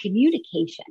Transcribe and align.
communication 0.00 0.84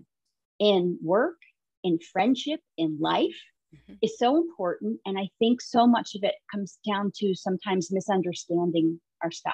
in 0.60 0.98
work, 1.04 1.38
in 1.84 2.00
friendship, 2.12 2.60
in 2.78 2.98
life 3.00 3.36
mm-hmm. 3.74 3.94
is 4.02 4.18
so 4.18 4.38
important. 4.38 5.00
And 5.06 5.18
I 5.18 5.30
think 5.40 5.62
so 5.62 5.88
much 5.88 6.16
of 6.16 6.24
it 6.24 6.36
comes 6.52 6.78
down 6.88 7.12
to 7.18 7.34
sometimes 7.36 7.90
misunderstanding 7.92 9.00
our 9.24 9.32
style. 9.32 9.54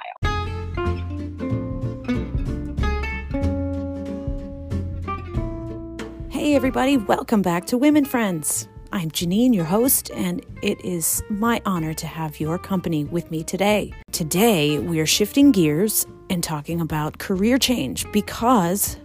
Hey, 6.29 6.55
everybody, 6.55 6.97
welcome 6.97 7.41
back 7.41 7.65
to 7.67 7.77
Women 7.77 8.03
Friends. 8.03 8.67
I'm 8.93 9.09
Janine, 9.09 9.53
your 9.53 9.63
host, 9.63 10.11
and 10.11 10.45
it 10.61 10.83
is 10.83 11.23
my 11.29 11.61
honor 11.65 11.93
to 11.93 12.07
have 12.07 12.41
your 12.41 12.57
company 12.57 13.05
with 13.05 13.31
me 13.31 13.43
today. 13.43 13.93
Today, 14.11 14.79
we 14.79 14.99
are 14.99 15.05
shifting 15.05 15.51
gears 15.51 16.05
and 16.29 16.43
talking 16.43 16.81
about 16.81 17.19
career 17.19 17.57
change 17.57 18.11
because 18.11 18.97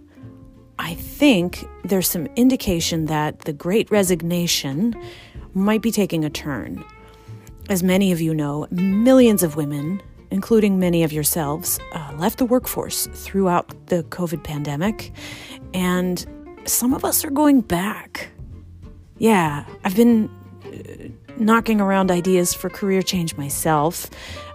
I 0.79 0.95
think 0.95 1.67
there's 1.85 2.09
some 2.09 2.27
indication 2.37 3.07
that 3.07 3.41
the 3.41 3.53
great 3.53 3.91
resignation 3.91 4.95
might 5.55 5.83
be 5.83 5.91
taking 5.91 6.25
a 6.25 6.31
turn. 6.31 6.85
As 7.69 7.83
many 7.83 8.13
of 8.13 8.21
you 8.21 8.35
know, 8.35 8.67
millions 8.71 9.43
of 9.43 9.57
women, 9.57 10.03
including 10.31 10.79
many 10.79 11.03
of 11.03 11.13
yourselves, 11.13 11.81
uh, 11.93 12.13
left 12.19 12.39
the 12.39 12.45
workforce 12.45 13.07
throughout 13.07 13.87
the 13.87 14.03
COVID 14.05 14.45
pandemic, 14.45 15.13
and 15.73 16.25
some 16.67 16.93
of 16.93 17.05
us 17.05 17.25
are 17.25 17.31
going 17.31 17.63
back. 17.63 18.29
Yeah, 19.19 19.65
I've 19.85 19.97
been 19.97 20.29
uh, 20.65 21.09
knocking 21.39 21.81
around 21.81 22.11
ideas 22.11 22.53
for 22.53 22.69
career 22.69 23.03
change 23.03 23.37
myself. 23.37 24.11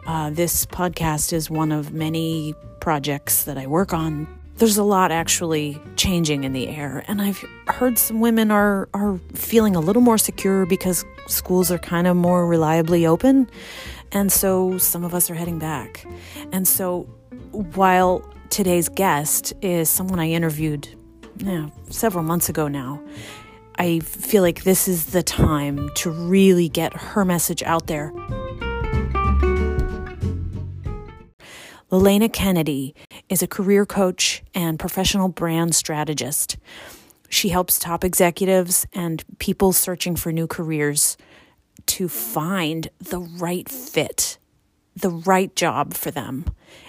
Uh, 0.06 0.30
this 0.30 0.66
podcast 0.68 1.34
is 1.34 1.50
one 1.50 1.72
of 1.72 1.94
many 1.94 2.54
projects 2.80 3.44
that 3.46 3.58
I 3.58 3.66
work 3.68 3.94
on. 3.94 4.28
There's 4.62 4.78
a 4.78 4.84
lot 4.84 5.12
actually 5.12 5.82
changing 5.96 6.44
in 6.44 6.54
the 6.54 6.68
air, 6.68 7.04
and 7.08 7.20
I've 7.20 7.44
heard 7.66 7.98
some 7.98 8.20
women 8.20 8.52
are 8.52 8.88
are 8.94 9.20
feeling 9.34 9.76
a 9.76 9.80
little 9.80 10.04
more 10.04 10.20
secure 10.20 10.68
because 10.68 11.04
schools 11.26 11.72
are 11.72 11.80
kind 11.80 12.06
of 12.06 12.16
more 12.16 12.46
reliably 12.46 13.08
open, 13.08 13.50
and 14.12 14.32
so 14.32 14.78
some 14.78 15.04
of 15.04 15.16
us 15.16 15.32
are 15.32 15.34
heading 15.34 15.58
back. 15.58 16.06
And 16.52 16.68
so, 16.68 17.08
while 17.74 18.24
today's 18.52 18.88
guest 18.88 19.52
is 19.64 19.90
someone 19.90 20.20
I 20.20 20.30
interviewed 20.30 20.88
several 21.90 22.24
months 22.24 22.48
ago 22.48 22.68
now. 22.68 23.02
I 23.80 24.00
feel 24.02 24.44
like 24.44 24.64
this 24.64 24.88
is 24.88 25.08
the 25.08 25.24
time 25.24 25.90
to 25.96 26.12
really 26.12 26.70
get 26.70 26.94
her 26.94 27.26
message 27.26 27.64
out 27.64 27.88
there. 27.88 28.14
Lalena 31.92 32.32
Kennedy 32.32 32.96
is 33.28 33.44
a 33.44 33.48
career 33.48 33.86
coach 33.86 34.44
and 34.56 34.80
professional 34.80 35.28
brand 35.28 35.76
strategist. 35.76 36.58
She 37.28 37.50
helps 37.50 37.78
top 37.78 38.06
executives 38.06 38.88
and 38.94 39.26
people 39.40 39.74
searching 39.74 40.16
for 40.16 40.32
new 40.32 40.48
careers 40.48 41.18
to 41.88 42.08
find 42.08 42.88
the 43.00 43.20
right 43.20 43.68
fit, 43.68 44.38
the 44.96 45.10
right 45.10 45.54
job 45.54 45.94
for 45.94 46.12
them. 46.12 46.46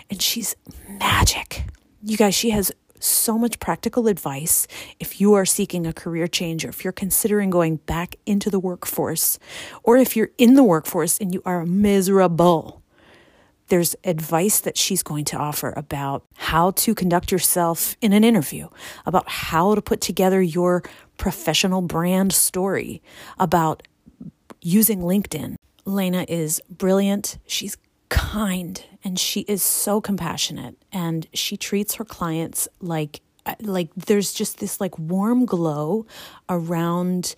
And 0.08 0.23
she's 0.23 0.55
magic. 0.89 1.64
You 2.05 2.17
guys, 2.17 2.36
she 2.36 2.50
has 2.50 2.70
so 3.00 3.36
much 3.36 3.58
practical 3.58 4.06
advice 4.06 4.69
if 5.00 5.20
you 5.20 5.34
are 5.34 5.45
seeking 5.45 5.84
a 5.84 5.92
career 5.92 6.28
change 6.28 6.64
or 6.64 6.69
if 6.69 6.84
you're 6.84 6.92
considering 6.92 7.50
going 7.50 7.78
back 7.78 8.14
into 8.25 8.50
the 8.50 8.61
workforce, 8.61 9.41
or 9.83 9.97
if 9.97 10.17
you're 10.17 10.30
in 10.39 10.55
the 10.55 10.62
workforce 10.62 11.19
and 11.19 11.34
you 11.34 11.42
are 11.45 11.67
miserable. 11.67 12.82
There's 13.73 13.97
advice 14.05 14.61
that 14.61 14.77
she's 14.77 15.03
going 15.03 15.25
to 15.25 15.39
offer 15.39 15.73
about 15.75 16.27
how 16.37 16.73
to 16.73 16.95
conduct 16.95 17.33
yourself 17.33 17.97
in 18.03 18.12
an 18.12 18.23
interview, 18.23 18.69
about 19.06 19.27
how 19.27 19.75
to 19.75 19.81
put 19.81 20.03
together 20.03 20.42
your 20.42 20.83
professional 21.17 21.81
brand 21.81 22.34
story, 22.34 23.01
about 23.39 23.83
using 24.61 25.01
LinkedIn. 25.01 25.55
Lena 25.87 26.27
is 26.29 26.61
brilliant. 26.69 27.39
She's 27.47 27.79
kind 28.11 28.85
and 29.02 29.19
she 29.19 29.41
is 29.48 29.63
so 29.63 30.02
compassionate 30.02 30.77
and 30.92 31.27
she 31.33 31.57
treats 31.57 31.95
her 31.95 32.05
clients 32.05 32.68
like 32.83 33.23
like 33.63 33.89
there's 33.97 34.35
just 34.35 34.58
this 34.58 34.83
like 34.83 34.98
warm 34.98 35.47
glow 35.47 36.05
around 36.51 37.35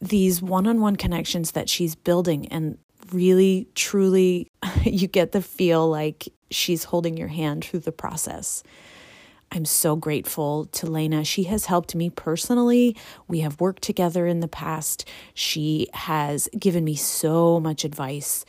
these 0.00 0.40
one-on-one 0.40 0.96
connections 0.96 1.50
that 1.50 1.68
she's 1.68 1.94
building 1.94 2.48
and 2.48 2.78
really 3.12 3.68
truly 3.74 4.50
you 4.84 5.08
get 5.08 5.32
the 5.32 5.42
feel 5.42 5.88
like 5.88 6.28
she's 6.50 6.84
holding 6.84 7.16
your 7.16 7.28
hand 7.28 7.64
through 7.64 7.80
the 7.80 7.92
process. 7.92 8.62
I'm 9.52 9.64
so 9.64 9.94
grateful 9.94 10.66
to 10.66 10.86
Lena. 10.90 11.24
She 11.24 11.44
has 11.44 11.66
helped 11.66 11.94
me 11.94 12.10
personally. 12.10 12.96
We 13.28 13.40
have 13.40 13.60
worked 13.60 13.82
together 13.82 14.26
in 14.26 14.40
the 14.40 14.48
past. 14.48 15.08
She 15.34 15.86
has 15.94 16.48
given 16.58 16.82
me 16.82 16.96
so 16.96 17.60
much 17.60 17.84
advice 17.84 18.44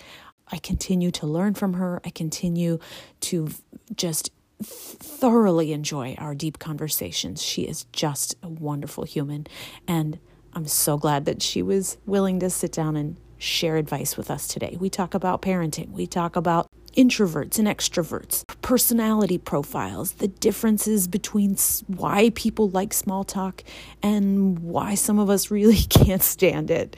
I 0.52 0.58
continue 0.58 1.12
to 1.12 1.28
learn 1.28 1.54
from 1.54 1.74
her. 1.74 2.02
I 2.06 2.10
continue 2.10 2.80
to 3.22 3.50
just 3.96 4.32
thoroughly 4.64 5.74
enjoy 5.74 6.16
our 6.18 6.34
deep 6.34 6.60
conversations. 6.60 7.44
She 7.44 7.64
is 7.64 7.86
just 7.92 8.36
a 8.42 8.48
wonderful 8.48 9.04
human. 9.04 9.48
And 9.88 10.20
I'm 10.54 10.68
so 10.68 10.98
glad 10.98 11.26
that 11.26 11.42
she 11.42 11.62
was 11.62 11.98
willing 12.06 12.40
to 12.40 12.50
sit 12.50 12.72
down 12.72 12.96
and 12.96 13.18
share 13.38 13.78
advice 13.78 14.18
with 14.18 14.30
us 14.32 14.48
today. 14.48 14.78
We 14.80 14.90
talk 14.90 15.14
about 15.14 15.42
parenting, 15.42 15.92
we 15.92 16.08
talk 16.08 16.36
about 16.36 16.68
introverts 16.96 17.60
and 17.60 17.68
extroverts, 17.68 18.44
personality 18.62 19.38
profiles, 19.38 20.14
the 20.14 20.28
differences 20.28 21.08
between 21.08 21.56
why 21.86 22.32
people 22.34 22.70
like 22.70 22.92
small 22.92 23.24
talk 23.24 23.64
and 24.02 24.60
why 24.60 24.96
some 24.96 25.20
of 25.20 25.30
us 25.30 25.52
really 25.52 25.84
can't 25.90 26.24
stand 26.24 26.72
it. 26.72 26.98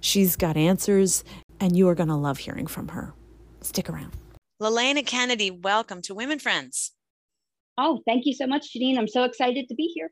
She's 0.00 0.36
got 0.36 0.56
answers 0.56 1.24
and 1.58 1.76
you 1.76 1.88
are 1.88 1.94
going 1.94 2.08
to 2.08 2.14
love 2.14 2.38
hearing 2.38 2.66
from 2.66 2.88
her. 2.88 3.12
Stick 3.60 3.90
around. 3.90 4.12
Lalena 4.62 5.04
Kennedy, 5.04 5.50
welcome 5.50 6.00
to 6.02 6.14
Women 6.14 6.38
Friends. 6.38 6.92
Oh, 7.76 8.00
thank 8.06 8.26
you 8.26 8.34
so 8.34 8.46
much, 8.46 8.74
Janine. 8.74 8.98
I'm 8.98 9.08
so 9.08 9.24
excited 9.24 9.68
to 9.68 9.74
be 9.74 9.90
here. 9.94 10.10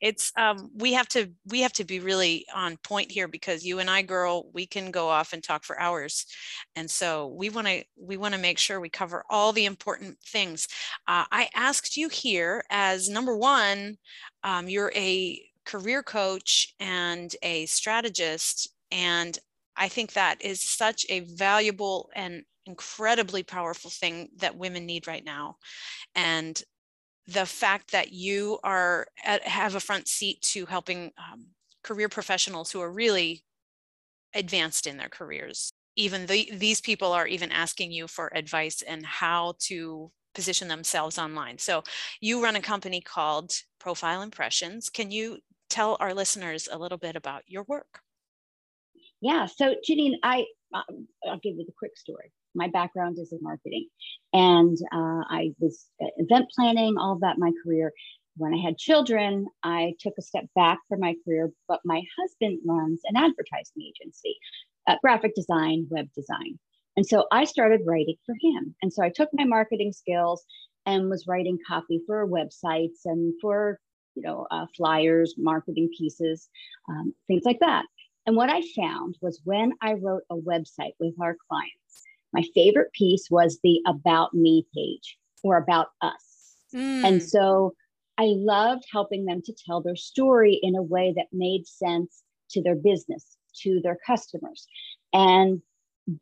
It's 0.00 0.32
um, 0.36 0.70
we 0.74 0.92
have 0.94 1.08
to 1.08 1.30
we 1.46 1.60
have 1.60 1.72
to 1.74 1.84
be 1.84 2.00
really 2.00 2.46
on 2.54 2.76
point 2.78 3.10
here 3.10 3.28
because 3.28 3.64
you 3.64 3.78
and 3.78 3.90
I, 3.90 4.02
girl, 4.02 4.50
we 4.52 4.66
can 4.66 4.90
go 4.90 5.08
off 5.08 5.32
and 5.32 5.42
talk 5.42 5.64
for 5.64 5.78
hours, 5.80 6.26
and 6.74 6.90
so 6.90 7.28
we 7.28 7.50
want 7.50 7.66
to 7.66 7.84
we 7.96 8.16
want 8.16 8.34
to 8.34 8.40
make 8.40 8.58
sure 8.58 8.80
we 8.80 8.88
cover 8.88 9.24
all 9.30 9.52
the 9.52 9.64
important 9.64 10.18
things. 10.20 10.68
Uh, 11.06 11.24
I 11.30 11.48
asked 11.54 11.96
you 11.96 12.08
here 12.08 12.64
as 12.70 13.08
number 13.08 13.36
one, 13.36 13.96
um, 14.44 14.68
you're 14.68 14.92
a 14.94 15.42
career 15.64 16.02
coach 16.02 16.74
and 16.80 17.34
a 17.42 17.66
strategist, 17.66 18.70
and 18.90 19.38
I 19.76 19.88
think 19.88 20.12
that 20.12 20.42
is 20.42 20.60
such 20.60 21.06
a 21.08 21.20
valuable 21.20 22.10
and 22.14 22.44
incredibly 22.66 23.42
powerful 23.42 23.90
thing 23.90 24.28
that 24.38 24.56
women 24.56 24.86
need 24.86 25.06
right 25.06 25.24
now. 25.24 25.56
And 26.14 26.60
the 27.26 27.46
fact 27.46 27.92
that 27.92 28.12
you 28.12 28.58
are 28.62 29.06
at, 29.24 29.42
have 29.42 29.74
a 29.74 29.80
front 29.80 30.08
seat 30.08 30.40
to 30.42 30.66
helping 30.66 31.12
um, 31.18 31.46
career 31.82 32.08
professionals 32.08 32.70
who 32.70 32.80
are 32.80 32.90
really 32.90 33.44
advanced 34.34 34.86
in 34.86 34.96
their 34.96 35.08
careers. 35.08 35.70
Even 35.96 36.26
the, 36.26 36.50
these 36.52 36.80
people 36.80 37.12
are 37.12 37.26
even 37.26 37.50
asking 37.50 37.90
you 37.90 38.06
for 38.06 38.30
advice 38.34 38.82
and 38.82 39.04
how 39.04 39.54
to 39.60 40.10
position 40.34 40.68
themselves 40.68 41.18
online. 41.18 41.58
So 41.58 41.82
you 42.20 42.42
run 42.42 42.56
a 42.56 42.60
company 42.60 43.00
called 43.00 43.52
Profile 43.80 44.20
Impressions. 44.20 44.90
Can 44.90 45.10
you 45.10 45.38
tell 45.70 45.96
our 45.98 46.12
listeners 46.12 46.68
a 46.70 46.78
little 46.78 46.98
bit 46.98 47.16
about 47.16 47.42
your 47.46 47.64
work? 47.64 48.00
yeah, 49.20 49.46
so 49.46 49.74
Janine, 49.88 50.16
I 50.22 50.44
um, 50.74 51.08
I'll 51.28 51.38
give 51.38 51.56
you 51.56 51.64
the 51.64 51.72
quick 51.78 51.96
story. 51.96 52.32
My 52.56 52.68
background 52.68 53.18
is 53.18 53.32
in 53.32 53.38
marketing, 53.42 53.88
and 54.32 54.76
uh, 54.92 55.22
I 55.30 55.52
was 55.60 55.86
uh, 56.02 56.06
event 56.16 56.46
planning, 56.54 56.96
all 56.98 57.14
of 57.14 57.20
that. 57.20 57.38
My 57.38 57.52
career. 57.64 57.92
When 58.38 58.52
I 58.52 58.58
had 58.58 58.76
children, 58.76 59.46
I 59.62 59.94
took 59.98 60.12
a 60.18 60.22
step 60.22 60.44
back 60.54 60.78
from 60.90 61.00
my 61.00 61.14
career, 61.24 61.52
but 61.68 61.80
my 61.86 62.02
husband 62.20 62.58
runs 62.66 63.00
an 63.04 63.16
advertising 63.16 63.80
agency, 63.80 64.36
uh, 64.86 64.96
graphic 65.02 65.34
design, 65.34 65.86
web 65.88 66.08
design. 66.14 66.58
And 66.96 67.06
so 67.06 67.26
I 67.30 67.44
started 67.44 67.80
writing 67.86 68.16
for 68.26 68.34
him. 68.40 68.74
And 68.82 68.92
so 68.92 69.02
I 69.02 69.08
took 69.08 69.28
my 69.32 69.44
marketing 69.44 69.92
skills 69.92 70.44
and 70.86 71.10
was 71.10 71.26
writing 71.26 71.58
copy 71.66 72.00
for 72.06 72.26
websites 72.26 73.04
and 73.04 73.34
for 73.40 73.78
you 74.14 74.22
know 74.22 74.46
uh, 74.50 74.66
flyers, 74.76 75.34
marketing 75.36 75.90
pieces, 75.96 76.48
um, 76.88 77.14
things 77.26 77.42
like 77.44 77.60
that. 77.60 77.84
And 78.26 78.34
what 78.34 78.50
I 78.50 78.62
found 78.74 79.16
was 79.20 79.40
when 79.44 79.72
I 79.80 79.92
wrote 79.94 80.22
a 80.30 80.36
website 80.36 80.94
with 80.98 81.14
our 81.20 81.36
clients, 81.48 81.85
my 82.36 82.42
favorite 82.54 82.92
piece 82.92 83.28
was 83.30 83.58
the 83.62 83.80
About 83.86 84.34
Me 84.34 84.66
page 84.74 85.16
or 85.42 85.56
About 85.56 85.88
Us. 86.02 86.56
Mm. 86.74 87.04
And 87.04 87.22
so 87.22 87.72
I 88.18 88.24
loved 88.26 88.84
helping 88.92 89.24
them 89.24 89.40
to 89.46 89.54
tell 89.66 89.80
their 89.80 89.96
story 89.96 90.60
in 90.62 90.76
a 90.76 90.82
way 90.82 91.14
that 91.16 91.26
made 91.32 91.66
sense 91.66 92.22
to 92.50 92.62
their 92.62 92.74
business, 92.74 93.38
to 93.62 93.80
their 93.82 93.96
customers. 94.06 94.66
And 95.14 95.62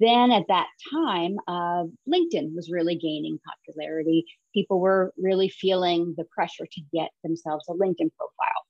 then 0.01 0.31
at 0.31 0.45
that 0.49 0.69
time, 0.93 1.37
uh, 1.49 1.85
LinkedIn 2.09 2.55
was 2.55 2.71
really 2.71 2.95
gaining 2.95 3.39
popularity. 3.67 4.25
People 4.55 4.81
were 4.81 5.13
really 5.19 5.49
feeling 5.49 6.15
the 6.17 6.25
pressure 6.33 6.67
to 6.71 6.81
get 6.93 7.11
themselves 7.25 7.65
a 7.69 7.73
LinkedIn 7.73 8.11
profile. 8.17 8.63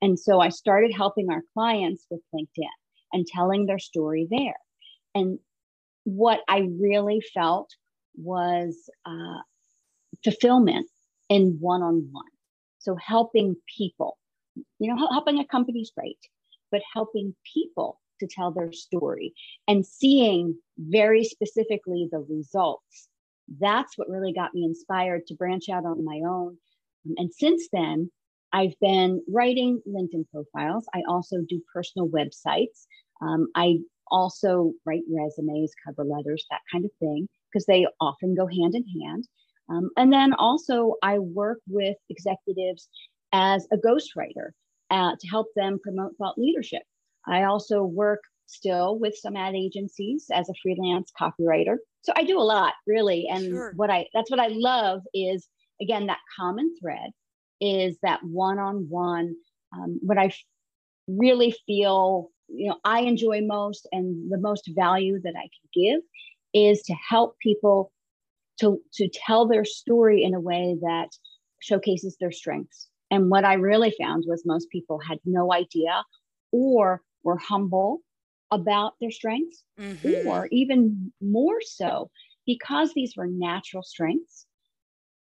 And 0.00 0.18
so 0.18 0.38
I 0.38 0.50
started 0.50 0.92
helping 0.94 1.28
our 1.30 1.42
clients 1.54 2.06
with 2.08 2.20
LinkedIn 2.32 2.68
and 3.12 3.26
telling 3.26 3.66
their 3.66 3.80
story 3.80 4.28
there. 4.30 4.56
And 5.14 5.38
what 6.04 6.40
I 6.48 6.68
really 6.80 7.22
felt 7.32 7.70
was 8.16 8.88
uh, 9.04 9.40
fulfillment 10.22 10.88
in 11.28 11.56
one 11.60 11.82
on 11.82 12.08
one. 12.12 12.24
So 12.78 12.96
helping 12.96 13.56
people, 13.76 14.18
you 14.78 14.94
know, 14.94 15.08
helping 15.10 15.38
a 15.38 15.46
company's 15.46 15.90
great, 15.96 16.18
but 16.70 16.82
helping 16.92 17.34
people 17.52 18.00
to 18.20 18.26
tell 18.26 18.52
their 18.52 18.72
story 18.72 19.34
and 19.66 19.84
seeing 19.84 20.56
very 20.78 21.24
specifically 21.24 22.08
the 22.10 22.24
results. 22.28 23.08
That's 23.60 23.96
what 23.98 24.08
really 24.08 24.32
got 24.32 24.54
me 24.54 24.64
inspired 24.64 25.26
to 25.26 25.34
branch 25.34 25.68
out 25.68 25.84
on 25.84 26.04
my 26.04 26.20
own. 26.26 26.58
And 27.16 27.32
since 27.32 27.68
then, 27.72 28.10
I've 28.52 28.78
been 28.80 29.22
writing 29.28 29.82
LinkedIn 29.88 30.26
profiles. 30.30 30.86
I 30.94 31.02
also 31.08 31.38
do 31.48 31.60
personal 31.72 32.08
websites. 32.08 32.86
Um, 33.20 33.48
I 33.54 33.78
also 34.10 34.72
write 34.84 35.02
resumes, 35.10 35.72
cover 35.84 36.04
letters, 36.04 36.44
that 36.50 36.60
kind 36.70 36.84
of 36.84 36.90
thing, 37.00 37.28
because 37.52 37.66
they 37.66 37.86
often 38.00 38.34
go 38.34 38.46
hand 38.46 38.74
in 38.74 38.84
hand. 39.00 39.28
Um, 39.68 39.90
and 39.96 40.12
then 40.12 40.34
also, 40.34 40.94
I 41.02 41.18
work 41.18 41.60
with 41.68 41.96
executives 42.10 42.88
as 43.32 43.66
a 43.72 43.76
ghostwriter 43.76 44.50
uh, 44.90 45.12
to 45.18 45.28
help 45.28 45.46
them 45.56 45.80
promote 45.82 46.12
thought 46.18 46.38
leadership. 46.38 46.82
I 47.26 47.44
also 47.44 47.82
work 47.82 48.20
still 48.46 48.98
with 48.98 49.16
some 49.16 49.36
ad 49.36 49.54
agencies 49.54 50.26
as 50.32 50.48
a 50.48 50.54
freelance 50.62 51.10
copywriter. 51.18 51.76
So 52.02 52.12
I 52.14 52.24
do 52.24 52.38
a 52.38 52.42
lot, 52.42 52.74
really. 52.86 53.26
And 53.28 53.44
sure. 53.44 53.72
what 53.76 53.90
I 53.90 54.06
that's 54.12 54.30
what 54.30 54.40
I 54.40 54.48
love 54.48 55.00
is 55.14 55.48
again 55.80 56.06
that 56.06 56.18
common 56.38 56.74
thread 56.80 57.10
is 57.60 57.96
that 58.02 58.20
one-on-one. 58.22 59.34
Um, 59.74 59.98
what 60.02 60.18
I 60.18 60.30
really 61.08 61.54
feel 61.66 62.30
you 62.48 62.68
know 62.68 62.78
I 62.84 63.00
enjoy 63.00 63.40
most 63.42 63.86
and 63.92 64.30
the 64.30 64.38
most 64.38 64.70
value 64.74 65.20
that 65.22 65.34
I 65.36 65.42
can 65.42 65.68
give 65.72 66.00
is 66.52 66.82
to 66.82 66.94
help 66.94 67.36
people 67.40 67.92
to 68.60 68.80
to 68.94 69.08
tell 69.08 69.46
their 69.46 69.64
story 69.64 70.22
in 70.22 70.34
a 70.34 70.40
way 70.40 70.76
that 70.80 71.08
showcases 71.60 72.16
their 72.20 72.32
strengths. 72.32 72.88
And 73.10 73.30
what 73.30 73.44
I 73.44 73.54
really 73.54 73.94
found 73.98 74.24
was 74.26 74.42
most 74.44 74.68
people 74.70 74.98
had 74.98 75.18
no 75.24 75.52
idea 75.52 76.04
or 76.52 77.02
were 77.22 77.38
humble 77.38 78.00
about 78.50 78.94
their 79.00 79.10
strengths, 79.10 79.64
mm-hmm. 79.80 80.28
or 80.28 80.48
even 80.52 81.12
more 81.20 81.60
so, 81.60 82.10
because 82.46 82.92
these 82.92 83.14
were 83.16 83.26
natural 83.26 83.82
strengths, 83.82 84.46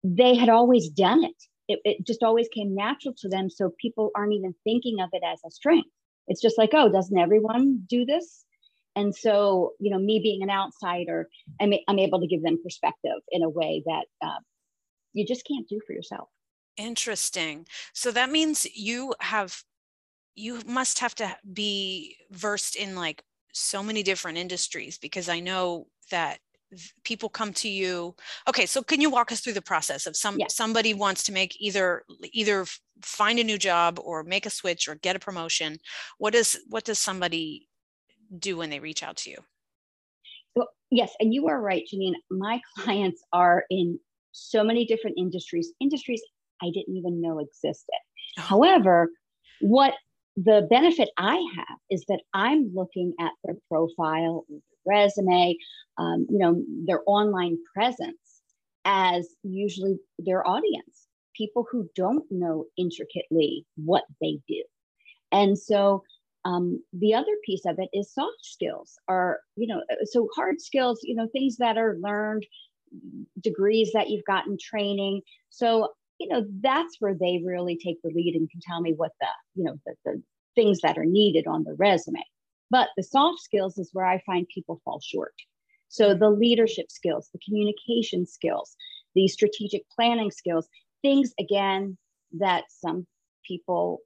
they 0.03 0.35
had 0.35 0.49
always 0.49 0.89
done 0.89 1.23
it. 1.23 1.35
it. 1.67 1.79
It 1.85 2.05
just 2.05 2.23
always 2.23 2.47
came 2.49 2.75
natural 2.75 3.13
to 3.19 3.29
them. 3.29 3.49
So 3.49 3.71
people 3.79 4.11
aren't 4.15 4.33
even 4.33 4.53
thinking 4.63 4.99
of 4.99 5.09
it 5.13 5.23
as 5.25 5.39
a 5.45 5.51
strength. 5.51 5.89
It's 6.27 6.41
just 6.41 6.57
like, 6.57 6.71
oh, 6.73 6.91
doesn't 6.91 7.17
everyone 7.17 7.85
do 7.87 8.05
this? 8.05 8.45
And 8.95 9.13
so, 9.13 9.73
you 9.79 9.91
know, 9.91 9.99
me 9.99 10.19
being 10.23 10.41
an 10.41 10.49
outsider, 10.49 11.27
I'm, 11.59 11.73
I'm 11.87 11.99
able 11.99 12.21
to 12.21 12.27
give 12.27 12.41
them 12.41 12.61
perspective 12.63 13.17
in 13.29 13.43
a 13.43 13.49
way 13.49 13.83
that 13.85 14.05
uh, 14.21 14.39
you 15.13 15.25
just 15.25 15.45
can't 15.45 15.67
do 15.67 15.79
for 15.85 15.93
yourself. 15.93 16.29
Interesting. 16.77 17.67
So 17.93 18.11
that 18.11 18.29
means 18.29 18.65
you 18.75 19.13
have 19.19 19.63
you 20.35 20.61
must 20.65 20.99
have 20.99 21.15
to 21.15 21.37
be 21.53 22.17
versed 22.29 22.75
in 22.75 22.95
like 22.95 23.23
so 23.53 23.81
many 23.81 24.03
different 24.03 24.37
industries 24.37 24.97
because 24.97 25.29
I 25.29 25.39
know 25.39 25.87
that 26.11 26.39
people 27.03 27.29
come 27.29 27.53
to 27.53 27.69
you. 27.69 28.15
Okay 28.47 28.65
so 28.65 28.81
can 28.81 29.01
you 29.01 29.09
walk 29.09 29.31
us 29.31 29.41
through 29.41 29.53
the 29.53 29.61
process 29.61 30.07
of 30.07 30.15
some 30.15 30.39
somebody 30.49 30.93
wants 30.93 31.23
to 31.23 31.31
make 31.31 31.55
either 31.59 32.03
either 32.33 32.65
find 33.01 33.39
a 33.39 33.43
new 33.43 33.57
job 33.57 33.99
or 34.01 34.23
make 34.23 34.45
a 34.45 34.49
switch 34.49 34.87
or 34.87 34.95
get 34.95 35.15
a 35.15 35.19
promotion? 35.19 35.77
What 36.17 36.33
does 36.33 36.57
what 36.69 36.83
does 36.85 36.99
somebody 36.99 37.67
do 38.37 38.57
when 38.57 38.69
they 38.69 38.79
reach 38.79 39.03
out 39.03 39.17
to 39.17 39.29
you? 39.29 39.37
Well, 40.55 40.69
yes 40.91 41.13
and 41.19 41.33
you 41.33 41.47
are 41.47 41.61
right 41.61 41.83
janine. 41.91 42.15
My 42.29 42.61
clients 42.79 43.23
are 43.33 43.65
in 43.69 43.99
so 44.31 44.63
many 44.63 44.85
different 44.85 45.17
industries 45.17 45.71
industries 45.79 46.21
i 46.61 46.65
didn't 46.73 46.95
even 46.95 47.21
know 47.21 47.39
existed. 47.39 48.01
Oh. 48.37 48.41
however 48.41 49.09
what 49.61 49.93
the 50.37 50.67
benefit 50.69 51.09
I 51.17 51.35
have 51.55 51.77
is 51.89 52.03
that 52.07 52.21
I'm 52.33 52.71
looking 52.73 53.13
at 53.19 53.31
their 53.43 53.55
profile, 53.69 54.45
resume, 54.85 55.55
um, 55.97 56.25
you 56.29 56.37
know, 56.37 56.61
their 56.85 57.01
online 57.05 57.57
presence 57.73 58.41
as 58.85 59.27
usually 59.43 59.97
their 60.19 60.47
audience, 60.47 61.07
people 61.35 61.65
who 61.69 61.89
don't 61.95 62.25
know 62.29 62.65
intricately 62.77 63.65
what 63.75 64.03
they 64.21 64.39
do. 64.47 64.63
And 65.31 65.57
so 65.57 66.03
um, 66.45 66.83
the 66.93 67.13
other 67.13 67.35
piece 67.43 67.65
of 67.65 67.79
it 67.79 67.89
is 67.91 68.13
soft 68.13 68.43
skills 68.43 68.97
are, 69.07 69.39
you 69.55 69.67
know, 69.67 69.81
so 70.03 70.29
hard 70.35 70.61
skills, 70.61 70.99
you 71.03 71.15
know, 71.15 71.27
things 71.31 71.57
that 71.57 71.77
are 71.77 71.97
learned, 71.99 72.45
degrees 73.41 73.91
that 73.93 74.09
you've 74.09 74.25
gotten 74.25 74.57
training. 74.61 75.21
So 75.49 75.89
you 76.19 76.27
know 76.27 76.45
that's 76.61 76.95
where 76.99 77.13
they 77.13 77.41
really 77.45 77.77
take 77.77 78.01
the 78.01 78.09
lead 78.09 78.35
and 78.35 78.49
can 78.49 78.61
tell 78.61 78.81
me 78.81 78.93
what 78.95 79.11
the 79.19 79.27
you 79.55 79.63
know 79.63 79.75
the, 79.85 79.95
the 80.05 80.21
things 80.55 80.79
that 80.81 80.97
are 80.97 81.05
needed 81.05 81.47
on 81.47 81.63
the 81.63 81.75
resume 81.77 82.23
but 82.69 82.89
the 82.97 83.03
soft 83.03 83.39
skills 83.39 83.77
is 83.77 83.89
where 83.93 84.05
i 84.05 84.21
find 84.25 84.47
people 84.53 84.81
fall 84.83 84.99
short 85.01 85.33
so 85.87 86.13
the 86.13 86.29
leadership 86.29 86.85
skills 86.89 87.29
the 87.33 87.39
communication 87.45 88.25
skills 88.25 88.75
the 89.15 89.27
strategic 89.27 89.83
planning 89.89 90.31
skills 90.31 90.67
things 91.01 91.33
again 91.39 91.97
that 92.37 92.63
some 92.69 93.05
people 93.47 93.99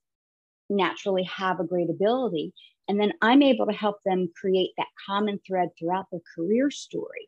naturally 0.70 1.24
have 1.24 1.60
a 1.60 1.66
great 1.66 1.90
ability 1.90 2.54
and 2.88 3.00
then 3.00 3.12
i'm 3.22 3.42
able 3.42 3.66
to 3.66 3.74
help 3.74 3.98
them 4.06 4.30
create 4.40 4.72
that 4.78 4.88
common 5.08 5.40
thread 5.48 5.70
throughout 5.78 6.06
their 6.12 6.22
career 6.36 6.70
story 6.70 7.28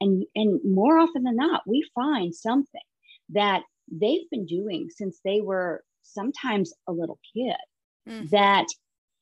and 0.00 0.24
and 0.34 0.60
more 0.64 0.98
often 0.98 1.22
than 1.22 1.36
not 1.36 1.62
we 1.66 1.88
find 1.94 2.34
something 2.34 2.80
that 3.30 3.62
they've 3.90 4.28
been 4.30 4.46
doing 4.46 4.88
since 4.90 5.20
they 5.24 5.40
were 5.40 5.82
sometimes 6.02 6.72
a 6.88 6.92
little 6.92 7.18
kid 7.34 7.56
mm. 8.08 8.28
that 8.30 8.66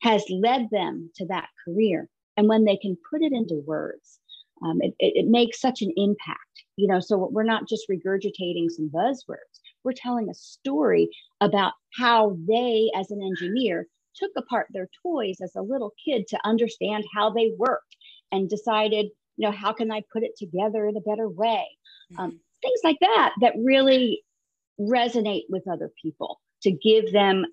has 0.02 0.24
led 0.30 0.68
them 0.70 1.10
to 1.16 1.26
that 1.26 1.48
career. 1.64 2.08
And 2.36 2.48
when 2.48 2.64
they 2.64 2.76
can 2.76 2.96
put 3.10 3.22
it 3.22 3.32
into 3.32 3.62
words, 3.66 4.18
um, 4.64 4.78
it, 4.80 4.94
it, 4.98 5.24
it, 5.24 5.26
makes 5.26 5.60
such 5.60 5.82
an 5.82 5.92
impact. 5.96 6.38
You 6.76 6.88
know, 6.88 7.00
so 7.00 7.28
we're 7.30 7.42
not 7.42 7.68
just 7.68 7.88
regurgitating 7.90 8.70
some 8.70 8.90
buzzwords. 8.90 9.60
We're 9.84 9.92
telling 9.92 10.28
a 10.28 10.34
story 10.34 11.10
about 11.40 11.72
how 11.98 12.36
they, 12.48 12.90
as 12.94 13.10
an 13.10 13.22
engineer, 13.22 13.86
took 14.14 14.30
apart 14.36 14.68
their 14.70 14.88
toys 15.02 15.38
as 15.42 15.52
a 15.56 15.62
little 15.62 15.92
kid 16.04 16.26
to 16.28 16.38
understand 16.44 17.04
how 17.14 17.30
they 17.30 17.52
worked 17.58 17.96
and 18.30 18.48
decided, 18.48 19.06
you 19.36 19.48
know, 19.48 19.52
how 19.52 19.72
can 19.72 19.90
I 19.90 20.02
put 20.12 20.22
it 20.22 20.36
together 20.36 20.86
in 20.86 20.96
a 20.96 21.00
better 21.00 21.28
way? 21.28 21.66
Um, 22.18 22.30
mm-hmm. 22.30 22.36
things 22.62 22.80
like 22.84 22.98
that 23.00 23.32
that 23.40 23.54
really 23.58 24.22
resonate 24.80 25.44
with 25.48 25.68
other 25.68 25.90
people 26.00 26.40
to 26.62 26.70
give 26.70 27.12
them 27.12 27.44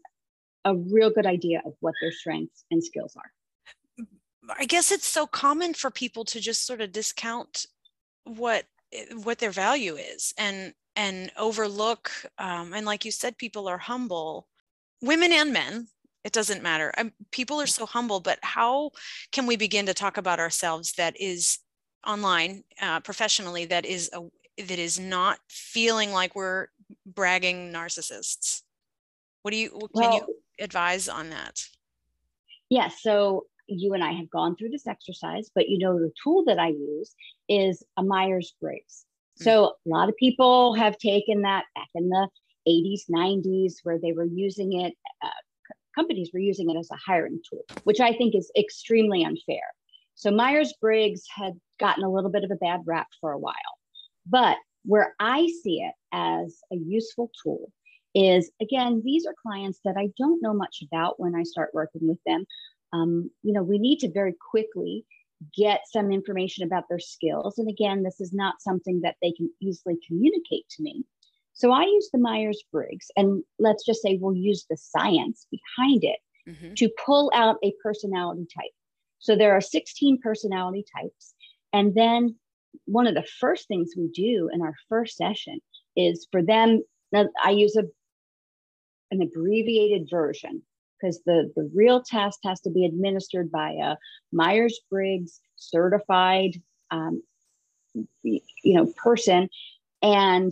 a 0.65 0.75
real 0.75 1.09
good 1.09 1.25
idea 1.25 1.61
of 1.65 1.73
what 1.79 1.93
their 2.01 2.11
strengths 2.11 2.65
and 2.71 2.83
skills 2.83 3.15
are. 3.15 3.31
I 4.57 4.65
guess 4.65 4.91
it's 4.91 5.07
so 5.07 5.27
common 5.27 5.73
for 5.73 5.91
people 5.91 6.25
to 6.25 6.39
just 6.39 6.65
sort 6.65 6.81
of 6.81 6.91
discount 6.91 7.65
what 8.23 8.65
what 9.23 9.37
their 9.37 9.51
value 9.51 9.95
is 9.95 10.33
and 10.37 10.73
and 10.95 11.31
overlook 11.37 12.11
um, 12.39 12.73
and 12.73 12.85
like 12.85 13.05
you 13.05 13.11
said 13.11 13.37
people 13.37 13.67
are 13.67 13.77
humble. 13.77 14.47
Women 15.01 15.31
and 15.31 15.53
men 15.53 15.87
it 16.25 16.33
doesn't 16.33 16.61
matter. 16.61 16.91
Um, 16.97 17.13
people 17.31 17.61
are 17.61 17.67
so 17.67 17.85
humble 17.85 18.19
but 18.19 18.39
how 18.41 18.91
can 19.31 19.45
we 19.45 19.55
begin 19.55 19.85
to 19.85 19.93
talk 19.93 20.17
about 20.17 20.39
ourselves 20.39 20.93
that 20.93 21.19
is 21.19 21.59
online 22.07 22.63
uh, 22.81 22.99
professionally 23.01 23.65
that 23.65 23.85
is 23.85 24.09
a 24.13 24.21
that 24.57 24.79
is 24.79 24.99
not 24.99 25.39
feeling 25.47 26.11
like 26.11 26.35
we're 26.35 26.67
bragging 27.05 27.71
narcissists? 27.71 28.63
What 29.43 29.51
do 29.51 29.57
you 29.57 29.69
can 29.69 29.89
well, 29.93 30.13
you 30.15 30.38
advise 30.59 31.07
on 31.07 31.29
that? 31.29 31.65
Yes 32.69 32.93
yeah, 33.05 33.11
so 33.11 33.45
you 33.69 33.93
and 33.93 34.03
i 34.03 34.11
have 34.11 34.29
gone 34.29 34.55
through 34.55 34.69
this 34.69 34.87
exercise 34.87 35.49
but 35.53 35.69
you 35.69 35.77
know 35.77 35.97
the 35.97 36.11
tool 36.23 36.43
that 36.45 36.59
i 36.59 36.69
use 36.69 37.13
is 37.47 37.83
a 37.97 38.03
myers-briggs 38.03 39.05
mm-hmm. 39.39 39.43
so 39.43 39.73
a 39.85 39.89
lot 39.89 40.09
of 40.09 40.15
people 40.17 40.73
have 40.73 40.97
taken 40.97 41.43
that 41.43 41.65
back 41.75 41.87
in 41.95 42.09
the 42.09 42.27
80s 42.67 43.01
90s 43.09 43.75
where 43.83 43.99
they 43.99 44.11
were 44.11 44.25
using 44.25 44.81
it 44.81 44.93
uh, 45.23 45.29
companies 45.95 46.31
were 46.33 46.39
using 46.39 46.69
it 46.69 46.77
as 46.77 46.89
a 46.91 46.97
hiring 46.97 47.39
tool 47.49 47.63
which 47.83 47.99
i 47.99 48.13
think 48.13 48.35
is 48.35 48.51
extremely 48.57 49.23
unfair. 49.23 49.63
So 50.15 50.31
myers-briggs 50.31 51.21
had 51.33 51.53
gotten 51.79 52.03
a 52.03 52.11
little 52.11 52.29
bit 52.29 52.43
of 52.43 52.51
a 52.51 52.55
bad 52.55 52.81
rap 52.85 53.07
for 53.21 53.31
a 53.31 53.37
while 53.37 53.55
but 54.27 54.57
where 54.83 55.13
I 55.19 55.47
see 55.61 55.81
it 55.81 55.93
as 56.13 56.59
a 56.71 56.75
useful 56.75 57.31
tool 57.43 57.71
is 58.15 58.51
again, 58.61 59.01
these 59.03 59.25
are 59.25 59.35
clients 59.41 59.79
that 59.85 59.95
I 59.97 60.09
don't 60.17 60.41
know 60.41 60.53
much 60.53 60.83
about 60.91 61.19
when 61.19 61.35
I 61.35 61.43
start 61.43 61.73
working 61.73 62.07
with 62.07 62.19
them. 62.25 62.45
Um, 62.91 63.29
you 63.43 63.53
know, 63.53 63.63
we 63.63 63.77
need 63.77 63.99
to 63.99 64.11
very 64.11 64.35
quickly 64.51 65.05
get 65.55 65.81
some 65.91 66.11
information 66.11 66.65
about 66.65 66.85
their 66.89 66.99
skills. 66.99 67.57
And 67.57 67.69
again, 67.69 68.03
this 68.03 68.19
is 68.19 68.33
not 68.33 68.61
something 68.61 69.01
that 69.01 69.15
they 69.21 69.31
can 69.31 69.49
easily 69.61 69.97
communicate 70.07 70.67
to 70.71 70.83
me. 70.83 71.05
So 71.53 71.71
I 71.71 71.83
use 71.83 72.09
the 72.11 72.19
Myers 72.19 72.63
Briggs, 72.71 73.07
and 73.17 73.43
let's 73.57 73.85
just 73.85 74.01
say 74.01 74.17
we'll 74.19 74.35
use 74.35 74.65
the 74.69 74.77
science 74.77 75.45
behind 75.51 76.03
it 76.03 76.19
mm-hmm. 76.47 76.73
to 76.75 76.89
pull 77.05 77.31
out 77.35 77.57
a 77.63 77.73
personality 77.83 78.47
type. 78.53 78.71
So 79.19 79.35
there 79.35 79.53
are 79.53 79.61
16 79.61 80.19
personality 80.23 80.85
types. 80.95 81.33
And 81.73 81.93
then 81.93 82.35
one 82.85 83.07
of 83.07 83.15
the 83.15 83.27
first 83.39 83.67
things 83.67 83.93
we 83.97 84.07
do 84.13 84.49
in 84.53 84.61
our 84.61 84.73
first 84.87 85.17
session 85.17 85.59
is 85.95 86.27
for 86.31 86.41
them, 86.41 86.81
I 87.13 87.51
use 87.51 87.75
a, 87.75 87.83
an 89.11 89.21
abbreviated 89.21 90.07
version 90.09 90.61
because 90.99 91.21
the, 91.25 91.51
the 91.55 91.69
real 91.73 92.03
test 92.03 92.39
has 92.43 92.59
to 92.61 92.69
be 92.69 92.85
administered 92.85 93.51
by 93.51 93.71
a 93.71 93.95
Myers 94.31 94.79
Briggs 94.89 95.39
certified 95.55 96.61
um, 96.91 97.21
you 98.23 98.41
know 98.63 98.91
person 98.97 99.49
and 100.01 100.51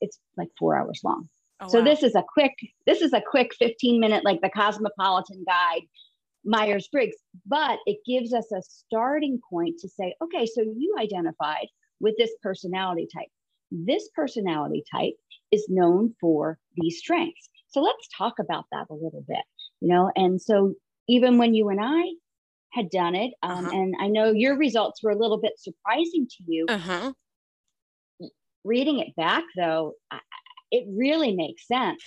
it's 0.00 0.18
like 0.36 0.48
four 0.58 0.76
hours 0.76 1.00
long. 1.04 1.28
Oh, 1.60 1.68
so 1.68 1.78
wow. 1.78 1.84
this 1.84 2.02
is 2.02 2.14
a 2.14 2.24
quick 2.32 2.54
this 2.86 3.00
is 3.00 3.12
a 3.12 3.22
quick 3.22 3.54
15 3.54 3.98
minute 3.98 4.24
like 4.24 4.40
the 4.40 4.50
cosmopolitan 4.50 5.44
guide 5.46 5.82
myers-briggs 6.44 7.16
but 7.44 7.80
it 7.86 7.98
gives 8.06 8.32
us 8.32 8.52
a 8.52 8.62
starting 8.62 9.40
point 9.50 9.80
to 9.80 9.88
say 9.88 10.14
okay 10.22 10.46
so 10.46 10.60
you 10.60 10.94
identified 10.96 11.66
with 12.00 12.16
this 12.18 12.30
personality 12.42 13.08
type. 13.12 13.28
This 13.70 14.08
personality 14.14 14.84
type 14.90 15.14
is 15.50 15.66
known 15.68 16.14
for 16.20 16.58
these 16.76 16.98
strengths 16.98 17.48
so 17.76 17.82
let's 17.82 18.08
talk 18.16 18.38
about 18.38 18.64
that 18.72 18.86
a 18.88 18.94
little 18.94 19.22
bit 19.28 19.44
you 19.80 19.88
know 19.88 20.10
and 20.16 20.40
so 20.40 20.72
even 21.08 21.36
when 21.36 21.54
you 21.54 21.68
and 21.68 21.80
i 21.82 22.02
had 22.72 22.88
done 22.90 23.14
it 23.14 23.34
um, 23.42 23.66
uh-huh. 23.66 23.76
and 23.76 23.94
i 24.00 24.08
know 24.08 24.32
your 24.32 24.56
results 24.56 25.02
were 25.02 25.10
a 25.10 25.18
little 25.18 25.38
bit 25.38 25.52
surprising 25.58 26.26
to 26.26 26.44
you 26.46 26.64
uh-huh. 26.68 27.12
reading 28.64 28.98
it 28.98 29.14
back 29.14 29.44
though 29.56 29.92
it 30.70 30.84
really 30.88 31.34
makes 31.34 31.66
sense 31.68 32.02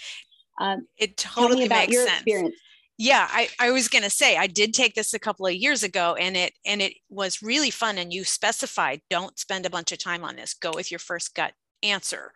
um, 0.59 0.87
it 0.97 1.15
totally 1.15 1.69
makes 1.69 1.95
sense. 1.95 2.11
experience 2.11 2.55
yeah 2.97 3.27
I, 3.29 3.47
I 3.59 3.71
was 3.71 3.87
going 3.87 4.03
to 4.03 4.09
say 4.09 4.37
i 4.37 4.47
did 4.47 4.73
take 4.73 4.95
this 4.95 5.13
a 5.13 5.19
couple 5.19 5.45
of 5.45 5.53
years 5.53 5.83
ago 5.83 6.15
and 6.19 6.35
it 6.35 6.53
and 6.65 6.81
it 6.81 6.93
was 7.09 7.43
really 7.43 7.69
fun 7.69 7.99
and 7.99 8.11
you 8.11 8.23
specified 8.23 9.01
don't 9.11 9.37
spend 9.37 9.67
a 9.67 9.69
bunch 9.69 9.91
of 9.91 9.99
time 9.99 10.23
on 10.23 10.35
this 10.35 10.55
go 10.55 10.71
with 10.73 10.91
your 10.91 10.99
first 10.99 11.35
gut 11.35 11.53
answer 11.83 12.33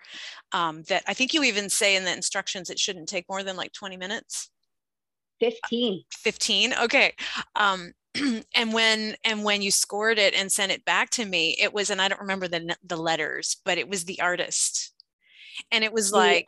um, 0.52 0.84
that 0.84 1.04
i 1.08 1.14
think 1.14 1.34
you 1.34 1.44
even 1.44 1.70
say 1.70 1.96
in 1.96 2.04
the 2.04 2.14
instructions 2.14 2.70
it 2.70 2.80
shouldn't 2.80 3.10
take 3.10 3.28
more 3.30 3.44
than 3.44 3.56
like 3.56 3.74
20 3.74 3.98
minutes? 3.98 4.50
15 5.40 6.04
15 6.12 6.74
okay. 6.84 7.14
Um 7.56 7.94
and 8.56 8.74
when 8.74 9.16
and 9.24 9.44
when 9.44 9.62
you 9.62 9.72
scored 9.72 10.20
it 10.20 10.34
and 10.36 10.52
sent 10.52 10.72
it 10.72 10.86
back 10.86 11.10
to 11.10 11.26
me 11.26 11.58
it 11.60 11.74
was 11.74 11.90
and 11.90 12.00
i 12.00 12.08
don't 12.08 12.22
remember 12.22 12.48
the 12.48 12.76
the 12.84 12.96
letters 12.96 13.58
but 13.66 13.78
it 13.78 13.90
was 13.90 14.06
the 14.06 14.22
artist. 14.22 14.92
And 15.72 15.84
it 15.84 15.94
was 15.94 16.12
like 16.12 16.48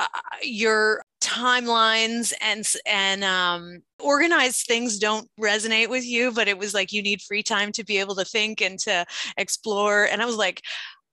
yeah. 0.00 0.06
uh, 0.06 0.36
your 0.42 1.04
timelines 1.20 2.32
and 2.40 2.64
and 2.86 3.24
um 3.24 3.82
organized 3.98 4.66
things 4.66 4.98
don't 4.98 5.28
resonate 5.40 5.88
with 5.88 6.04
you 6.04 6.30
but 6.30 6.46
it 6.46 6.58
was 6.58 6.74
like 6.74 6.92
you 6.92 7.02
need 7.02 7.20
free 7.22 7.42
time 7.42 7.72
to 7.72 7.84
be 7.84 7.98
able 7.98 8.14
to 8.16 8.24
think 8.24 8.60
and 8.60 8.78
to 8.80 9.04
explore. 9.36 10.04
And 10.04 10.20
i 10.22 10.26
was 10.26 10.36
like 10.36 10.62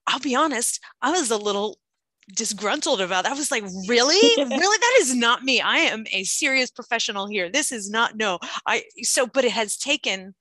i'll 0.06 0.20
be 0.20 0.34
honest 0.34 0.80
i 1.02 1.10
was 1.10 1.30
a 1.30 1.36
little 1.36 1.78
disgruntled 2.32 3.00
about 3.00 3.24
that. 3.24 3.32
I 3.32 3.36
was 3.36 3.50
like, 3.50 3.64
really? 3.88 4.16
really? 4.38 4.78
That 4.78 4.96
is 5.00 5.14
not 5.14 5.42
me. 5.42 5.60
I 5.60 5.78
am 5.78 6.04
a 6.12 6.24
serious 6.24 6.70
professional 6.70 7.26
here. 7.26 7.50
This 7.50 7.72
is 7.72 7.90
not 7.90 8.16
no. 8.16 8.38
I 8.66 8.84
so 9.02 9.26
but 9.26 9.44
it 9.44 9.52
has 9.52 9.76
taken 9.76 10.34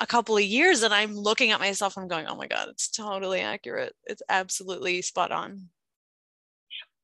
a 0.00 0.06
couple 0.06 0.36
of 0.36 0.42
years 0.42 0.82
and 0.82 0.94
I'm 0.94 1.14
looking 1.14 1.50
at 1.50 1.60
myself 1.60 1.96
I'm 1.96 2.08
going, 2.08 2.26
"Oh 2.26 2.36
my 2.36 2.46
god, 2.46 2.68
it's 2.68 2.88
totally 2.88 3.40
accurate. 3.40 3.94
It's 4.04 4.22
absolutely 4.28 5.02
spot 5.02 5.30
on." 5.30 5.68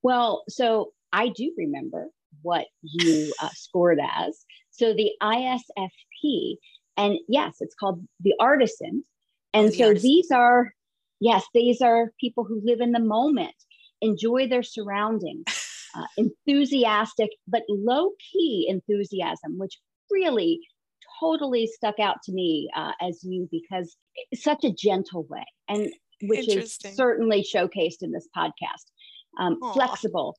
Well, 0.03 0.45
so 0.49 0.93
I 1.13 1.29
do 1.29 1.53
remember 1.57 2.09
what 2.43 2.67
you 2.83 3.33
uh, 3.41 3.49
scored 3.55 3.99
as. 4.01 4.45
So 4.71 4.95
the 4.95 5.11
ISFP 5.23 6.57
and 6.97 7.19
yes, 7.29 7.57
it's 7.61 7.75
called 7.75 8.07
the 8.21 8.35
artisan. 8.41 9.05
And 9.53 9.67
oh, 9.67 9.71
the 9.71 9.77
so 9.77 9.87
artisan. 9.89 10.09
these 10.09 10.31
are 10.31 10.73
yes, 11.21 11.45
these 11.55 11.81
are 11.81 12.13
people 12.21 12.45
who 12.45 12.61
live 12.65 12.81
in 12.81 12.93
the 12.93 13.01
moment 13.01 13.55
enjoy 14.03 14.49
their 14.49 14.63
surroundings, 14.63 15.45
uh, 15.97 16.07
enthusiastic, 16.17 17.31
but 17.49 17.63
low 17.69 18.11
key 18.33 18.67
enthusiasm, 18.69 19.59
which 19.59 19.79
really 20.11 20.61
totally 21.21 21.67
stuck 21.67 21.99
out 21.99 22.17
to 22.25 22.33
me 22.33 22.69
uh, 22.77 22.93
as 23.01 23.21
you 23.23 23.49
because 23.51 23.97
it's 24.31 24.43
such 24.43 24.65
a 24.65 24.73
gentle 24.73 25.27
way 25.29 25.45
and 25.69 25.91
which 26.23 26.49
is 26.49 26.79
certainly 26.95 27.43
showcased 27.43 28.03
in 28.03 28.13
this 28.13 28.29
podcast. 28.37 28.91
Um, 29.39 29.59
flexible, 29.75 30.37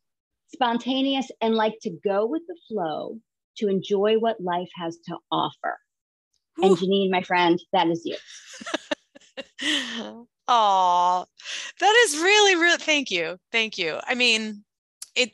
spontaneous, 0.53 1.29
and 1.41 1.53
like 1.53 1.75
to 1.81 1.91
go 2.03 2.25
with 2.25 2.41
the 2.47 2.57
flow 2.67 3.17
to 3.57 3.67
enjoy 3.67 4.15
what 4.15 4.41
life 4.41 4.69
has 4.75 4.97
to 5.07 5.17
offer. 5.31 5.77
And 6.59 6.75
Janine, 6.75 7.11
my 7.11 7.21
friend, 7.21 7.61
that 7.73 7.87
is 7.87 8.01
you. 8.05 8.17
Oh, 10.47 11.25
that 11.79 12.03
is 12.05 12.17
really, 12.17 12.55
really 12.55 12.77
thank 12.77 13.11
you. 13.11 13.37
Thank 13.51 13.77
you. 13.77 13.99
I 14.03 14.15
mean, 14.15 14.63
it 15.15 15.31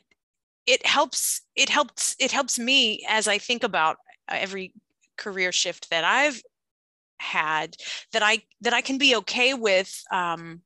it 0.66 0.86
helps 0.86 1.42
it 1.56 1.68
helps 1.68 2.16
it 2.18 2.32
helps 2.32 2.58
me 2.58 3.04
as 3.08 3.28
I 3.28 3.38
think 3.38 3.62
about 3.64 3.98
every 4.28 4.72
career 5.16 5.52
shift 5.52 5.90
that 5.90 6.04
I've 6.04 6.42
had 7.18 7.76
that 8.12 8.22
I 8.22 8.42
that 8.62 8.74
I 8.74 8.82
can 8.82 8.98
be 8.98 9.16
okay 9.16 9.54
with 9.54 10.02
um 10.12 10.62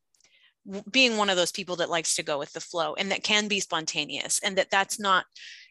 being 0.91 1.17
one 1.17 1.31
of 1.31 1.37
those 1.37 1.53
people 1.53 1.77
that 1.77 1.91
likes 1.91 2.17
to 2.17 2.23
go 2.23 2.39
with 2.39 2.53
the 2.53 2.61
flow 2.61 2.95
and 2.95 3.11
that 3.11 3.23
can 3.23 3.49
be 3.49 3.61
spontaneous 3.61 4.39
and 4.43 4.57
that 4.59 4.71
that's 4.71 5.01
not 5.01 5.25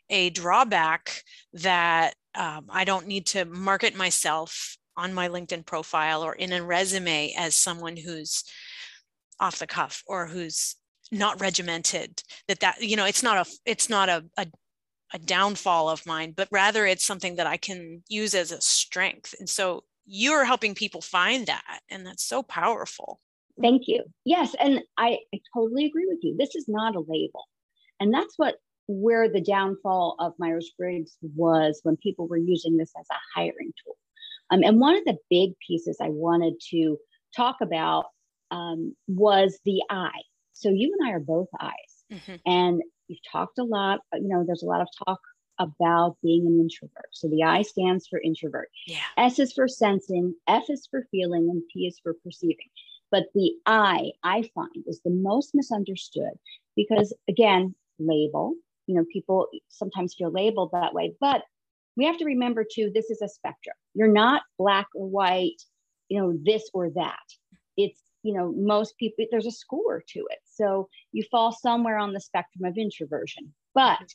a 0.09 0.29
drawback 0.31 1.23
that 1.53 2.15
um, 2.35 2.65
I 2.69 2.83
don't 2.83 3.07
need 3.07 3.25
to 3.27 3.45
market 3.45 3.95
myself 3.95 4.77
on 4.95 5.13
my 5.13 5.29
LinkedIn 5.29 5.65
profile 5.65 6.23
or 6.23 6.33
in 6.33 6.51
a 6.51 6.63
resume 6.63 7.33
as 7.37 7.53
someone 7.53 7.97
who's 7.97 8.43
off 9.39 9.59
the 9.59 9.67
cuff 9.67 10.03
or 10.07 10.27
who's 10.27 10.75
not 11.11 11.39
regimented 11.39 12.21
that 12.47 12.59
that 12.59 12.81
you 12.81 12.95
know 12.95 13.05
it's 13.05 13.23
not 13.23 13.47
a 13.47 13.49
it's 13.65 13.89
not 13.89 14.09
a, 14.09 14.25
a 14.37 14.45
a 15.13 15.19
downfall 15.19 15.89
of 15.89 16.05
mine 16.05 16.33
but 16.35 16.49
rather 16.51 16.85
it's 16.85 17.05
something 17.05 17.35
that 17.35 17.47
i 17.47 17.55
can 17.57 18.01
use 18.09 18.35
as 18.35 18.51
a 18.51 18.59
strength. 18.61 19.33
And 19.39 19.49
so 19.49 19.83
you're 20.05 20.45
helping 20.45 20.75
people 20.75 21.01
find 21.01 21.47
that 21.47 21.79
and 21.89 22.05
that's 22.05 22.23
so 22.23 22.43
powerful. 22.43 23.19
Thank 23.61 23.83
you. 23.87 24.03
Yes 24.25 24.55
and 24.59 24.81
i, 24.97 25.19
I 25.33 25.39
totally 25.53 25.85
agree 25.85 26.05
with 26.07 26.19
you. 26.21 26.35
This 26.37 26.55
is 26.55 26.65
not 26.67 26.95
a 26.95 26.99
label. 26.99 27.45
And 27.99 28.13
that's 28.13 28.33
what 28.37 28.55
where 28.89 29.29
the 29.29 29.41
downfall 29.41 30.15
of 30.19 30.33
myers-briggs 30.39 31.17
was 31.35 31.81
when 31.83 31.97
people 31.97 32.27
were 32.27 32.37
using 32.37 32.77
this 32.77 32.91
as 32.97 33.05
a 33.11 33.39
hiring 33.39 33.73
tool. 33.83 33.97
Um, 34.49 34.63
and 34.63 34.79
one 34.79 34.95
of 34.95 35.03
the 35.03 35.17
big 35.29 35.51
pieces 35.65 35.97
I 36.01 36.09
wanted 36.09 36.53
to 36.69 36.97
talk 37.35 37.57
about 37.61 38.05
um, 38.51 38.95
was 39.07 39.59
the 39.65 39.81
I. 39.89 40.11
So 40.53 40.69
you 40.69 40.95
and 40.97 41.09
I 41.09 41.13
are 41.13 41.19
both 41.19 41.47
eyes. 41.59 41.71
Mm-hmm. 42.11 42.35
And 42.45 42.81
you've 43.07 43.19
talked 43.31 43.59
a 43.59 43.63
lot, 43.63 43.99
you 44.13 44.27
know, 44.27 44.43
there's 44.45 44.63
a 44.63 44.67
lot 44.67 44.81
of 44.81 44.87
talk 45.05 45.19
about 45.59 46.17
being 46.21 46.45
an 46.45 46.59
introvert. 46.59 47.09
So 47.11 47.27
the 47.27 47.43
I 47.43 47.63
stands 47.63 48.07
for 48.07 48.19
introvert. 48.19 48.69
Yeah. 48.85 48.97
S 49.17 49.39
is 49.39 49.53
for 49.53 49.67
sensing, 49.67 50.35
F 50.47 50.63
is 50.69 50.87
for 50.89 51.07
feeling, 51.11 51.49
and 51.49 51.63
P 51.73 51.87
is 51.87 51.99
for 52.01 52.15
perceiving. 52.23 52.67
But 53.09 53.25
the 53.33 53.53
I, 53.65 54.11
I 54.23 54.49
find, 54.53 54.83
is 54.85 55.01
the 55.03 55.11
most 55.11 55.51
misunderstood 55.53 56.33
because, 56.75 57.13
again, 57.27 57.73
label, 57.99 58.53
you 58.85 58.95
know, 58.95 59.05
people 59.11 59.47
sometimes 59.69 60.13
feel 60.15 60.31
labeled 60.31 60.71
that 60.73 60.93
way, 60.93 61.15
but 61.19 61.43
we 61.97 62.05
have 62.05 62.17
to 62.19 62.25
remember 62.25 62.63
too 62.63 62.91
this 62.93 63.09
is 63.09 63.21
a 63.21 63.27
spectrum 63.27 63.75
you're 63.93 64.07
not 64.07 64.43
black 64.57 64.87
or 64.95 65.09
white 65.09 65.61
you 66.07 66.21
know 66.21 66.37
this 66.45 66.69
or 66.73 66.89
that 66.91 67.25
it's 67.75 68.01
you 68.27 68.33
know 68.33 68.53
most 68.55 68.97
people 68.97 69.25
there's 69.31 69.45
a 69.45 69.51
score 69.51 70.03
to 70.07 70.19
it 70.29 70.39
so 70.45 70.89
you 71.13 71.23
fall 71.31 71.51
somewhere 71.51 71.97
on 71.97 72.11
the 72.11 72.19
spectrum 72.19 72.65
of 72.65 72.77
introversion 72.77 73.53
but 73.73 74.07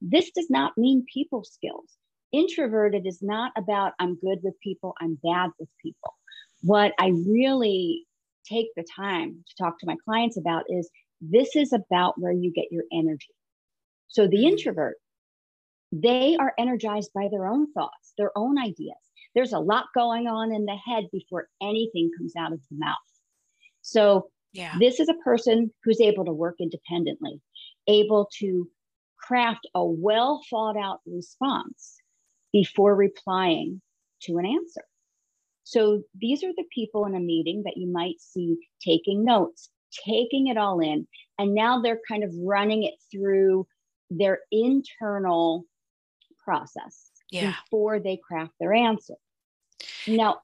this 0.00 0.30
does 0.30 0.48
not 0.48 0.78
mean 0.78 1.04
people 1.12 1.42
skills 1.42 1.96
introverted 2.32 3.06
is 3.06 3.20
not 3.20 3.50
about 3.56 3.92
i'm 3.98 4.14
good 4.20 4.38
with 4.42 4.54
people 4.60 4.94
i'm 5.00 5.18
bad 5.24 5.50
with 5.58 5.68
people 5.82 6.14
what 6.62 6.92
i 7.00 7.08
really 7.26 8.04
take 8.48 8.68
the 8.76 8.84
time 8.94 9.44
to 9.48 9.62
talk 9.62 9.78
to 9.78 9.86
my 9.86 9.96
clients 10.04 10.38
about 10.38 10.64
is 10.68 10.88
this 11.20 11.56
is 11.56 11.72
about 11.72 12.14
where 12.16 12.32
you 12.32 12.52
get 12.52 12.66
your 12.70 12.84
energy 12.92 13.34
so 14.06 14.28
the 14.28 14.36
mm-hmm. 14.36 14.52
introvert 14.52 14.96
they 15.92 16.36
are 16.38 16.52
energized 16.58 17.12
by 17.14 17.28
their 17.30 17.46
own 17.46 17.72
thoughts, 17.72 18.12
their 18.18 18.36
own 18.36 18.58
ideas. 18.58 18.98
There's 19.34 19.52
a 19.52 19.58
lot 19.58 19.86
going 19.94 20.26
on 20.26 20.52
in 20.52 20.66
the 20.66 20.76
head 20.76 21.04
before 21.12 21.48
anything 21.62 22.10
comes 22.16 22.34
out 22.36 22.52
of 22.52 22.60
the 22.70 22.76
mouth. 22.76 22.96
So, 23.82 24.30
yeah. 24.52 24.74
this 24.78 25.00
is 25.00 25.08
a 25.08 25.24
person 25.24 25.72
who's 25.84 26.00
able 26.00 26.24
to 26.24 26.32
work 26.32 26.56
independently, 26.60 27.40
able 27.86 28.28
to 28.38 28.68
craft 29.18 29.66
a 29.74 29.84
well 29.84 30.42
thought 30.48 30.76
out 30.76 31.00
response 31.06 31.96
before 32.52 32.94
replying 32.94 33.80
to 34.22 34.38
an 34.38 34.46
answer. 34.46 34.84
So 35.64 36.02
these 36.18 36.42
are 36.44 36.52
the 36.56 36.64
people 36.74 37.04
in 37.04 37.14
a 37.14 37.20
meeting 37.20 37.64
that 37.66 37.76
you 37.76 37.92
might 37.92 38.20
see 38.20 38.56
taking 38.82 39.22
notes, 39.22 39.68
taking 40.06 40.46
it 40.46 40.56
all 40.56 40.80
in, 40.80 41.06
and 41.38 41.54
now 41.54 41.82
they're 41.82 42.00
kind 42.08 42.24
of 42.24 42.32
running 42.42 42.84
it 42.84 42.94
through 43.12 43.66
their 44.10 44.40
internal 44.50 45.64
process 46.42 47.10
yeah. 47.30 47.52
before 47.52 48.00
they 48.00 48.16
craft 48.16 48.52
their 48.58 48.72
answer. 48.72 49.14
Now, 50.06 50.40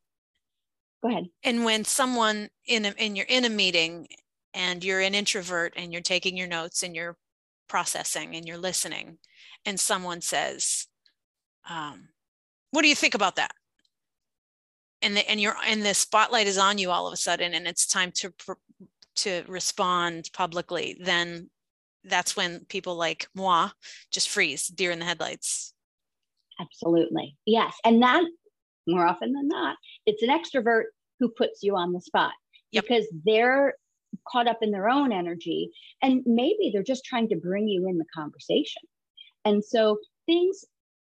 go 1.04 1.10
ahead. 1.10 1.26
And 1.42 1.64
when 1.64 1.84
someone 1.84 2.48
in 2.66 2.86
a, 2.86 2.90
in 2.96 3.16
you're 3.16 3.26
in 3.28 3.44
a 3.44 3.50
meeting 3.50 4.08
and 4.54 4.82
you're 4.82 5.00
an 5.00 5.14
introvert 5.14 5.74
and 5.76 5.92
you're 5.92 6.02
taking 6.02 6.36
your 6.36 6.48
notes 6.48 6.82
and 6.82 6.96
you're 6.96 7.16
processing 7.68 8.34
and 8.34 8.46
you're 8.46 8.58
listening, 8.58 9.18
and 9.66 9.78
someone 9.78 10.20
says, 10.20 10.86
um, 11.68 12.08
"What 12.70 12.82
do 12.82 12.88
you 12.88 12.94
think 12.94 13.14
about 13.14 13.36
that?" 13.36 13.52
and 15.04 15.16
the, 15.16 15.30
and 15.30 15.40
you're 15.40 15.54
and 15.66 15.82
the 15.82 15.94
spotlight 15.94 16.46
is 16.46 16.58
on 16.58 16.78
you 16.78 16.90
all 16.90 17.06
of 17.06 17.12
a 17.12 17.16
sudden 17.16 17.54
and 17.54 17.68
it's 17.68 17.86
time 17.86 18.10
to 18.10 18.32
to 19.16 19.44
respond 19.46 20.30
publicly 20.32 20.96
then 21.00 21.48
that's 22.04 22.36
when 22.36 22.64
people 22.68 22.96
like 22.96 23.28
moi 23.34 23.68
just 24.10 24.28
freeze 24.28 24.66
deer 24.66 24.90
in 24.90 24.98
the 24.98 25.04
headlights 25.04 25.74
absolutely 26.60 27.36
yes 27.46 27.74
and 27.84 28.02
that 28.02 28.24
more 28.86 29.06
often 29.06 29.32
than 29.32 29.48
not 29.48 29.76
it's 30.06 30.22
an 30.22 30.28
extrovert 30.28 30.84
who 31.20 31.28
puts 31.28 31.62
you 31.62 31.76
on 31.76 31.92
the 31.92 32.00
spot 32.00 32.32
yep. 32.72 32.84
because 32.84 33.06
they're 33.24 33.74
caught 34.30 34.46
up 34.46 34.58
in 34.62 34.70
their 34.70 34.88
own 34.88 35.12
energy 35.12 35.70
and 36.02 36.22
maybe 36.24 36.70
they're 36.72 36.82
just 36.82 37.04
trying 37.04 37.28
to 37.28 37.36
bring 37.36 37.66
you 37.66 37.88
in 37.88 37.98
the 37.98 38.04
conversation 38.14 38.82
and 39.44 39.64
so 39.64 39.98
things 40.26 40.64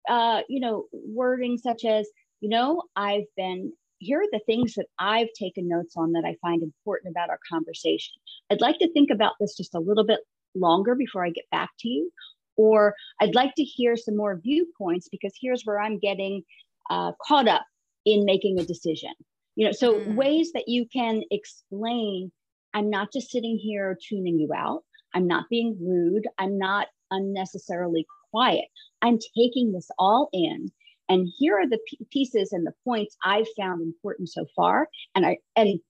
uh, 0.09 0.41
you 0.49 0.61
know 0.61 0.87
wording 0.93 1.57
such 1.59 1.85
as 1.85 2.09
you 2.41 2.49
know 2.49 2.83
i've 2.97 3.25
been 3.37 3.73
here 4.05 4.21
are 4.21 4.31
the 4.31 4.41
things 4.47 4.75
that 4.75 4.87
I've 4.99 5.33
taken 5.39 5.69
notes 5.69 5.95
on 5.97 6.13
that 6.13 6.25
I 6.25 6.37
find 6.41 6.63
important 6.63 7.13
about 7.13 7.31
our 7.31 7.39
conversation. 7.51 8.15
I'd 8.51 8.61
like 8.61 8.79
to 8.79 8.93
think 8.93 9.11
about 9.11 9.33
this 9.41 9.57
just 9.57 9.75
a 9.75 9.81
little 9.81 10.05
bit 10.05 10.21
longer 10.55 10.95
before 10.95 11.25
I 11.25 11.31
get 11.31 11.49
back 11.51 11.71
to 11.81 11.89
you. 11.89 12.11
Or 12.57 12.95
I'd 13.21 13.35
like 13.35 13.55
to 13.57 13.65
hear 13.65 13.97
some 13.97 14.17
more 14.17 14.41
viewpoints 14.41 15.09
because 15.09 15.33
here's 15.41 15.63
where 15.65 15.81
I'm 15.81 15.99
getting 15.99 16.43
uh, 16.91 17.13
caught 17.27 17.49
up 17.49 17.65
in 18.05 18.25
making 18.25 18.59
a 18.59 18.65
decision. 18.65 19.13
You 19.57 19.67
know, 19.67 19.73
so 19.73 19.95
mm. 19.95 20.15
ways 20.15 20.53
that 20.53 20.65
you 20.67 20.87
can 20.93 21.23
explain 21.31 22.33
I'm 22.75 22.91
not 22.91 23.13
just 23.13 23.31
sitting 23.31 23.57
here 23.57 23.97
tuning 24.09 24.39
you 24.39 24.51
out. 24.55 24.83
I'm 25.15 25.29
not 25.29 25.45
being 25.49 25.79
rude. 25.81 26.27
I'm 26.39 26.59
not 26.59 26.89
unnecessarily 27.13 28.05
quiet. 28.33 28.65
I'm 29.01 29.19
taking 29.37 29.73
this 29.73 29.89
all 29.97 30.29
in 30.33 30.73
and 31.09 31.29
here 31.39 31.59
are 31.59 31.69
the 31.69 31.79
p- 31.87 32.07
pieces 32.11 32.53
and 32.53 32.67
the 32.67 32.75
points 32.85 33.17
I've 33.25 33.47
found 33.57 33.83
important 33.83 34.31
so 34.31 34.47
far. 34.57 34.89
And 35.15 35.27
I 35.27 35.39
and 35.57 35.81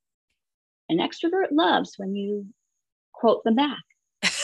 an 0.89 0.99
extrovert 0.99 1.49
loves 1.53 1.95
when 1.97 2.15
you 2.15 2.47
quote 3.13 3.45
them 3.45 3.55
back. 3.55 3.83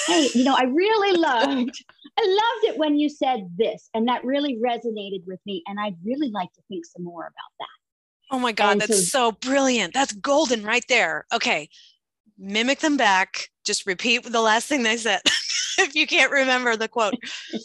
Hey, 0.07 0.29
you 0.35 0.45
know, 0.45 0.55
I 0.57 0.65
really 0.65 1.17
loved, 1.17 1.85
I 2.19 2.23
loved 2.23 2.75
it 2.75 2.79
when 2.79 2.97
you 2.97 3.09
said 3.09 3.49
this, 3.57 3.89
and 3.95 4.09
that 4.09 4.25
really 4.25 4.59
resonated 4.65 5.27
with 5.27 5.41
me. 5.47 5.63
And 5.67 5.79
I'd 5.81 5.97
really 6.05 6.31
like 6.31 6.53
to 6.55 6.63
think 6.69 6.87
some 6.87 7.05
more 7.05 7.23
about 7.23 7.53
that. 7.59 8.35
Oh 8.35 8.39
my 8.39 8.53
God, 8.53 8.73
and 8.73 8.81
that's 8.83 9.11
so, 9.11 9.31
so 9.31 9.33
brilliant. 9.33 9.93
That's 9.93 10.13
golden 10.13 10.63
right 10.63 10.85
there. 10.89 11.27
Okay. 11.33 11.69
Mimic 12.39 12.79
them 12.79 12.97
back. 12.97 13.49
Just 13.65 13.87
repeat 13.87 14.25
the 14.25 14.41
last 14.41 14.67
thing 14.67 14.83
they 14.83 14.97
said 14.97 15.21
if 15.79 15.95
you 15.95 16.07
can't 16.07 16.33
remember 16.33 16.77
the 16.77 16.89
quote. 16.89 17.15
But 17.51 17.61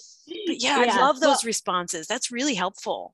yeah, 0.62 0.84
yeah. 0.84 0.96
I 0.96 1.00
love 1.00 1.20
those 1.20 1.44
well, 1.44 1.46
responses. 1.46 2.08
That's 2.08 2.32
really 2.32 2.56
helpful. 2.56 3.14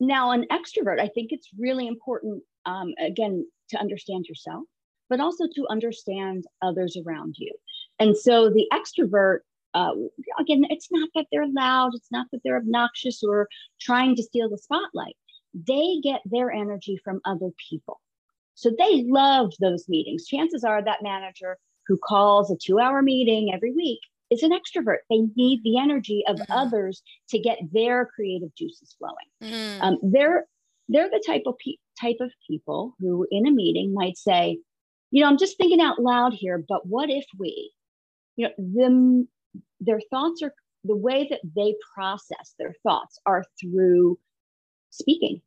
Now, 0.00 0.32
an 0.32 0.46
extrovert, 0.50 1.00
I 1.00 1.08
think 1.08 1.32
it's 1.32 1.48
really 1.58 1.86
important, 1.86 2.42
um, 2.66 2.92
again, 2.98 3.46
to 3.70 3.78
understand 3.78 4.26
yourself, 4.26 4.64
but 5.08 5.20
also 5.20 5.44
to 5.54 5.66
understand 5.70 6.44
others 6.62 6.96
around 7.04 7.36
you. 7.38 7.52
And 7.98 8.16
so 8.16 8.50
the 8.50 8.66
extrovert, 8.72 9.40
uh, 9.74 9.92
again, 10.38 10.64
it's 10.70 10.88
not 10.90 11.08
that 11.14 11.26
they're 11.30 11.48
loud, 11.48 11.92
it's 11.94 12.10
not 12.10 12.26
that 12.32 12.40
they're 12.44 12.56
obnoxious 12.56 13.22
or 13.22 13.48
trying 13.80 14.16
to 14.16 14.22
steal 14.22 14.48
the 14.48 14.58
spotlight. 14.58 15.16
They 15.52 16.00
get 16.02 16.20
their 16.24 16.50
energy 16.50 17.00
from 17.04 17.20
other 17.24 17.50
people. 17.70 18.00
So 18.54 18.70
they 18.76 19.04
love 19.06 19.52
those 19.60 19.88
meetings. 19.88 20.26
Chances 20.26 20.64
are 20.64 20.82
that 20.82 21.02
manager 21.02 21.58
who 21.86 21.98
calls 21.98 22.50
a 22.50 22.56
two 22.56 22.78
hour 22.78 23.02
meeting 23.02 23.52
every 23.52 23.72
week 23.72 24.00
is 24.30 24.42
an 24.42 24.52
extrovert. 24.52 24.98
They 25.10 25.22
need 25.36 25.62
the 25.62 25.78
energy 25.78 26.24
of 26.26 26.36
mm. 26.36 26.46
others 26.50 27.02
to 27.30 27.38
get 27.38 27.58
their 27.72 28.06
creative 28.06 28.54
juices 28.54 28.94
flowing. 28.98 29.52
Mm. 29.54 29.82
Um, 29.82 29.98
they're 30.02 30.46
they're 30.88 31.10
the 31.10 31.22
type 31.26 31.42
of 31.46 31.54
pe- 31.64 31.76
type 32.00 32.18
of 32.20 32.30
people 32.46 32.94
who, 33.00 33.26
in 33.30 33.46
a 33.46 33.50
meeting, 33.50 33.94
might 33.94 34.16
say, 34.16 34.58
"You 35.10 35.22
know, 35.22 35.28
I'm 35.28 35.38
just 35.38 35.56
thinking 35.56 35.80
out 35.80 36.00
loud 36.00 36.34
here, 36.34 36.62
but 36.66 36.86
what 36.86 37.10
if 37.10 37.24
we?" 37.38 37.72
You 38.36 38.48
know, 38.48 38.54
them 38.58 39.28
their 39.80 40.00
thoughts 40.10 40.42
are 40.42 40.52
the 40.84 40.96
way 40.96 41.26
that 41.30 41.40
they 41.56 41.74
process 41.94 42.54
their 42.58 42.74
thoughts 42.82 43.18
are 43.26 43.44
through 43.60 44.18
speaking. 44.90 45.40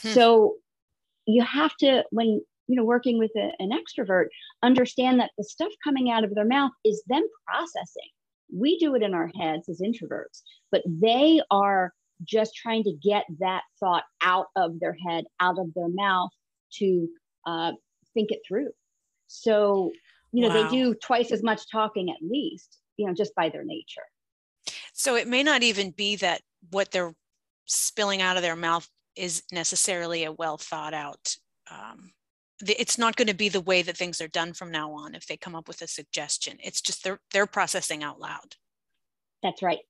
Hmm. 0.00 0.08
So 0.08 0.54
you 1.26 1.42
have 1.42 1.76
to 1.78 2.04
when 2.10 2.40
you 2.66 2.76
know 2.76 2.84
working 2.84 3.18
with 3.18 3.30
a, 3.36 3.50
an 3.58 3.70
extrovert 3.70 4.26
understand 4.62 5.20
that 5.20 5.30
the 5.36 5.44
stuff 5.44 5.72
coming 5.82 6.10
out 6.10 6.24
of 6.24 6.34
their 6.34 6.44
mouth 6.44 6.72
is 6.84 7.02
them 7.06 7.22
processing 7.46 8.10
we 8.54 8.78
do 8.78 8.94
it 8.94 9.02
in 9.02 9.14
our 9.14 9.30
heads 9.38 9.68
as 9.68 9.80
introverts 9.80 10.42
but 10.70 10.82
they 10.86 11.40
are 11.50 11.92
just 12.24 12.54
trying 12.54 12.82
to 12.84 12.92
get 13.02 13.24
that 13.40 13.62
thought 13.80 14.04
out 14.22 14.46
of 14.56 14.78
their 14.80 14.96
head 15.06 15.24
out 15.40 15.58
of 15.58 15.72
their 15.74 15.88
mouth 15.88 16.30
to 16.72 17.08
uh, 17.46 17.72
think 18.14 18.30
it 18.30 18.40
through 18.46 18.70
so 19.26 19.90
you 20.34 20.46
know 20.46 20.54
wow. 20.54 20.62
they 20.62 20.76
do 20.76 20.94
twice 20.94 21.30
as 21.32 21.42
much 21.42 21.70
talking 21.70 22.10
at 22.10 22.16
least 22.20 22.78
you 22.96 23.06
know 23.06 23.14
just 23.14 23.34
by 23.34 23.48
their 23.48 23.64
nature. 23.64 24.02
So 24.92 25.16
it 25.16 25.28
may 25.28 25.42
not 25.42 25.62
even 25.62 25.90
be 25.90 26.16
that 26.16 26.40
what 26.70 26.90
they're 26.90 27.14
spilling 27.66 28.22
out 28.22 28.36
of 28.36 28.42
their 28.42 28.56
mouth 28.56 28.88
is 29.16 29.42
necessarily 29.52 30.24
a 30.24 30.32
well 30.32 30.56
thought 30.56 30.94
out 30.94 31.36
um, 31.70 32.12
it's 32.60 32.98
not 32.98 33.16
going 33.16 33.28
to 33.28 33.34
be 33.34 33.48
the 33.48 33.60
way 33.60 33.82
that 33.82 33.96
things 33.96 34.20
are 34.20 34.28
done 34.28 34.52
from 34.52 34.70
now 34.70 34.92
on 34.92 35.14
if 35.14 35.26
they 35.26 35.36
come 35.36 35.54
up 35.54 35.66
with 35.66 35.82
a 35.82 35.88
suggestion. 35.88 36.58
It's 36.62 36.80
just 36.80 37.04
they're 37.04 37.20
they're 37.32 37.46
processing 37.46 38.02
out 38.02 38.20
loud. 38.20 38.56
That's 39.42 39.62
right. 39.62 39.80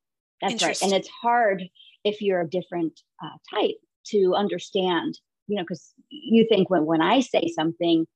That's 0.41 0.63
right. 0.63 0.81
And 0.83 0.93
it's 0.93 1.09
hard 1.09 1.63
if 2.05 2.21
you're 2.21 2.41
a 2.41 2.49
different 2.49 3.01
uh, 3.23 3.37
type 3.55 3.77
to 4.07 4.35
understand 4.35 5.19
you 5.47 5.57
know 5.57 5.63
because 5.63 5.93
you 6.09 6.47
think 6.49 6.71
when 6.71 6.85
when 6.85 7.01
i 7.01 7.21
say 7.21 7.51
something 7.55 8.07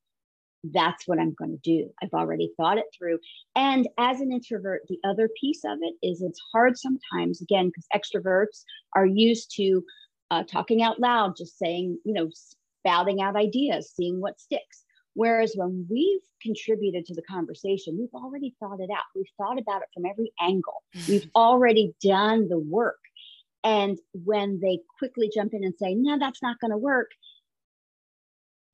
that's 0.65 1.07
what 1.07 1.19
i'm 1.19 1.35
going 1.39 1.51
to 1.51 1.59
do 1.63 1.89
i've 2.03 2.13
already 2.13 2.51
thought 2.57 2.79
it 2.79 2.87
through 2.97 3.19
and 3.55 3.89
as 3.99 4.21
an 4.21 4.33
introvert 4.33 4.83
the 4.89 4.99
other 5.05 5.29
piece 5.41 5.63
of 5.65 5.79
it 5.81 5.95
is 6.07 6.21
it's 6.21 6.41
hard 6.53 6.77
sometimes 6.77 7.41
again 7.41 7.69
because 7.69 7.87
extroverts 7.95 8.65
are 8.95 9.07
used 9.07 9.55
to 9.55 9.83
uh, 10.31 10.43
talking 10.43 10.83
out 10.83 11.01
loud 11.01 11.35
just 11.37 11.59
saying 11.59 11.99
you 12.05 12.13
know 12.13 12.29
spouting 12.89 13.21
out 13.21 13.37
ideas, 13.37 13.93
seeing 13.95 14.21
what 14.21 14.41
sticks. 14.41 14.85
Whereas 15.15 15.53
when 15.57 15.87
we've 15.91 16.21
contributed 16.41 17.05
to 17.07 17.15
the 17.15 17.23
conversation, 17.23 17.99
we've 17.99 18.15
already 18.15 18.55
thought 18.61 18.81
it 18.81 18.91
out. 18.91 19.05
We've 19.17 19.27
thought 19.37 19.59
about 19.59 19.83
it 19.83 19.89
from 19.93 20.07
every 20.07 20.33
angle. 20.41 20.83
We've 21.09 21.29
already 21.35 21.95
done 22.03 22.49
the 22.49 22.59
work. 22.59 23.01
And 23.65 23.99
when 24.13 24.61
they 24.61 24.79
quickly 24.99 25.31
jump 25.35 25.55
in 25.55 25.65
and 25.65 25.75
say, 25.77 25.95
no, 25.95 26.19
that's 26.19 26.43
not 26.43 26.61
going 26.61 26.71
to 26.71 26.77
work, 26.77 27.11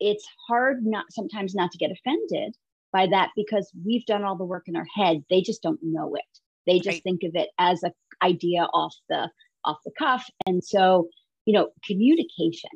it's 0.00 0.26
hard 0.48 0.84
not 0.84 1.06
sometimes 1.10 1.54
not 1.54 1.70
to 1.72 1.78
get 1.78 1.90
offended 1.90 2.56
by 2.92 3.06
that 3.08 3.30
because 3.36 3.70
we've 3.84 4.06
done 4.06 4.24
all 4.24 4.36
the 4.36 4.44
work 4.44 4.64
in 4.66 4.76
our 4.76 4.86
head. 4.94 5.24
They 5.28 5.40
just 5.40 5.62
don't 5.62 5.80
know 5.82 6.14
it. 6.14 6.22
They 6.66 6.78
just 6.78 6.96
right. 6.96 7.02
think 7.02 7.22
of 7.24 7.32
it 7.34 7.50
as 7.58 7.82
an 7.82 7.92
idea 8.22 8.62
off 8.72 8.94
the 9.08 9.30
off 9.64 9.78
the 9.84 9.92
cuff. 9.98 10.24
And 10.46 10.62
so, 10.62 11.08
you 11.44 11.52
know, 11.54 11.70
communication 11.84 12.70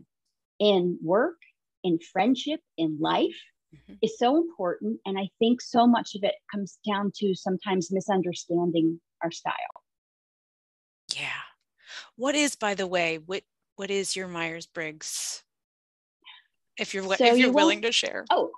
in 0.59 0.99
work, 1.03 1.37
in 1.85 1.99
friendship, 2.13 2.61
in 2.77 2.99
life 3.01 3.37
mm-hmm. 3.75 3.95
is 4.03 4.19
so 4.19 4.37
important. 4.37 4.99
And 5.07 5.19
I 5.19 5.29
think 5.39 5.61
so 5.61 5.87
much 5.87 6.15
of 6.15 6.25
it 6.25 6.35
comes 6.53 6.79
down 6.87 7.13
to 7.17 7.35
sometimes 7.35 7.93
misunderstanding 7.93 9.01
our 9.23 9.31
style. 9.31 9.55
Yeah. 11.15 11.29
What 12.17 12.35
is, 12.35 12.57
by 12.57 12.75
the 12.75 12.87
way, 12.87 13.19
what 13.19 13.43
what 13.77 13.91
is 13.91 14.17
your 14.17 14.27
Myers 14.27 14.67
Briggs? 14.67 15.45
If 16.79 16.95
you're 16.95 17.05
so 17.05 17.13
if 17.13 17.21
you're 17.21 17.49
you 17.49 17.53
willing 17.53 17.83
to 17.83 17.93
share. 17.93 18.25
Oh, 18.31 18.51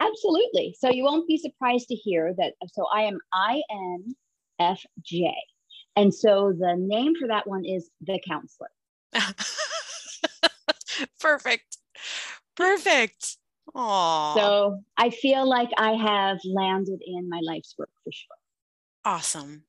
absolutely. 0.00 0.76
So 0.78 0.90
you 0.90 1.04
won't 1.04 1.28
be 1.28 1.38
surprised 1.38 1.88
to 1.88 1.94
hear 1.94 2.34
that. 2.36 2.54
So 2.72 2.86
I 2.92 3.02
am 3.02 3.18
INFJ. 4.60 5.32
And 5.96 6.14
so 6.14 6.52
the 6.56 6.76
name 6.76 7.14
for 7.18 7.28
that 7.28 7.46
one 7.46 7.64
is 7.64 7.90
the 8.00 8.20
counselor. 8.26 8.70
Perfect. 11.20 11.78
Perfect. 12.56 13.36
Aww. 13.74 14.34
So 14.34 14.80
I 14.96 15.10
feel 15.10 15.48
like 15.48 15.70
I 15.76 15.92
have 15.92 16.38
landed 16.44 17.00
in 17.04 17.28
my 17.28 17.40
life's 17.42 17.74
work 17.78 17.90
for 18.04 18.12
sure. 18.12 18.36
Awesome. 19.04 19.64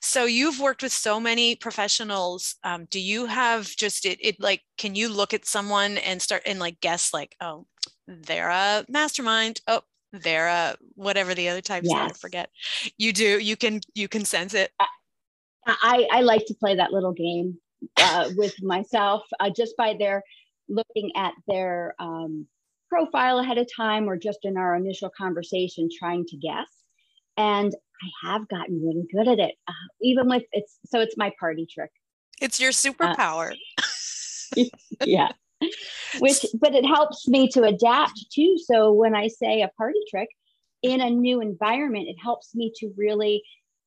So 0.00 0.24
you've 0.24 0.60
worked 0.60 0.82
with 0.82 0.92
so 0.92 1.20
many 1.20 1.56
professionals. 1.56 2.56
Um, 2.64 2.86
do 2.90 3.00
you 3.00 3.26
have 3.26 3.66
just 3.76 4.06
it, 4.06 4.18
it 4.20 4.40
like, 4.40 4.62
can 4.78 4.94
you 4.94 5.08
look 5.08 5.34
at 5.34 5.44
someone 5.44 5.98
and 5.98 6.22
start 6.22 6.42
and 6.46 6.58
like 6.58 6.80
guess 6.80 7.12
like, 7.12 7.36
oh, 7.40 7.66
they're 8.06 8.50
a 8.50 8.84
mastermind. 8.88 9.60
Oh, 9.66 9.82
they're 10.12 10.48
a 10.48 10.76
whatever 10.94 11.34
the 11.34 11.48
other 11.48 11.60
types 11.60 11.88
yes. 11.90 11.98
are, 11.98 12.04
I 12.06 12.12
forget. 12.12 12.50
You 12.96 13.12
do, 13.12 13.38
you 13.38 13.56
can, 13.56 13.80
you 13.94 14.08
can 14.08 14.24
sense 14.24 14.54
it. 14.54 14.70
I, 15.66 16.06
I 16.10 16.20
like 16.20 16.46
to 16.46 16.54
play 16.54 16.76
that 16.76 16.92
little 16.92 17.12
game 17.12 17.58
uh, 17.96 18.30
with 18.36 18.62
myself 18.62 19.24
uh, 19.40 19.50
just 19.50 19.76
by 19.76 19.96
their 19.98 20.22
looking 20.68 21.10
at 21.16 21.34
their 21.48 21.94
um, 21.98 22.46
profile 22.88 23.40
ahead 23.40 23.58
of 23.58 23.68
time 23.74 24.08
or 24.08 24.16
just 24.16 24.40
in 24.44 24.56
our 24.56 24.76
initial 24.76 25.10
conversation 25.10 25.88
trying 25.96 26.24
to 26.26 26.36
guess. 26.36 26.68
And 27.36 27.74
I 28.02 28.28
have 28.28 28.48
gotten 28.48 28.82
really 28.84 29.06
good 29.12 29.28
at 29.28 29.38
it, 29.38 29.54
uh, 29.68 29.72
even 30.02 30.28
with 30.28 30.44
it's 30.52 30.78
so 30.86 31.00
it's 31.00 31.16
my 31.16 31.32
party 31.38 31.66
trick. 31.70 31.90
It's 32.40 32.60
your 32.60 32.70
uh, 32.70 32.72
superpower. 32.72 33.52
Uh, 34.56 34.64
yeah. 35.04 35.28
Which, 36.18 36.44
but 36.60 36.74
it 36.74 36.84
helps 36.84 37.26
me 37.26 37.48
to 37.48 37.62
adapt 37.62 38.26
too. 38.30 38.58
So 38.58 38.92
when 38.92 39.14
I 39.14 39.28
say 39.28 39.62
a 39.62 39.70
party 39.78 39.98
trick 40.10 40.28
in 40.82 41.00
a 41.00 41.08
new 41.08 41.40
environment, 41.40 42.08
it 42.08 42.16
helps 42.22 42.54
me 42.54 42.72
to 42.76 42.92
really 42.96 43.42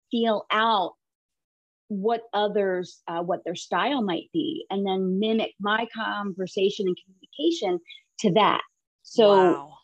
feel 0.10 0.46
out 0.52 0.94
what 1.90 2.24
others, 2.34 3.02
uh, 3.08 3.22
what 3.22 3.44
their 3.46 3.56
style 3.56 4.02
might 4.02 4.30
be, 4.34 4.66
and 4.72 4.86
then 4.86 5.20
mimic 5.20 5.52
my 5.60 5.88
conversation 5.96 6.88
and 6.88 6.98
communication 7.06 7.80
to 8.20 8.34
that. 8.34 8.62
So 9.04 9.36
wow 9.36 9.79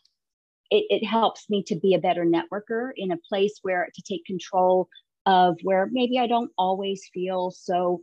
it, 0.70 0.86
it 0.90 1.06
helps 1.06 1.48
me 1.48 1.62
to 1.64 1.76
be 1.76 1.94
a 1.94 1.98
better 1.98 2.24
networker 2.24 2.90
in 2.96 3.12
a 3.12 3.18
place 3.28 3.58
where 3.62 3.88
to 3.94 4.02
take 4.02 4.24
control 4.24 4.88
of 5.24 5.58
where 5.62 5.88
maybe 5.90 6.18
I 6.18 6.26
don't 6.26 6.50
always 6.56 7.08
feel 7.12 7.50
so 7.50 8.02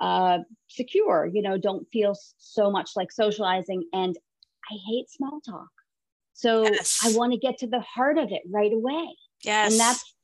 uh, 0.00 0.38
secure, 0.68 1.28
you 1.32 1.42
know, 1.42 1.58
don't 1.58 1.86
feel 1.92 2.16
so 2.38 2.70
much 2.70 2.90
like 2.96 3.12
socializing. 3.12 3.84
And 3.92 4.16
I 4.70 4.76
hate 4.88 5.10
small 5.10 5.40
talk. 5.46 5.68
So 6.32 6.64
yes. 6.64 7.00
I 7.04 7.16
want 7.16 7.32
to 7.32 7.38
get 7.38 7.58
to 7.58 7.66
the 7.66 7.80
heart 7.80 8.18
of 8.18 8.32
it 8.32 8.42
right 8.50 8.72
away. 8.72 9.08
Yes. 9.42 9.72
And 9.72 9.80
that's 9.80 10.14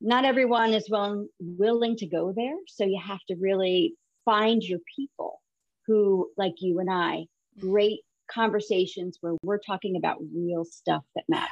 not 0.00 0.24
everyone 0.24 0.74
is 0.74 0.90
willing, 0.90 1.28
willing 1.40 1.96
to 1.96 2.06
go 2.06 2.32
there. 2.36 2.56
So 2.66 2.84
you 2.84 3.00
have 3.02 3.20
to 3.28 3.36
really 3.36 3.94
find 4.24 4.62
your 4.62 4.80
people 4.96 5.40
who, 5.86 6.30
like 6.36 6.54
you 6.58 6.80
and 6.80 6.90
I, 6.90 7.26
great 7.58 8.00
conversations 8.32 9.18
where 9.20 9.34
we're 9.42 9.58
talking 9.58 9.96
about 9.96 10.18
real 10.34 10.64
stuff 10.64 11.02
that 11.14 11.24
matters. 11.28 11.50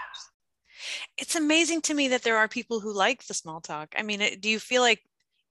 It's 1.18 1.36
amazing 1.36 1.82
to 1.82 1.94
me 1.94 2.08
that 2.08 2.22
there 2.22 2.38
are 2.38 2.48
people 2.48 2.80
who 2.80 2.92
like 2.92 3.24
the 3.24 3.34
small 3.34 3.60
talk. 3.60 3.94
I 3.98 4.02
mean, 4.02 4.22
do 4.40 4.48
you 4.48 4.58
feel 4.58 4.82
like 4.82 5.02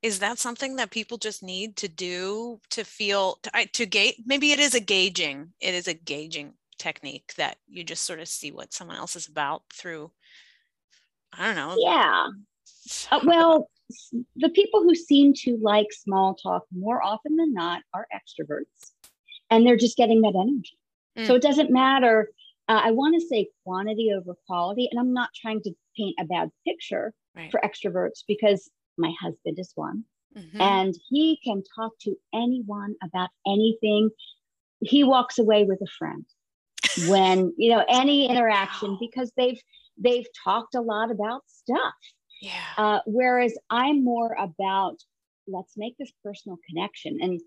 is 0.01 0.19
that 0.19 0.39
something 0.39 0.77
that 0.77 0.91
people 0.91 1.17
just 1.17 1.43
need 1.43 1.75
to 1.77 1.87
do 1.87 2.59
to 2.69 2.83
feel 2.83 3.37
to, 3.43 3.65
to 3.73 3.85
gauge 3.85 4.15
maybe 4.25 4.51
it 4.51 4.59
is 4.59 4.73
a 4.73 4.79
gauging 4.79 5.51
it 5.59 5.73
is 5.73 5.87
a 5.87 5.93
gauging 5.93 6.53
technique 6.77 7.33
that 7.35 7.57
you 7.67 7.83
just 7.83 8.05
sort 8.05 8.19
of 8.19 8.27
see 8.27 8.51
what 8.51 8.73
someone 8.73 8.95
else 8.95 9.15
is 9.15 9.27
about 9.27 9.63
through 9.73 10.09
i 11.33 11.45
don't 11.45 11.55
know 11.55 11.75
yeah 11.77 12.27
uh, 13.11 13.19
well 13.25 13.69
the 14.37 14.49
people 14.49 14.83
who 14.83 14.95
seem 14.95 15.33
to 15.33 15.59
like 15.61 15.87
small 15.91 16.33
talk 16.35 16.63
more 16.71 17.03
often 17.03 17.35
than 17.35 17.53
not 17.53 17.81
are 17.93 18.07
extroverts 18.15 18.93
and 19.49 19.65
they're 19.65 19.77
just 19.77 19.97
getting 19.97 20.21
that 20.21 20.35
energy 20.35 20.78
Mm. 21.17 21.27
So 21.27 21.35
it 21.35 21.41
doesn't 21.41 21.71
matter. 21.71 22.29
Uh, 22.67 22.81
I 22.85 22.91
want 22.91 23.19
to 23.19 23.27
say 23.27 23.49
quantity 23.65 24.11
over 24.15 24.35
quality. 24.47 24.87
And 24.91 24.99
I'm 24.99 25.13
not 25.13 25.29
trying 25.35 25.61
to 25.61 25.71
paint 25.97 26.15
a 26.19 26.25
bad 26.25 26.49
picture 26.65 27.13
right. 27.35 27.51
for 27.51 27.61
extroverts 27.63 28.23
because 28.27 28.69
my 28.97 29.13
husband 29.19 29.57
is 29.59 29.71
one 29.75 30.03
mm-hmm. 30.37 30.61
and 30.61 30.95
he 31.09 31.39
can 31.43 31.63
talk 31.75 31.93
to 32.01 32.15
anyone 32.33 32.95
about 33.03 33.29
anything. 33.47 34.09
He 34.81 35.03
walks 35.03 35.39
away 35.39 35.63
with 35.63 35.79
a 35.81 35.87
friend 35.97 36.25
when, 37.07 37.53
you 37.57 37.71
know, 37.71 37.83
any 37.89 38.25
interaction 38.29 38.97
because 38.99 39.31
they've, 39.35 39.59
they've 39.97 40.27
talked 40.43 40.75
a 40.75 40.81
lot 40.81 41.11
about 41.11 41.41
stuff. 41.47 41.93
Yeah. 42.41 42.51
Uh, 42.77 42.99
whereas 43.05 43.57
I'm 43.69 44.03
more 44.03 44.35
about 44.39 44.97
let's 45.51 45.73
make 45.75 45.97
this 45.97 46.11
personal 46.23 46.57
connection. 46.67 47.17
And 47.21 47.41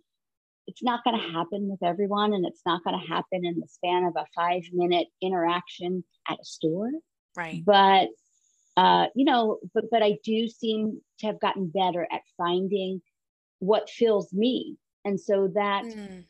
it's 0.67 0.83
not 0.83 1.05
going 1.05 1.19
to 1.19 1.33
happen 1.33 1.69
with 1.69 1.83
everyone 1.83 2.33
and 2.33 2.47
it's 2.47 2.63
not 2.65 2.85
going 2.85 2.99
to 2.99 3.07
happen 3.07 3.45
in 3.45 3.59
the 3.59 3.69
span 3.69 4.05
of 4.05 4.15
a 4.17 4.27
five 4.35 4.63
minute 4.73 5.09
interaction 5.21 6.05
at 6.29 6.39
a 6.41 6.45
store. 6.45 6.91
Right. 7.37 7.63
But 7.65 8.09
uh, 8.77 9.07
you 9.15 9.27
know 9.27 9.59
but 9.75 9.85
but 9.91 10.03
i 10.03 10.17
do 10.25 10.49
seem 10.49 10.99
to 11.19 11.27
have 11.27 11.39
gotten 11.41 11.69
better 11.69 12.07
at 12.11 12.23
finding 12.37 13.03
what 13.59 13.91
fills 13.91 14.33
me. 14.33 14.77
And 15.05 15.21
so 15.21 15.49
that 15.55 15.85
mm. 15.85 16.25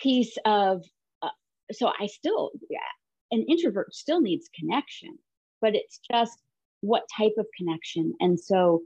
piece 0.00 0.36
of 0.44 0.84
uh, 1.22 1.28
so 1.72 1.92
i 2.00 2.06
still 2.06 2.50
yeah 2.68 2.78
an 3.30 3.44
introvert 3.48 3.94
still 3.94 4.20
needs 4.20 4.48
connection 4.58 5.16
but 5.60 5.74
it's 5.74 5.98
just 6.12 6.38
what 6.82 7.04
type 7.16 7.32
of 7.38 7.46
connection. 7.56 8.12
And 8.20 8.38
so 8.38 8.82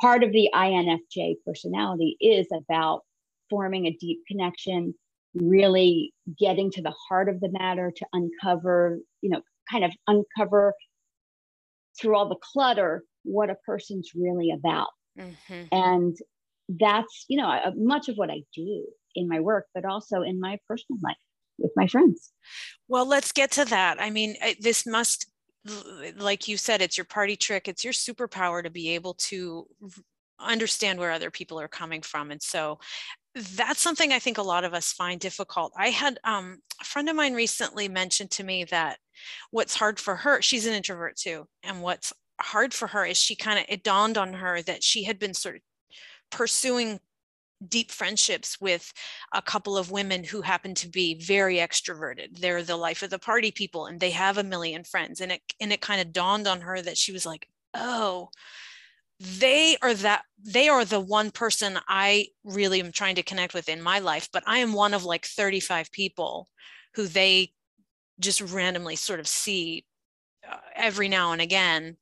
part 0.00 0.24
of 0.24 0.32
the 0.32 0.50
infj 0.54 1.36
personality 1.46 2.16
is 2.20 2.48
about 2.52 3.02
forming 3.50 3.86
a 3.86 3.96
deep 4.00 4.20
connection, 4.26 4.94
really 5.34 6.12
getting 6.38 6.70
to 6.72 6.82
the 6.82 6.94
heart 7.08 7.28
of 7.28 7.40
the 7.40 7.50
matter 7.50 7.92
to 7.94 8.06
uncover, 8.12 8.98
you 9.20 9.30
know, 9.30 9.42
kind 9.70 9.84
of 9.84 9.92
uncover 10.06 10.74
through 12.00 12.16
all 12.16 12.28
the 12.28 12.36
clutter 12.52 13.02
what 13.24 13.50
a 13.50 13.56
person's 13.66 14.12
really 14.14 14.50
about. 14.50 14.88
Mm-hmm. 15.18 15.64
And 15.72 16.16
that's, 16.68 17.24
you 17.28 17.38
know, 17.38 17.60
much 17.76 18.08
of 18.08 18.16
what 18.16 18.30
I 18.30 18.42
do 18.54 18.84
in 19.14 19.28
my 19.28 19.40
work, 19.40 19.66
but 19.74 19.84
also 19.84 20.22
in 20.22 20.40
my 20.40 20.58
personal 20.68 20.98
life 21.02 21.16
with 21.58 21.72
my 21.76 21.86
friends. 21.86 22.32
Well, 22.86 23.06
let's 23.06 23.32
get 23.32 23.50
to 23.52 23.64
that. 23.66 24.00
I 24.00 24.10
mean, 24.10 24.36
this 24.60 24.86
must 24.86 25.30
like 26.16 26.48
you 26.48 26.56
said 26.56 26.80
it's 26.80 26.96
your 26.96 27.04
party 27.04 27.36
trick 27.36 27.68
it's 27.68 27.84
your 27.84 27.92
superpower 27.92 28.62
to 28.62 28.70
be 28.70 28.94
able 28.94 29.14
to 29.14 29.66
understand 30.40 30.98
where 30.98 31.10
other 31.10 31.30
people 31.30 31.60
are 31.60 31.68
coming 31.68 32.00
from 32.00 32.30
and 32.30 32.40
so 32.40 32.78
that's 33.56 33.80
something 33.80 34.12
I 34.12 34.18
think 34.18 34.38
a 34.38 34.42
lot 34.42 34.64
of 34.64 34.74
us 34.74 34.92
find 34.92 35.20
difficult. 35.20 35.72
I 35.76 35.88
had 35.90 36.18
um, 36.24 36.60
a 36.80 36.84
friend 36.84 37.08
of 37.08 37.16
mine 37.16 37.34
recently 37.34 37.88
mentioned 37.88 38.30
to 38.32 38.44
me 38.44 38.64
that 38.64 38.98
what's 39.50 39.74
hard 39.74 40.00
for 40.00 40.16
her, 40.16 40.42
she's 40.42 40.66
an 40.66 40.74
introvert 40.74 41.16
too, 41.16 41.46
and 41.62 41.82
what's 41.82 42.12
hard 42.40 42.72
for 42.74 42.88
her 42.88 43.04
is 43.04 43.16
she 43.16 43.36
kind 43.36 43.58
of, 43.58 43.64
it 43.68 43.82
dawned 43.82 44.18
on 44.18 44.32
her 44.34 44.62
that 44.62 44.82
she 44.82 45.04
had 45.04 45.18
been 45.18 45.34
sort 45.34 45.56
of 45.56 45.62
pursuing 46.30 47.00
deep 47.66 47.90
friendships 47.90 48.60
with 48.60 48.92
a 49.32 49.42
couple 49.42 49.76
of 49.76 49.90
women 49.90 50.22
who 50.22 50.42
happen 50.42 50.74
to 50.76 50.88
be 50.88 51.14
very 51.14 51.56
extroverted. 51.56 52.38
They're 52.38 52.62
the 52.62 52.76
life 52.76 53.02
of 53.02 53.10
the 53.10 53.18
party 53.18 53.50
people 53.50 53.86
and 53.86 53.98
they 53.98 54.10
have 54.10 54.38
a 54.38 54.44
million 54.44 54.84
friends. 54.84 55.20
And 55.20 55.32
it 55.32 55.42
and 55.60 55.72
it 55.72 55.80
kind 55.80 56.00
of 56.00 56.12
dawned 56.12 56.46
on 56.46 56.60
her 56.60 56.80
that 56.80 56.96
she 56.96 57.10
was 57.10 57.26
like, 57.26 57.48
oh, 57.74 58.30
they 59.20 59.76
are 59.82 59.94
that 59.94 60.22
they 60.44 60.68
are 60.68 60.84
the 60.84 61.00
one 61.00 61.30
person 61.30 61.78
i 61.88 62.26
really 62.44 62.78
am 62.80 62.92
trying 62.92 63.16
to 63.16 63.22
connect 63.22 63.52
with 63.52 63.68
in 63.68 63.82
my 63.82 63.98
life 63.98 64.28
but 64.32 64.44
i 64.46 64.58
am 64.58 64.72
one 64.72 64.94
of 64.94 65.04
like 65.04 65.26
35 65.26 65.90
people 65.90 66.48
who 66.94 67.06
they 67.06 67.52
just 68.20 68.40
randomly 68.40 68.96
sort 68.96 69.20
of 69.20 69.28
see 69.28 69.84
uh, 70.48 70.56
every 70.74 71.08
now 71.08 71.32
and 71.32 71.40
again. 71.40 71.96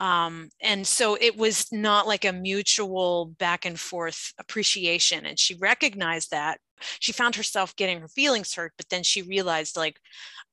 Um, 0.00 0.50
and 0.60 0.86
so 0.86 1.16
it 1.20 1.36
was 1.36 1.66
not 1.72 2.06
like 2.06 2.24
a 2.24 2.32
mutual 2.32 3.34
back 3.38 3.64
and 3.64 3.78
forth 3.78 4.32
appreciation 4.38 5.26
and 5.26 5.38
she 5.38 5.56
recognized 5.56 6.30
that. 6.30 6.60
She 7.00 7.12
found 7.12 7.34
herself 7.34 7.74
getting 7.74 8.00
her 8.00 8.08
feelings 8.08 8.54
hurt 8.54 8.72
but 8.76 8.88
then 8.90 9.02
she 9.02 9.22
realized 9.22 9.76
like 9.76 9.98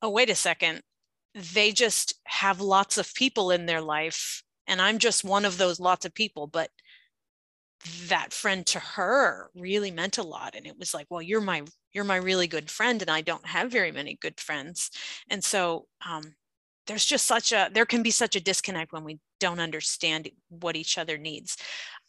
oh 0.01 0.09
wait 0.09 0.31
a 0.31 0.35
second. 0.35 0.81
They 1.53 1.71
just 1.71 2.15
have 2.23 2.59
lots 2.59 2.97
of 2.97 3.13
people 3.13 3.51
in 3.51 3.67
their 3.67 3.81
life 3.81 4.41
and 4.67 4.81
i'm 4.81 4.97
just 4.97 5.23
one 5.23 5.45
of 5.45 5.57
those 5.57 5.79
lots 5.79 6.05
of 6.05 6.13
people 6.13 6.47
but 6.47 6.69
that 8.07 8.33
friend 8.33 8.65
to 8.65 8.79
her 8.79 9.51
really 9.53 9.91
meant 9.91 10.17
a 10.17 10.23
lot 10.23 10.55
and 10.55 10.65
it 10.65 10.77
was 10.79 10.93
like 10.93 11.05
well 11.09 11.21
you're 11.21 11.41
my 11.41 11.63
you're 11.93 12.03
my 12.03 12.15
really 12.15 12.47
good 12.47 12.69
friend 12.71 13.01
and 13.01 13.11
i 13.11 13.21
don't 13.21 13.45
have 13.45 13.71
very 13.71 13.91
many 13.91 14.17
good 14.21 14.39
friends. 14.39 14.91
And 15.29 15.43
so 15.43 15.87
um, 16.07 16.35
there's 16.87 17.05
just 17.05 17.25
such 17.25 17.51
a 17.51 17.69
there 17.73 17.85
can 17.85 18.03
be 18.03 18.11
such 18.11 18.35
a 18.35 18.41
disconnect 18.41 18.93
when 18.93 19.03
we 19.03 19.19
don't 19.39 19.59
understand 19.59 20.29
what 20.49 20.75
each 20.75 20.97
other 20.97 21.17
needs. 21.17 21.57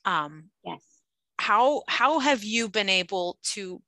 Um, 0.04 0.50
yes. 0.64 0.82
how 1.38 1.82
how 1.88 2.18
have 2.20 2.44
you 2.44 2.68
been 2.68 2.88
able 2.88 3.38
to 3.54 3.82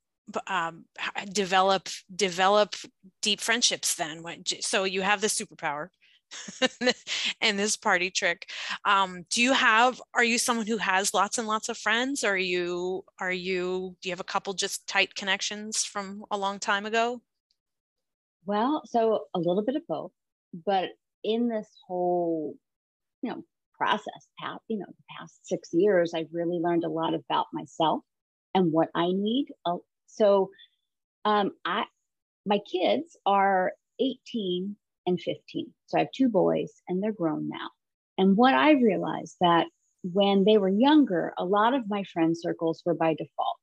um, 0.47 0.85
develop 1.33 1.89
develop 2.15 2.75
deep 3.23 3.41
friendships 3.41 3.95
then? 3.95 4.23
When, 4.23 4.45
so 4.61 4.85
you 4.85 5.03
have 5.03 5.21
the 5.21 5.29
superpower 5.29 5.89
and 7.41 7.59
this 7.59 7.77
party 7.77 8.11
trick 8.11 8.51
um, 8.85 9.25
do 9.31 9.43
you 9.43 9.53
have 9.53 10.01
are 10.14 10.25
you 10.25 10.38
someone 10.38 10.67
who 10.67 10.77
has 10.77 11.14
lots 11.14 11.38
and 11.38 11.49
lots 11.49 11.69
of 11.69 11.77
friends 11.77 12.25
or 12.25 12.31
are 12.33 12.37
you 12.37 13.05
are 13.21 13.33
you 13.33 13.97
do 14.03 14.09
you 14.09 14.12
have 14.12 14.21
a 14.21 14.25
couple 14.25 14.53
just 14.53 14.87
tight 14.87 15.14
connections 15.14 15.85
from 15.85 16.25
a 16.31 16.37
long 16.37 16.59
time 16.59 16.87
ago 16.87 17.21
well 18.47 18.83
so 18.85 19.25
a 19.35 19.38
little 19.38 19.64
bit 19.64 19.77
of 19.77 19.83
both 19.88 20.12
but 20.67 20.91
in 21.25 21.49
this 21.49 21.69
whole 21.87 22.55
you 23.23 23.31
know 23.31 23.43
process. 23.79 24.29
Past, 24.38 24.61
you 24.69 24.79
know, 24.79 24.87
the 24.87 25.05
past 25.19 25.47
six 25.47 25.71
years, 25.73 26.12
I've 26.14 26.29
really 26.33 26.59
learned 26.59 26.85
a 26.85 26.88
lot 26.88 27.14
about 27.14 27.47
myself 27.53 28.03
and 28.55 28.73
what 28.73 28.88
I 28.95 29.07
need. 29.07 29.47
Uh, 29.64 29.77
so, 30.07 30.51
um, 31.25 31.53
I 31.64 31.85
my 32.45 32.59
kids 32.71 33.17
are 33.25 33.73
18 34.01 34.77
and 35.09 35.21
15. 35.21 35.73
So 35.87 35.99
I 35.99 36.03
have 36.03 36.12
two 36.14 36.29
boys, 36.29 36.71
and 36.88 37.03
they're 37.03 37.12
grown 37.12 37.49
now. 37.49 37.71
And 38.18 38.37
what 38.37 38.55
I 38.55 38.73
realized 38.73 39.37
that 39.40 39.66
when 40.03 40.44
they 40.44 40.59
were 40.59 40.68
younger, 40.68 41.33
a 41.38 41.44
lot 41.44 41.75
of 41.75 41.88
my 41.88 42.05
friend 42.12 42.37
circles 42.37 42.83
were 42.85 42.94
by 42.94 43.14
default. 43.14 43.61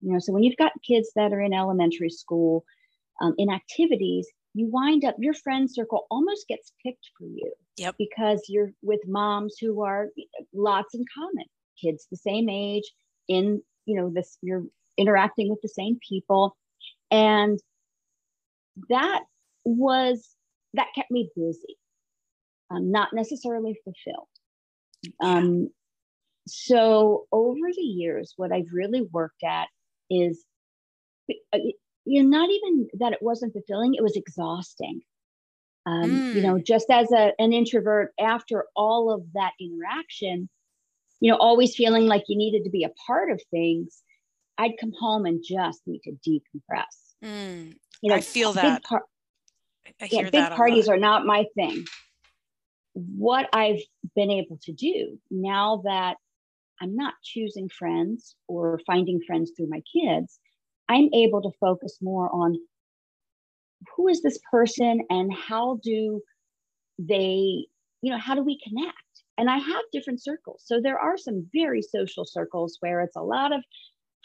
You 0.00 0.12
know, 0.12 0.18
so 0.18 0.32
when 0.32 0.42
you've 0.42 0.56
got 0.56 0.72
kids 0.86 1.10
that 1.16 1.32
are 1.32 1.40
in 1.40 1.54
elementary 1.54 2.10
school, 2.10 2.64
um, 3.20 3.34
in 3.38 3.50
activities, 3.50 4.28
you 4.54 4.68
wind 4.70 5.04
up 5.04 5.16
your 5.18 5.34
friend 5.34 5.68
circle 5.70 6.06
almost 6.10 6.46
gets 6.48 6.72
picked 6.84 7.10
for 7.18 7.26
you. 7.26 7.52
Yep. 7.76 7.96
Because 7.98 8.42
you're 8.48 8.72
with 8.82 9.00
moms 9.06 9.56
who 9.60 9.82
are 9.82 10.08
lots 10.52 10.94
in 10.94 11.04
common, 11.16 11.46
kids 11.82 12.06
the 12.10 12.16
same 12.16 12.48
age, 12.48 12.90
in 13.28 13.62
you 13.86 13.96
know 13.96 14.10
this 14.10 14.38
you're 14.42 14.64
interacting 14.96 15.48
with 15.48 15.60
the 15.62 15.68
same 15.68 15.98
people, 16.06 16.56
and 17.10 17.58
that 18.90 19.22
was 19.64 20.33
that 20.74 20.88
kept 20.94 21.10
me 21.10 21.30
busy, 21.34 21.76
um, 22.70 22.90
not 22.90 23.08
necessarily 23.12 23.78
fulfilled. 23.84 24.28
Um, 25.22 25.68
so 26.46 27.26
over 27.32 27.72
the 27.74 27.82
years, 27.82 28.34
what 28.36 28.52
I've 28.52 28.72
really 28.72 29.02
worked 29.12 29.42
at 29.44 29.68
is 30.10 30.44
uh, 31.52 31.58
you 32.04 32.22
know, 32.22 32.38
not 32.38 32.50
even 32.50 32.88
that 32.98 33.12
it 33.12 33.22
wasn't 33.22 33.52
fulfilling, 33.52 33.94
it 33.94 34.02
was 34.02 34.16
exhausting. 34.16 35.00
Um, 35.86 36.10
mm. 36.10 36.34
You 36.34 36.42
know, 36.42 36.54
mm. 36.54 36.66
just 36.66 36.86
as 36.90 37.10
a, 37.12 37.32
an 37.38 37.52
introvert, 37.52 38.12
after 38.18 38.66
all 38.76 39.12
of 39.12 39.22
that 39.34 39.52
interaction, 39.60 40.48
you 41.20 41.30
know, 41.30 41.36
always 41.38 41.74
feeling 41.74 42.06
like 42.06 42.24
you 42.28 42.36
needed 42.36 42.64
to 42.64 42.70
be 42.70 42.84
a 42.84 42.90
part 43.06 43.30
of 43.30 43.40
things, 43.50 44.02
I'd 44.58 44.78
come 44.80 44.92
home 44.98 45.26
and 45.26 45.42
just 45.46 45.82
need 45.86 46.00
to 46.04 46.12
decompress. 46.28 47.24
Mm. 47.24 47.74
You 48.02 48.10
know, 48.10 48.16
I 48.16 48.20
feel 48.20 48.52
that. 48.54 48.84
Par- 48.84 49.04
I 50.00 50.08
yeah, 50.10 50.30
big 50.30 50.50
parties 50.50 50.88
are 50.88 50.96
not 50.96 51.26
my 51.26 51.46
thing. 51.54 51.84
What 52.94 53.48
I've 53.52 53.80
been 54.14 54.30
able 54.30 54.58
to 54.62 54.72
do 54.72 55.18
now 55.30 55.82
that 55.84 56.16
I'm 56.80 56.96
not 56.96 57.14
choosing 57.22 57.68
friends 57.68 58.36
or 58.48 58.80
finding 58.86 59.20
friends 59.26 59.52
through 59.56 59.68
my 59.68 59.82
kids, 59.92 60.38
I'm 60.88 61.08
able 61.14 61.42
to 61.42 61.50
focus 61.60 61.98
more 62.02 62.28
on 62.32 62.58
who 63.96 64.08
is 64.08 64.22
this 64.22 64.38
person 64.50 65.00
and 65.10 65.32
how 65.32 65.78
do 65.82 66.20
they, 66.98 67.66
you 68.02 68.10
know, 68.10 68.18
how 68.18 68.34
do 68.34 68.42
we 68.42 68.58
connect? 68.66 68.96
And 69.38 69.50
I 69.50 69.58
have 69.58 69.82
different 69.92 70.22
circles. 70.22 70.62
So 70.64 70.80
there 70.80 70.98
are 70.98 71.16
some 71.16 71.48
very 71.52 71.82
social 71.82 72.24
circles 72.24 72.76
where 72.80 73.00
it's 73.00 73.16
a 73.16 73.22
lot 73.22 73.52
of 73.52 73.62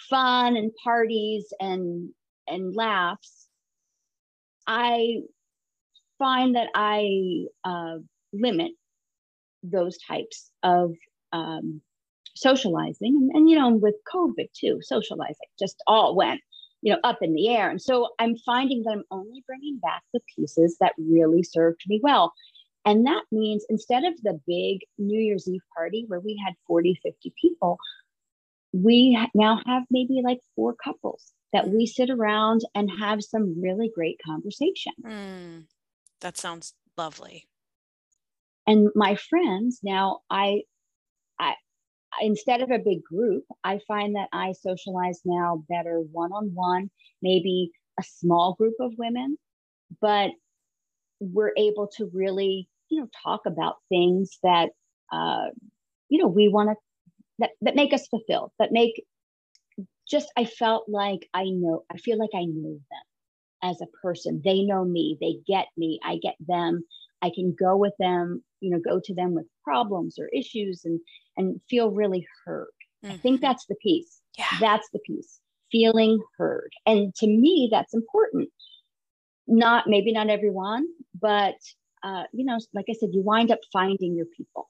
fun 0.10 0.56
and 0.56 0.72
parties 0.84 1.52
and 1.60 2.10
and 2.48 2.76
laughs. 2.76 3.48
I 4.68 5.22
find 6.20 6.56
that 6.56 6.70
I 6.76 7.46
uh, 7.64 7.98
limit 8.34 8.72
those 9.64 9.98
types 10.08 10.52
of 10.62 10.94
um, 11.34 11.82
socializing 12.36 13.16
and, 13.16 13.32
and, 13.34 13.50
you 13.50 13.58
know 13.58 13.70
with 13.70 13.96
covid 14.14 14.48
too 14.54 14.80
socializing 14.82 15.36
just 15.60 15.84
all 15.86 16.16
went 16.16 16.40
you 16.82 16.94
know, 16.94 17.00
up 17.04 17.18
in 17.22 17.34
the 17.34 17.50
air. 17.50 17.70
And 17.70 17.82
so 17.82 18.10
I'm 18.20 18.36
finding 18.38 18.84
that 18.84 18.92
I'm 18.92 19.04
only 19.12 19.44
bringing 19.46 19.80
back 19.80 20.04
the 20.14 20.22
pieces 20.36 20.78
that 20.80 20.94
really 20.98 21.44
served 21.44 21.82
me 21.88 22.00
well. 22.02 22.34
And 22.86 23.06
that 23.06 23.24
means 23.32 23.66
instead 23.70 24.06
of 24.06 24.14
the 24.24 24.40
big 24.48 24.80
New 24.98 25.20
Year's 25.20 25.48
Eve 25.48 25.62
party 25.76 26.06
where 26.08 26.22
we 26.22 26.42
had 26.44 26.54
40, 26.68 27.00
50 27.04 27.34
people, 27.40 27.78
we 28.72 29.20
now 29.34 29.60
have 29.66 29.84
maybe 29.92 30.22
like 30.24 30.40
four 30.56 30.76
couples 30.82 31.34
that 31.52 31.68
we 31.68 31.86
sit 31.86 32.10
around 32.10 32.62
and 32.76 32.90
have 33.00 33.24
some 33.24 33.62
really 33.62 33.92
great 33.94 34.20
conversation. 34.26 34.94
Mm, 35.04 35.66
that 36.22 36.38
sounds 36.38 36.74
lovely. 36.98 37.48
And 38.68 38.90
my 38.96 39.16
friends, 39.16 39.80
now 39.84 40.20
I 40.30 40.62
I, 41.40 41.56
instead 42.22 42.62
of 42.62 42.72
a 42.72 42.80
big 42.80 43.04
group, 43.04 43.44
I 43.64 43.80
find 43.88 44.16
that 44.16 44.30
I 44.34 44.54
socialize 44.54 45.22
now 45.26 45.64
better 45.70 46.02
one 46.12 46.32
on 46.32 46.52
one, 46.54 46.90
maybe 47.22 47.72
a 48.00 48.04
small 48.04 48.56
group 48.56 48.76
of 48.80 48.94
women, 48.98 49.38
but 50.02 50.32
we're 51.20 51.54
able 51.58 51.88
to 51.98 52.10
really, 52.14 52.68
you 52.90 53.02
know, 53.02 53.08
talk 53.24 53.42
about 53.46 53.76
things 53.90 54.38
that, 54.44 54.70
uh, 55.12 55.48
you 56.10 56.22
know, 56.22 56.28
we 56.28 56.48
want 56.50 56.70
to, 56.70 56.76
that, 57.40 57.52
that 57.62 57.76
make 57.76 57.94
us 57.94 58.08
fulfilled, 58.08 58.52
that 58.60 58.72
make 58.72 59.04
just, 60.10 60.28
I 60.36 60.46
felt 60.46 60.90
like 60.90 61.28
I 61.34 61.46
know, 61.46 61.84
I 61.92 61.98
feel 61.98 62.18
like 62.18 62.32
I 62.34 62.46
know 62.46 62.74
them 62.74 63.09
as 63.64 63.82
a 63.82 63.88
person. 64.02 64.42
They 64.44 64.64
know 64.64 64.86
me, 64.86 65.18
they 65.20 65.38
get 65.48 65.68
me, 65.78 66.00
I 66.04 66.18
get 66.18 66.36
them. 66.40 66.84
I 67.22 67.32
can 67.34 67.56
go 67.58 67.76
with 67.76 67.94
them, 68.00 68.44
you 68.62 68.72
know, 68.72 68.80
go 68.80 69.02
to 69.04 69.14
them 69.14 69.34
with 69.34 69.46
problems 69.64 70.18
or 70.18 70.30
issues 70.30 70.86
and 70.86 71.00
and 71.38 71.60
feel 71.70 71.92
really 71.92 72.26
heard. 72.46 72.68
Mm-hmm. 73.04 73.14
I 73.14 73.18
think 73.18 73.38
mm-hmm. 73.38 73.46
that's 73.46 73.66
the 73.66 73.76
piece. 73.76 74.22
Yeah. 74.38 74.46
That's 74.60 74.90
the 74.92 75.00
piece. 75.00 75.40
Feeling 75.72 76.20
heard. 76.38 76.72
And 76.86 77.14
to 77.16 77.28
me, 77.28 77.70
that's 77.72 77.94
important. 77.94 78.50
Not 79.48 79.88
maybe 79.88 80.12
not 80.12 80.30
everyone, 80.30 80.88
but 81.20 81.56
uh, 82.04 82.24
you 82.34 82.46
know, 82.46 82.60
like 82.74 82.86
I 82.90 82.94
said, 82.94 83.10
you 83.12 83.22
wind 83.22 83.52
up 83.52 83.60
finding 83.74 84.16
your 84.16 84.28
people. 84.38 84.70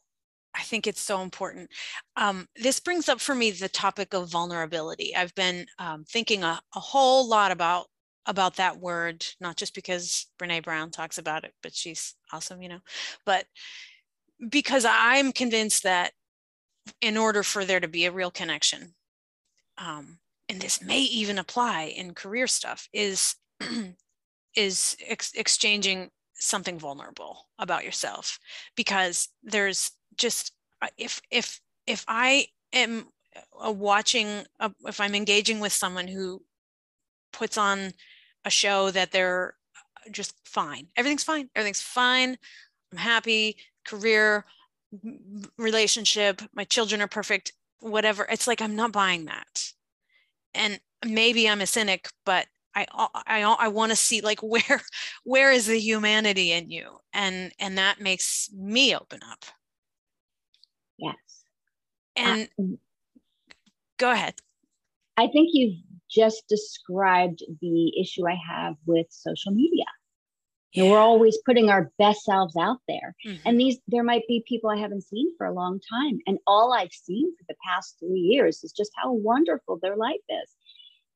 I 0.56 0.64
think 0.64 0.88
it's 0.88 1.02
so 1.02 1.22
important. 1.22 1.70
Um, 2.16 2.48
this 2.56 2.80
brings 2.80 3.08
up 3.08 3.22
for 3.22 3.36
me 3.36 3.52
the 3.52 3.70
topic 3.70 4.14
of 4.14 4.30
vulnerability. 4.30 5.16
I've 5.16 5.34
been 5.36 5.68
um, 5.78 6.04
thinking 6.06 6.44
a, 6.44 6.60
a, 6.76 6.80
whole 6.80 7.28
lot 7.28 7.52
about 7.52 7.86
about 8.30 8.58
that 8.58 8.80
word, 8.80 9.26
not 9.42 9.58
just 9.58 9.74
because 9.74 10.28
Brene 10.40 10.64
Brown 10.64 10.92
talks 10.92 11.18
about 11.18 11.44
it, 11.44 11.54
but 11.64 11.74
she's 11.74 12.14
awesome, 12.32 12.62
you 12.62 12.70
know, 12.70 12.80
but 13.26 13.46
because 14.50 14.86
I'm 14.88 15.32
convinced 15.32 15.84
that 15.84 16.14
in 17.02 17.18
order 17.18 17.42
for 17.42 17.66
there 17.66 17.80
to 17.80 17.88
be 17.88 18.06
a 18.06 18.12
real 18.12 18.30
connection, 18.30 18.94
um, 19.80 20.20
and 20.48 20.62
this 20.62 20.82
may 20.82 21.00
even 21.00 21.40
apply 21.40 21.86
in 21.86 22.14
career 22.14 22.46
stuff, 22.46 22.88
is 22.94 23.36
is 24.56 24.96
ex- 25.08 25.34
exchanging 25.34 26.12
something 26.36 26.78
vulnerable 26.78 27.48
about 27.58 27.84
yourself, 27.84 28.40
because 28.76 29.30
there's 29.42 29.92
just 30.18 30.54
uh, 30.84 30.88
if 30.98 31.20
if 31.32 31.60
if 31.88 32.06
I 32.08 32.46
am 32.74 33.08
uh, 33.60 33.72
watching, 33.72 34.44
a, 34.60 34.72
if 34.86 35.00
I'm 35.00 35.16
engaging 35.16 35.60
with 35.60 35.74
someone 35.74 36.08
who 36.08 36.44
puts 37.34 37.58
on 37.58 37.92
a 38.46 38.50
show 38.50 38.92
that 38.92 39.12
they're 39.12 39.56
uh, 39.76 40.10
just 40.12 40.36
fine, 40.46 40.88
everything's 40.96 41.24
fine, 41.24 41.50
everything's 41.56 41.82
fine, 41.82 42.38
I'm 42.92 42.98
happy, 42.98 43.58
career, 43.86 44.46
relationship, 45.58 46.42
my 46.54 46.64
children 46.64 47.02
are 47.02 47.08
perfect, 47.08 47.54
whatever. 47.80 48.26
It's 48.30 48.48
like 48.48 48.62
I'm 48.62 48.76
not 48.76 48.92
buying 48.92 49.26
that. 49.26 49.72
And 50.54 50.80
maybe 51.06 51.48
I'm 51.48 51.62
a 51.62 51.68
cynic, 51.68 52.10
but 52.26 52.48
I 52.76 52.86
I 53.28 53.42
I 53.42 53.68
want 53.68 53.92
to 53.92 53.96
see 53.96 54.22
like 54.22 54.40
where 54.44 54.82
where 55.24 55.52
is 55.52 55.68
the 55.68 55.80
humanity 55.80 56.52
in 56.52 56.70
you, 56.70 56.98
and 57.14 57.52
and 57.60 57.78
that 57.78 58.00
makes 58.00 58.50
me 58.54 58.96
open 58.96 59.20
up. 59.30 59.46
Yes. 60.98 61.16
And 62.16 62.50
uh, 62.60 62.76
go 63.98 64.12
ahead. 64.12 64.36
I 65.18 65.28
think 65.28 65.50
you've 65.54 65.78
just 66.10 66.44
described 66.50 67.44
the 67.62 68.00
issue 68.00 68.28
I 68.28 68.38
have 68.50 68.76
with 68.86 69.08
social 69.10 69.52
media. 69.52 69.86
You 70.74 70.84
know, 70.84 70.92
we're 70.92 71.00
always 71.00 71.38
putting 71.46 71.70
our 71.70 71.92
best 71.98 72.24
selves 72.24 72.56
out 72.56 72.78
there. 72.88 73.16
Mm-hmm. 73.26 73.42
And 73.48 73.60
these, 73.60 73.80
there 73.88 74.04
might 74.04 74.28
be 74.28 74.44
people 74.48 74.70
I 74.70 74.78
haven't 74.78 75.04
seen 75.04 75.36
for 75.38 75.48
a 75.48 75.54
long 75.54 75.80
time. 75.92 76.20
And 76.28 76.38
all 76.46 76.74
I've 76.74 76.92
seen 76.92 77.36
for 77.38 77.46
the 77.48 77.56
past 77.68 77.96
three 78.00 78.20
years 78.20 78.64
is 78.64 78.72
just 78.72 78.92
how 78.96 79.12
wonderful 79.12 79.80
their 79.82 79.96
life 79.96 80.22
is. 80.30 80.50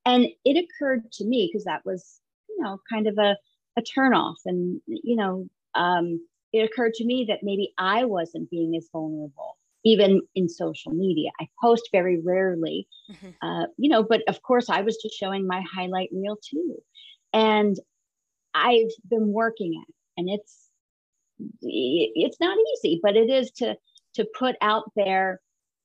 And 0.04 0.26
it 0.44 0.64
occurred 0.64 1.10
to 1.12 1.24
me 1.24 1.48
because 1.50 1.64
that 1.64 1.84
was, 1.84 2.20
you 2.48 2.62
know, 2.62 2.78
kind 2.90 3.06
of 3.06 3.16
a, 3.18 3.36
a 3.76 3.82
turnoff. 3.82 4.36
And, 4.44 4.80
you 4.86 5.16
know, 5.16 5.46
um, 5.74 6.26
it 6.52 6.68
occurred 6.68 6.94
to 6.94 7.04
me 7.04 7.26
that 7.28 7.40
maybe 7.42 7.72
I 7.78 8.04
wasn't 8.04 8.50
being 8.50 8.74
as 8.76 8.88
vulnerable, 8.92 9.56
even 9.84 10.22
in 10.34 10.48
social 10.48 10.92
media. 10.92 11.30
I 11.40 11.48
post 11.62 11.88
very 11.92 12.20
rarely, 12.20 12.88
mm-hmm. 13.10 13.30
uh, 13.46 13.66
you 13.76 13.90
know, 13.90 14.02
but 14.02 14.22
of 14.28 14.42
course 14.42 14.70
I 14.70 14.80
was 14.80 14.96
just 15.02 15.16
showing 15.18 15.46
my 15.46 15.62
highlight 15.72 16.08
reel 16.12 16.38
too. 16.42 16.76
And 17.32 17.76
I've 18.54 18.90
been 19.08 19.32
working 19.32 19.80
at, 19.82 19.94
and 20.16 20.30
it's 20.30 20.60
it's 21.60 22.40
not 22.40 22.56
easy, 22.74 23.00
but 23.02 23.16
it 23.16 23.28
is 23.28 23.50
to 23.52 23.76
to 24.14 24.26
put 24.38 24.54
out 24.60 24.84
there, 24.96 25.40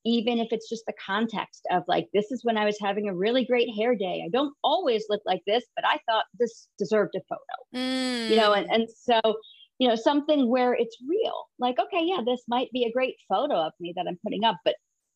even 0.06 0.38
if 0.38 0.50
it's 0.52 0.70
just 0.70 0.84
the 0.86 0.94
context 1.04 1.68
of 1.72 1.84
like 1.88 2.08
this 2.14 2.32
is 2.32 2.42
when 2.44 2.58
I 2.58 2.66
was 2.66 2.78
having 2.80 3.10
a 3.10 3.16
really 3.16 3.46
great 3.46 3.70
hair 3.76 3.96
day. 3.96 4.22
I 4.26 4.30
don't 4.30 4.54
always 4.64 5.06
look 5.10 5.22
like 5.26 5.42
this, 5.48 5.66
but 5.76 5.86
I 5.86 6.00
thought 6.08 6.26
this 6.40 6.68
deserved 6.78 7.16
a 7.16 7.22
photo, 7.28 7.84
mm. 7.84 8.30
you 8.30 8.36
know, 8.36 8.54
and, 8.54 8.70
mm. 8.70 8.76
and 8.76 8.88
so 8.90 9.20
you 9.80 9.88
know, 9.88 9.96
something 9.96 10.50
where 10.50 10.74
it's 10.74 10.98
real. 11.08 11.46
Like, 11.58 11.80
okay, 11.80 12.04
yeah, 12.04 12.22
this 12.26 12.42
might 12.48 12.72
be 12.72 12.84
a 12.84 12.92
great 12.92 13.16
photo 13.28 13.56
of 13.56 13.74
me 13.80 13.94
that 13.96 14.06
I'm 14.08 14.20
putting 14.24 14.44
up, 14.44 14.58
but 14.64 14.76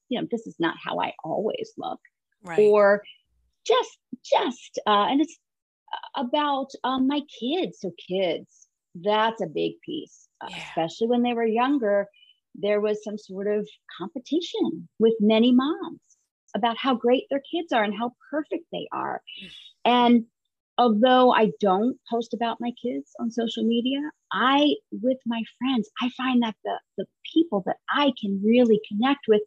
you 0.10 0.20
know, 0.20 0.28
this 0.32 0.48
is 0.48 0.56
not 0.58 0.76
how 0.84 1.00
I 1.00 1.14
always 1.24 1.74
look. 1.78 2.00
Right. 2.44 2.60
Or 2.60 3.04
just, 3.66 3.98
just, 4.24 4.80
uh, 4.88 5.08
and 5.10 5.22
it's 5.22 5.38
about 6.16 6.70
um, 6.84 7.08
my 7.08 7.22
kids. 7.40 7.80
So 7.82 7.92
kids, 8.10 8.68
that's 8.96 9.42
a 9.42 9.48
big 9.48 9.74
piece, 9.86 10.28
uh, 10.42 10.48
yeah. 10.50 10.58
especially 10.70 11.08
when 11.08 11.24
they 11.24 11.34
were 11.34 11.46
younger. 11.46 12.08
There 12.56 12.82
was 12.82 13.04
some 13.04 13.18
sort 13.18 13.48
of 13.48 13.68
competition 13.98 14.88
with 15.00 15.14
many 15.20 15.52
moms 15.52 16.00
about 16.56 16.78
how 16.78 16.96
great 16.96 17.24
their 17.30 17.42
kids 17.52 17.74
are 17.74 17.84
and 17.84 17.98
how 17.98 18.12
perfect 18.30 18.66
they 18.72 18.88
are. 18.92 19.22
Mm. 19.44 19.50
And 19.86 20.26
although 20.78 21.32
I 21.32 21.52
don't 21.60 21.98
post 22.10 22.34
about 22.34 22.58
my 22.60 22.72
kids 22.82 23.12
on 23.20 23.32
social 23.32 23.64
media, 23.64 24.00
I, 24.32 24.76
with 24.92 25.20
my 25.26 25.44
friends, 25.60 25.90
I 26.02 26.10
find 26.18 26.42
that 26.44 26.56
the, 26.64 26.80
the 26.98 27.06
people 27.34 27.64
that 27.66 27.78
I 27.90 28.12
can 28.20 28.42
really 28.44 28.80
connect 28.88 29.28
with 29.28 29.42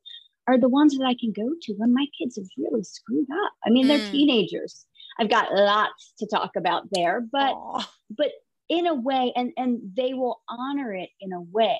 are 0.46 0.58
the 0.58 0.68
ones 0.68 0.96
that 0.96 1.04
I 1.04 1.16
can 1.18 1.32
go 1.32 1.50
to 1.62 1.74
when 1.74 1.92
my 1.92 2.06
kids 2.18 2.36
have 2.36 2.46
really 2.56 2.84
screwed 2.84 3.26
up. 3.44 3.52
I 3.66 3.70
mean, 3.70 3.88
they're 3.88 3.98
mm. 3.98 4.10
teenagers. 4.10 4.86
I've 5.18 5.30
got 5.30 5.52
lots 5.52 6.12
to 6.18 6.26
talk 6.26 6.52
about 6.56 6.84
there, 6.92 7.20
but 7.20 7.54
Aww. 7.54 7.84
but 8.16 8.30
in 8.68 8.86
a 8.86 8.94
way, 8.94 9.32
and 9.34 9.52
and 9.56 9.80
they 9.96 10.14
will 10.14 10.42
honor 10.48 10.92
it 10.92 11.08
in 11.20 11.32
a 11.32 11.40
way 11.40 11.78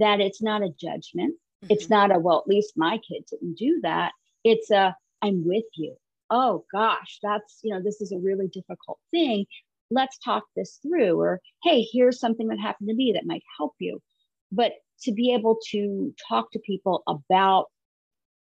that 0.00 0.20
it's 0.20 0.42
not 0.42 0.62
a 0.62 0.70
judgment. 0.78 1.34
Mm-hmm. 1.62 1.66
It's 1.70 1.88
not 1.88 2.14
a 2.14 2.18
well, 2.18 2.40
at 2.40 2.48
least 2.48 2.74
my 2.76 2.98
kid 2.98 3.24
didn't 3.30 3.56
do 3.56 3.80
that. 3.82 4.12
It's 4.42 4.70
a 4.70 4.94
I'm 5.22 5.46
with 5.46 5.64
you 5.76 5.96
oh 6.30 6.64
gosh, 6.72 7.18
that's, 7.22 7.60
you 7.62 7.72
know, 7.72 7.82
this 7.82 8.00
is 8.00 8.12
a 8.12 8.18
really 8.18 8.48
difficult 8.48 8.98
thing. 9.10 9.46
Let's 9.90 10.18
talk 10.18 10.44
this 10.56 10.78
through. 10.82 11.20
Or, 11.20 11.40
hey, 11.62 11.86
here's 11.92 12.20
something 12.20 12.48
that 12.48 12.58
happened 12.58 12.88
to 12.88 12.94
me 12.94 13.12
that 13.14 13.26
might 13.26 13.42
help 13.58 13.74
you. 13.78 14.00
But 14.50 14.72
to 15.02 15.12
be 15.12 15.34
able 15.34 15.58
to 15.70 16.14
talk 16.28 16.50
to 16.52 16.58
people 16.60 17.02
about 17.06 17.66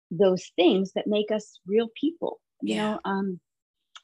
those 0.09 0.51
things 0.55 0.93
that 0.93 1.07
make 1.07 1.31
us 1.31 1.59
real 1.67 1.87
people, 1.99 2.39
you 2.61 2.75
yeah. 2.75 2.91
know, 2.91 2.99
um, 3.05 3.39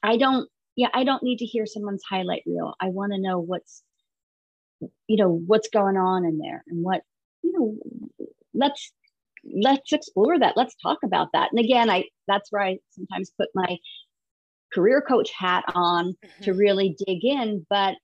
I 0.04 0.18
don't, 0.18 0.50
yeah, 0.76 0.90
I 0.94 1.04
don't 1.04 1.24
need 1.24 1.40
to 1.40 1.46
hear 1.46 1.66
someone's 1.66 2.04
highlight 2.08 2.44
reel. 2.46 2.74
I 2.80 2.90
want 2.90 3.14
to 3.14 3.20
know 3.20 3.40
what's, 3.40 3.84
you 5.08 5.18
know, 5.18 5.30
what's 5.30 5.70
going 5.70 5.98
on 5.98 6.26
in 6.26 6.38
there 6.38 6.64
and 6.68 6.84
what, 6.84 7.02
you 7.42 7.54
know, 7.54 8.28
let's 8.54 8.92
let's 9.44 9.92
explore 9.92 10.40
that. 10.40 10.56
Let's 10.56 10.76
talk 10.82 11.00
about 11.04 11.30
that. 11.34 11.50
And 11.52 11.60
again, 11.64 11.90
I 11.90 12.06
that's 12.28 12.52
where 12.52 12.64
I 12.64 12.78
sometimes 12.92 13.32
put 13.38 13.50
my 13.54 13.78
career 14.74 15.02
coach 15.02 15.32
hat 15.38 15.64
on 15.74 16.14
mm-hmm. 16.14 16.44
to 16.44 16.54
really 16.54 16.96
dig 17.06 17.24
in. 17.24 17.66
But 17.70 17.96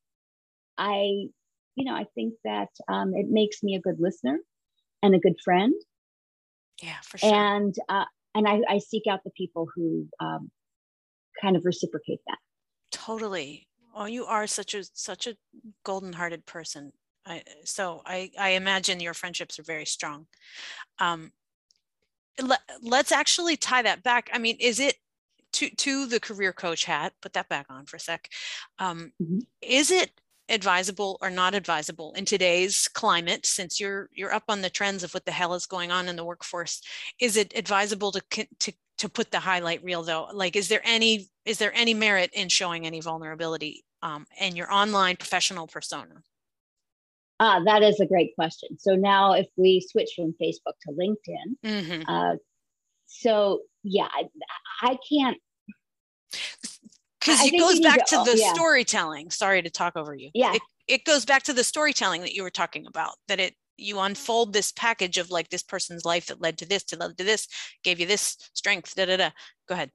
I, 0.78 1.28
you 1.76 1.86
know, 1.86 1.94
I 1.94 2.06
think 2.16 2.36
that 2.44 2.70
um, 2.88 3.14
it 3.14 3.28
makes 3.30 3.64
me 3.64 3.76
a 3.76 3.82
good 3.82 4.00
listener 4.00 4.40
and 5.02 5.16
a 5.16 5.20
good 5.20 5.36
friend. 5.44 5.74
Yeah, 6.82 7.00
for 7.04 7.18
sure. 7.18 7.34
And 7.34 7.76
uh, 7.90 8.06
and 8.36 8.48
I, 8.48 8.62
I 8.70 8.78
seek 8.80 9.04
out 9.10 9.22
the 9.24 9.32
people 9.32 9.68
who 9.76 10.08
um, 10.20 10.52
kind 11.42 11.56
of 11.56 11.66
reciprocate 11.66 12.20
that. 12.28 12.38
Totally. 12.92 13.68
Oh, 13.96 14.06
you 14.06 14.26
are 14.26 14.48
such 14.48 14.74
a 14.76 14.84
such 14.94 15.28
a 15.28 15.36
golden-hearted 15.84 16.46
person. 16.46 16.94
I, 17.30 17.44
so 17.64 18.02
I, 18.06 18.32
I 18.38 18.50
imagine 18.52 19.00
your 19.00 19.14
friendships 19.14 19.60
are 19.60 19.64
very 19.64 19.86
strong. 19.86 20.26
Um, 21.00 21.32
let, 22.42 22.60
let's 22.82 23.12
actually 23.12 23.56
tie 23.56 23.84
that 23.84 24.04
back. 24.04 24.30
I 24.34 24.40
mean, 24.40 24.58
is 24.60 24.80
it 24.80 24.96
to 25.54 25.70
to 25.70 26.06
the 26.06 26.20
career 26.20 26.54
coach 26.54 26.86
hat? 26.86 27.14
Put 27.22 27.34
that 27.34 27.50
back 27.50 27.68
on 27.70 27.86
for 27.86 27.98
a 27.98 28.00
sec. 28.00 28.30
Um, 28.80 29.12
mm-hmm. 29.22 29.40
Is 29.62 29.92
it 29.92 30.12
advisable 30.50 31.18
or 31.22 31.30
not 31.30 31.54
advisable 31.54 32.14
in 32.14 32.26
today's 32.26 32.88
climate 32.88 33.46
since 33.46 33.80
you're 33.80 34.10
you're 34.14 34.34
up 34.34 34.46
on 34.50 34.62
the 34.62 34.70
trends 34.70 35.04
of 35.04 35.14
what 35.14 35.26
the 35.26 35.32
hell 35.32 35.54
is 35.54 35.66
going 35.66 35.92
on 35.92 36.08
in 36.08 36.16
the 36.16 36.26
workforce 36.26 36.82
is 37.20 37.38
it 37.38 37.56
advisable 37.56 38.12
to 38.12 38.22
to 38.60 38.74
to 38.98 39.08
put 39.08 39.30
the 39.32 39.40
highlight 39.40 39.84
reel 39.84 40.02
though 40.02 40.28
like 40.34 40.56
is 40.56 40.68
there 40.68 40.82
any 40.84 41.30
is 41.46 41.60
there 41.60 41.72
any 41.76 41.94
merit 41.94 42.32
in 42.34 42.50
showing 42.50 42.88
any 42.88 43.00
vulnerability 43.00 43.84
um, 44.02 44.26
in 44.42 44.56
your 44.56 44.74
online 44.74 45.16
professional 45.16 45.68
persona 45.68 46.16
Ah, 47.40 47.62
that 47.66 47.84
is 47.84 48.00
a 48.00 48.06
great 48.06 48.36
question. 48.36 48.78
So 48.78 48.96
now, 48.96 49.34
if 49.34 49.48
we 49.56 49.86
switch 49.88 50.12
from 50.16 50.36
Facebook 50.42 50.74
to 50.82 50.92
LinkedIn, 50.92 51.56
mm-hmm. 51.66 52.02
uh, 52.08 52.36
so 53.06 53.62
yeah, 53.84 54.08
I, 54.12 54.28
I 54.82 54.98
can't 55.10 55.38
because 57.20 57.42
it 57.42 57.58
goes 57.58 57.80
back 57.80 58.06
to, 58.08 58.18
to 58.18 58.32
the 58.32 58.38
yeah. 58.38 58.54
storytelling. 58.54 59.32
Sorry 59.32 59.62
to 59.62 59.70
talk 59.70 59.96
over 59.96 60.14
you. 60.14 60.30
Yeah, 60.34 60.56
it, 60.56 60.62
it 60.88 61.06
goes 61.06 61.26
back 61.26 61.44
to 61.44 61.54
the 61.54 61.64
storytelling 61.64 62.22
that 62.22 62.34
you 62.34 62.44
were 62.44 62.50
talking 62.50 62.86
about. 62.88 63.16
That 63.28 63.40
it 63.40 63.56
you 63.78 64.00
unfold 64.00 64.54
this 64.54 64.72
package 64.72 65.18
of 65.18 65.32
like 65.32 65.50
this 65.50 65.64
person's 65.64 66.06
life 66.06 66.28
that 66.28 66.42
led 66.42 66.58
to 66.60 66.66
this, 66.66 66.84
to 66.86 66.98
led 66.98 67.18
to 67.18 67.24
this, 67.24 67.48
gave 67.84 68.00
you 68.00 68.06
this 68.06 68.38
strength. 68.54 68.96
Da 68.96 69.06
da 69.06 69.18
da. 69.18 69.30
Go 69.68 69.76
ahead. 69.76 69.92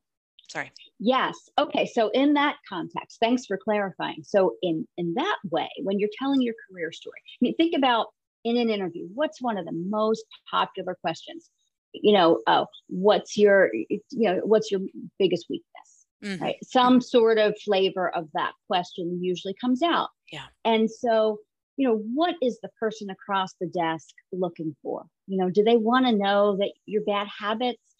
Sorry. 0.48 0.70
Yes. 0.98 1.34
Okay. 1.58 1.86
So 1.86 2.10
in 2.10 2.34
that 2.34 2.56
context, 2.68 3.18
thanks 3.20 3.46
for 3.46 3.56
clarifying. 3.56 4.22
So 4.22 4.54
in 4.62 4.86
in 4.96 5.14
that 5.14 5.36
way, 5.50 5.68
when 5.82 5.98
you're 5.98 6.10
telling 6.18 6.42
your 6.42 6.54
career 6.70 6.92
story, 6.92 7.18
I 7.26 7.38
mean, 7.40 7.54
think 7.56 7.74
about 7.76 8.08
in 8.44 8.56
an 8.56 8.70
interview, 8.70 9.08
what's 9.14 9.40
one 9.40 9.56
of 9.58 9.64
the 9.64 9.72
most 9.72 10.24
popular 10.50 10.96
questions? 11.00 11.50
You 11.92 12.12
know, 12.12 12.40
uh, 12.46 12.66
what's 12.88 13.36
your 13.36 13.70
you 13.74 14.00
know 14.10 14.40
what's 14.44 14.70
your 14.70 14.80
biggest 15.18 15.46
weakness? 15.48 16.06
Mm-hmm. 16.22 16.42
Right. 16.42 16.56
Some 16.62 17.00
sort 17.00 17.38
of 17.38 17.54
flavor 17.64 18.14
of 18.14 18.28
that 18.34 18.52
question 18.66 19.18
usually 19.22 19.54
comes 19.60 19.82
out. 19.82 20.08
Yeah. 20.32 20.46
And 20.64 20.90
so 20.90 21.38
you 21.76 21.88
know 21.88 21.96
what 22.14 22.36
is 22.40 22.58
the 22.62 22.70
person 22.78 23.10
across 23.10 23.54
the 23.60 23.66
desk 23.66 24.14
looking 24.32 24.76
for 24.80 25.04
you 25.26 25.36
know 25.36 25.50
do 25.50 25.64
they 25.64 25.76
want 25.76 26.06
to 26.06 26.12
know 26.12 26.56
that 26.56 26.70
your 26.86 27.02
bad 27.02 27.26
habits 27.26 27.93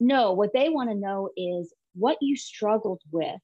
no, 0.00 0.32
what 0.32 0.52
they 0.52 0.68
want 0.68 0.90
to 0.90 0.96
know 0.96 1.30
is 1.36 1.72
what 1.94 2.18
you 2.20 2.36
struggled 2.36 3.00
with 3.10 3.40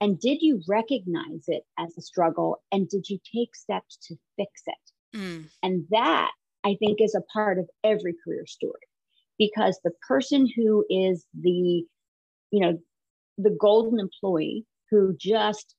and 0.00 0.20
did 0.20 0.38
you 0.40 0.62
recognize 0.68 1.44
it 1.48 1.64
as 1.78 1.96
a 1.96 2.02
struggle 2.02 2.62
and 2.70 2.88
did 2.88 3.08
you 3.08 3.18
take 3.34 3.54
steps 3.56 3.98
to 4.08 4.16
fix 4.36 4.62
it? 4.66 5.16
Mm. 5.16 5.46
And 5.62 5.84
that 5.90 6.30
I 6.64 6.76
think 6.78 7.00
is 7.00 7.14
a 7.14 7.22
part 7.32 7.58
of 7.58 7.68
every 7.82 8.14
career 8.24 8.46
story 8.46 8.80
because 9.38 9.80
the 9.82 9.92
person 10.06 10.48
who 10.54 10.84
is 10.88 11.24
the, 11.40 11.84
you 12.50 12.60
know, 12.60 12.78
the 13.38 13.56
golden 13.60 13.98
employee 13.98 14.64
who 14.90 15.16
just 15.18 15.74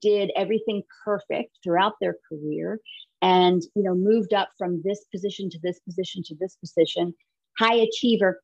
did 0.00 0.30
everything 0.36 0.82
perfect 1.04 1.58
throughout 1.62 1.94
their 2.00 2.16
career 2.28 2.80
and 3.20 3.62
you 3.74 3.82
know 3.82 3.94
moved 3.94 4.32
up 4.32 4.48
from 4.56 4.80
this 4.82 5.04
position 5.12 5.50
to 5.50 5.58
this 5.62 5.78
position 5.80 6.22
to 6.24 6.34
this 6.40 6.56
position 6.56 7.12
high 7.58 7.74
achiever 7.74 8.40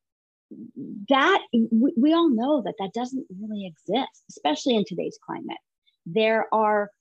that 1.09 1.41
we, 1.53 1.93
we 1.97 2.13
all 2.13 2.29
know 2.29 2.61
that 2.63 2.75
that 2.79 2.93
doesn't 2.93 3.25
really 3.41 3.65
exist, 3.65 4.23
especially 4.29 4.75
in 4.75 4.85
today's 4.85 5.19
climate. 5.25 5.57
There 6.05 6.47
are 6.53 6.91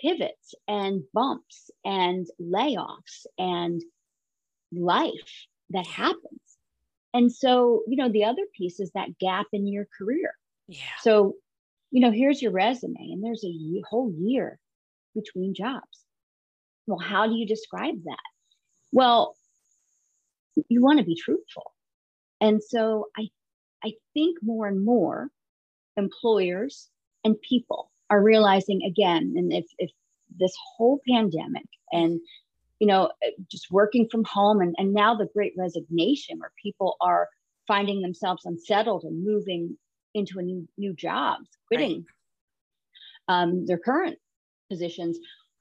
pivots 0.00 0.54
and 0.68 1.02
bumps 1.12 1.70
and 1.84 2.26
layoffs 2.40 3.26
and 3.38 3.82
life 4.72 5.46
that 5.70 5.86
happens. 5.86 6.40
And 7.12 7.32
so, 7.32 7.82
you 7.88 7.96
know, 7.96 8.08
the 8.08 8.24
other 8.24 8.44
piece 8.56 8.80
is 8.80 8.92
that 8.92 9.18
gap 9.18 9.46
in 9.52 9.66
your 9.66 9.86
career. 9.98 10.32
Yeah. 10.68 10.78
So, 11.00 11.34
you 11.90 12.00
know, 12.00 12.12
here's 12.12 12.40
your 12.40 12.52
resume, 12.52 12.94
and 12.98 13.24
there's 13.24 13.44
a 13.44 13.82
whole 13.88 14.12
year 14.16 14.58
between 15.14 15.54
jobs. 15.54 16.04
Well, 16.86 17.00
how 17.00 17.26
do 17.26 17.34
you 17.34 17.46
describe 17.46 18.04
that? 18.04 18.16
Well, 18.92 19.36
you 20.68 20.82
want 20.82 20.98
to 21.00 21.04
be 21.04 21.16
truthful. 21.16 21.72
And 22.40 22.62
so 22.62 23.06
I, 23.16 23.28
I 23.84 23.92
think 24.14 24.38
more 24.42 24.66
and 24.66 24.84
more 24.84 25.28
employers 25.96 26.88
and 27.24 27.40
people 27.40 27.90
are 28.08 28.22
realizing 28.22 28.82
again, 28.84 29.34
and 29.36 29.52
if, 29.52 29.66
if 29.78 29.90
this 30.38 30.54
whole 30.76 31.00
pandemic 31.08 31.66
and 31.92 32.20
you 32.78 32.86
know 32.86 33.10
just 33.50 33.70
working 33.70 34.08
from 34.10 34.24
home 34.24 34.60
and, 34.60 34.74
and 34.78 34.92
now 34.92 35.14
the 35.14 35.28
great 35.34 35.52
resignation 35.56 36.38
where 36.38 36.52
people 36.62 36.96
are 37.00 37.28
finding 37.66 38.00
themselves 38.00 38.44
unsettled 38.44 39.04
and 39.04 39.24
moving 39.24 39.76
into 40.14 40.38
a 40.38 40.42
new 40.42 40.66
new 40.78 40.94
jobs 40.94 41.48
quitting 41.68 42.04
right. 43.28 43.42
um, 43.42 43.66
their 43.66 43.78
current 43.78 44.18
positions 44.70 45.18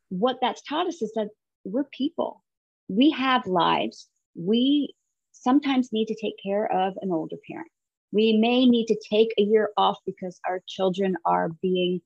what 0.10 0.38
that's 0.42 0.62
taught 0.62 0.88
us 0.88 1.02
is 1.02 1.12
that 1.16 1.30
we're 1.64 1.84
people 1.86 2.44
we 2.88 3.12
have 3.12 3.46
lives 3.46 4.08
we 4.36 4.94
sometimes 5.40 5.92
need 5.92 6.08
to 6.08 6.16
take 6.16 6.36
care 6.44 6.72
of 6.72 6.94
an 7.02 7.12
older 7.12 7.38
parent. 7.50 7.70
We 8.12 8.38
may 8.38 8.66
need 8.66 8.88
to 8.88 9.00
take 9.10 9.34
a 9.38 9.44
year 9.44 9.70
off 9.78 9.98
because 10.06 10.40
our 10.48 10.62
children 10.68 11.16
are 11.26 11.50
being, 11.62 12.02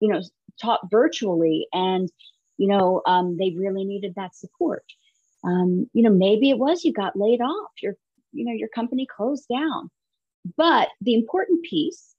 you 0.00 0.08
know, 0.08 0.20
taught 0.60 0.90
virtually 0.90 1.66
and, 1.72 2.08
you 2.58 2.68
know, 2.68 3.02
um, 3.06 3.36
they 3.38 3.54
really 3.56 3.84
needed 3.84 4.14
that 4.16 4.36
support. 4.36 4.84
Um, 5.44 5.88
you 5.92 6.02
know, 6.02 6.10
maybe 6.10 6.50
it 6.50 6.58
was 6.58 6.84
you 6.84 6.92
got 6.92 7.16
laid 7.16 7.40
off, 7.40 7.70
your, 7.80 7.94
you 8.32 8.44
know, 8.44 8.52
your 8.52 8.68
company 8.68 9.06
closed 9.06 9.46
down. 9.48 9.90
But 10.56 10.88
the 11.00 11.14
important 11.14 11.64
piece 11.64 12.14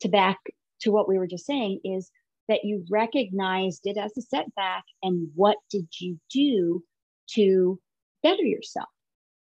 to 0.00 0.08
back 0.08 0.38
to 0.82 0.90
what 0.90 1.08
we 1.08 1.18
were 1.18 1.26
just 1.26 1.46
saying 1.46 1.80
is 1.84 2.10
that 2.48 2.64
you 2.64 2.84
recognized 2.90 3.86
it 3.86 3.96
as 3.96 4.12
a 4.16 4.22
setback 4.22 4.84
and 5.02 5.28
what 5.34 5.56
did 5.70 5.88
you 5.98 6.18
do 6.30 6.82
to 7.30 7.80
better 8.22 8.42
yourself 8.42 8.88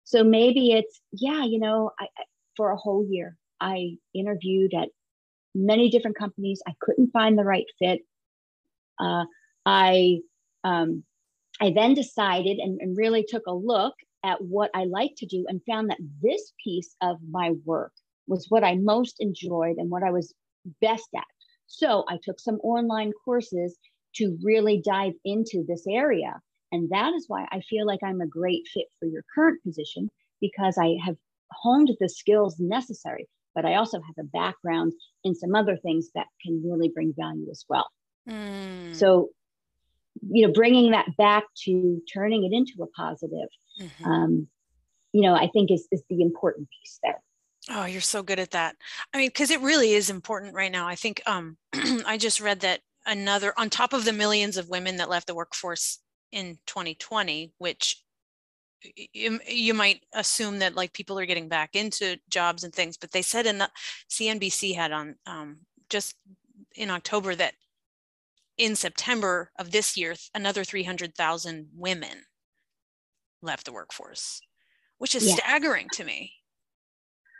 so 0.06 0.24
maybe 0.24 0.72
it's 0.72 1.02
yeah 1.12 1.44
you 1.44 1.60
know 1.60 1.92
I, 2.00 2.08
for 2.56 2.72
a 2.72 2.78
whole 2.78 3.06
year 3.10 3.38
i 3.60 3.98
interviewed 4.14 4.74
at 4.74 4.90
many 5.58 5.90
different 5.90 6.18
companies. 6.18 6.62
I 6.68 6.74
couldn't 6.82 7.12
find 7.12 7.38
the 7.38 7.46
right 7.46 7.66
fit. 7.80 8.02
Uh, 9.00 9.26
i 9.66 10.20
um, 10.64 11.04
i 11.60 11.72
then 11.72 11.94
decided 11.94 12.58
and, 12.60 12.80
and 12.82 12.98
really 12.98 13.26
took 13.28 13.44
a 13.48 13.54
look 13.54 13.94
at 14.24 14.42
what 14.42 14.72
i 14.74 14.86
like 14.86 15.14
to 15.18 15.26
do 15.26 15.46
and 15.50 15.62
found 15.68 15.90
that 15.90 16.00
this 16.22 16.54
piece 16.64 16.96
of 17.02 17.18
my 17.30 17.52
work 17.66 17.92
was 18.28 18.46
what 18.50 18.64
i 18.64 18.76
most 18.76 19.18
enjoyed 19.20 19.76
and 19.78 19.90
what 19.90 20.04
i 20.04 20.12
was 20.12 20.34
best 20.82 21.10
at. 21.16 21.26
So 21.68 22.06
I 22.10 22.20
took 22.22 22.40
some 22.40 22.60
online 22.64 23.12
courses 23.24 23.78
to 24.16 24.38
really 24.44 24.82
dive 24.84 25.14
into 25.24 25.64
this 25.68 25.86
area. 25.88 26.40
And 26.76 26.90
that 26.90 27.14
is 27.14 27.26
why 27.30 27.48
I 27.52 27.62
feel 27.62 27.88
like 27.88 28.02
I'm 28.04 28.20
a 28.20 28.28
great 28.28 28.68
fit 28.74 28.88
for 29.00 29.08
your 29.08 29.24
current 29.34 29.64
position 29.64 30.12
because 30.42 30.78
I 30.78 30.98
have 31.06 31.16
honed 31.52 31.90
the 32.02 32.10
skills 32.10 32.60
necessary, 32.60 33.30
but 33.56 33.66
I 33.66 33.76
also 33.76 34.02
have 34.02 34.16
a 34.20 34.28
background 34.28 34.92
in 35.24 35.34
some 35.34 35.56
other 35.56 35.78
things 35.78 36.10
that 36.16 36.28
can 36.44 36.62
really 36.66 36.90
bring 36.90 37.14
value 37.18 37.48
as 37.50 37.64
well. 37.70 37.90
Mm. 38.30 38.94
So, 38.94 39.30
you 40.30 40.46
know, 40.46 40.54
bringing 40.54 40.92
that 40.92 41.16
back 41.18 41.46
to 41.64 42.02
turning 42.14 42.44
it 42.44 42.54
into 42.54 42.84
a 42.84 42.88
positive, 42.88 43.48
mm-hmm. 43.82 44.06
um, 44.06 44.48
you 45.14 45.22
know, 45.22 45.34
I 45.34 45.48
think 45.48 45.72
is, 45.72 45.88
is 45.94 46.04
the 46.10 46.22
important 46.22 46.68
piece 46.70 47.00
there. 47.02 47.22
Oh, 47.70 47.86
you're 47.86 48.02
so 48.02 48.22
good 48.22 48.40
at 48.40 48.52
that. 48.52 48.76
I 49.14 49.18
mean, 49.18 49.30
because 49.30 49.50
it 49.50 49.62
really 49.62 49.94
is 49.94 50.10
important 50.10 50.54
right 50.54 50.72
now. 50.72 50.88
I 50.88 50.96
think 50.96 51.22
um, 51.26 51.58
I 51.74 52.18
just 52.18 52.42
read 52.42 52.60
that 52.60 52.82
another, 53.06 53.54
on 53.58 53.70
top 53.70 53.94
of 53.94 54.04
the 54.04 54.14
millions 54.14 54.58
of 54.58 54.68
women 54.68 54.98
that 54.98 55.10
left 55.10 55.28
the 55.28 55.36
workforce 55.36 56.00
in 56.36 56.60
2020, 56.68 57.54
which 57.58 58.04
you, 59.14 59.40
you 59.48 59.74
might 59.74 60.02
assume 60.14 60.60
that 60.60 60.76
like 60.76 60.94
people 60.94 61.18
are 61.18 61.26
getting 61.26 61.48
back 61.48 61.76
into 61.76 62.18
jobs 62.30 62.64
and 62.64 62.74
things, 62.74 62.98
but 62.98 63.12
they 63.12 63.22
said 63.22 63.46
in 63.46 63.58
the 63.58 63.70
CNBC 64.10 64.76
had 64.76 64.92
on 64.92 65.16
um, 65.26 65.58
just 65.90 66.16
in 66.76 66.92
October 66.92 67.34
that 67.36 67.54
in 68.58 68.76
September 68.76 69.50
of 69.58 69.72
this 69.72 69.98
year, 69.98 70.14
another 70.36 70.64
300,000 70.64 71.70
women 71.74 72.26
left 73.42 73.66
the 73.66 73.74
workforce, 73.74 74.42
which 74.98 75.16
is 75.16 75.28
yeah. 75.28 75.36
staggering 75.36 75.88
to 75.94 76.04
me. 76.04 76.34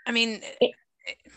I 0.08 0.12
mean, 0.12 0.42
it, 0.62 0.74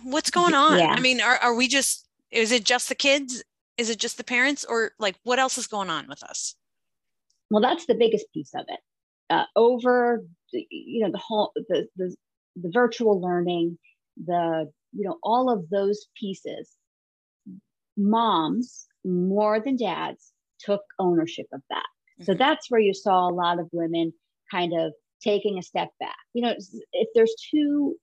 what's 0.04 0.30
going 0.30 0.54
on? 0.54 0.78
Yeah. 0.78 0.94
I 0.96 1.00
mean, 1.00 1.20
are, 1.20 1.38
are 1.38 1.54
we 1.54 1.66
just, 1.66 2.06
is 2.30 2.52
it 2.52 2.64
just 2.64 2.88
the 2.88 2.94
kids? 2.94 3.42
Is 3.76 3.90
it 3.90 3.98
just 3.98 4.16
the 4.16 4.24
parents 4.24 4.64
or 4.64 4.92
like 4.98 5.16
what 5.24 5.38
else 5.38 5.58
is 5.58 5.66
going 5.66 5.90
on 5.90 6.06
with 6.08 6.22
us? 6.22 6.54
Well, 7.50 7.62
that's 7.62 7.86
the 7.86 7.94
biggest 7.94 8.26
piece 8.32 8.52
of 8.54 8.64
it. 8.68 8.80
Uh, 9.30 9.44
over, 9.56 10.24
you 10.52 11.04
know, 11.04 11.10
the 11.10 11.18
whole, 11.18 11.52
the, 11.54 11.86
the, 11.96 12.14
the 12.56 12.70
virtual 12.72 13.20
learning, 13.20 13.78
the, 14.24 14.70
you 14.92 15.04
know, 15.06 15.18
all 15.22 15.50
of 15.50 15.68
those 15.68 16.06
pieces, 16.18 16.70
moms 17.96 18.86
more 19.04 19.60
than 19.60 19.76
dads 19.76 20.32
took 20.60 20.80
ownership 20.98 21.46
of 21.52 21.60
that. 21.68 21.78
Mm-hmm. 21.78 22.24
So 22.24 22.34
that's 22.34 22.70
where 22.70 22.80
you 22.80 22.94
saw 22.94 23.28
a 23.28 23.34
lot 23.34 23.58
of 23.58 23.68
women 23.72 24.12
kind 24.50 24.72
of 24.72 24.92
taking 25.22 25.58
a 25.58 25.62
step 25.62 25.88
back. 26.00 26.16
You 26.32 26.42
know, 26.42 26.54
if 26.92 27.08
there's 27.14 27.34
two 27.50 27.96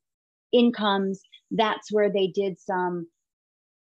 incomes, 0.52 1.22
that's 1.52 1.92
where 1.92 2.12
they 2.12 2.28
did 2.28 2.60
some 2.60 3.08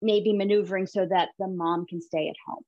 maybe 0.00 0.32
maneuvering 0.32 0.86
so 0.86 1.06
that 1.08 1.30
the 1.38 1.48
mom 1.48 1.86
can 1.86 2.00
stay 2.00 2.28
at 2.28 2.36
home. 2.46 2.62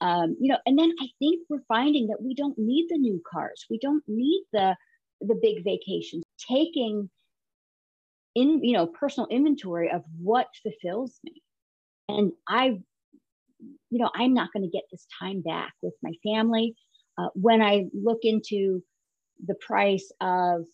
Um, 0.00 0.36
you 0.40 0.48
know, 0.52 0.58
and 0.64 0.78
then 0.78 0.92
I 1.00 1.08
think 1.18 1.42
we're 1.48 1.64
finding 1.66 2.08
that 2.08 2.22
we 2.22 2.34
don't 2.34 2.58
need 2.58 2.86
the 2.88 2.98
new 2.98 3.20
cars. 3.30 3.66
We 3.68 3.78
don't 3.78 4.04
need 4.06 4.44
the 4.52 4.76
the 5.20 5.38
big 5.40 5.64
vacations. 5.64 6.22
Taking 6.48 7.10
in, 8.34 8.62
you 8.62 8.74
know, 8.74 8.86
personal 8.86 9.28
inventory 9.28 9.90
of 9.90 10.04
what 10.20 10.46
fulfills 10.62 11.18
me. 11.24 11.42
And 12.08 12.32
I, 12.48 12.78
you 13.90 13.98
know, 13.98 14.10
I'm 14.14 14.34
not 14.34 14.52
going 14.52 14.62
to 14.62 14.70
get 14.70 14.84
this 14.90 15.06
time 15.18 15.42
back 15.42 15.72
with 15.82 15.94
my 16.02 16.12
family. 16.24 16.76
Uh, 17.18 17.28
when 17.34 17.60
I 17.60 17.86
look 17.92 18.20
into 18.22 18.82
the 19.44 19.54
price 19.54 20.10
of 20.20 20.64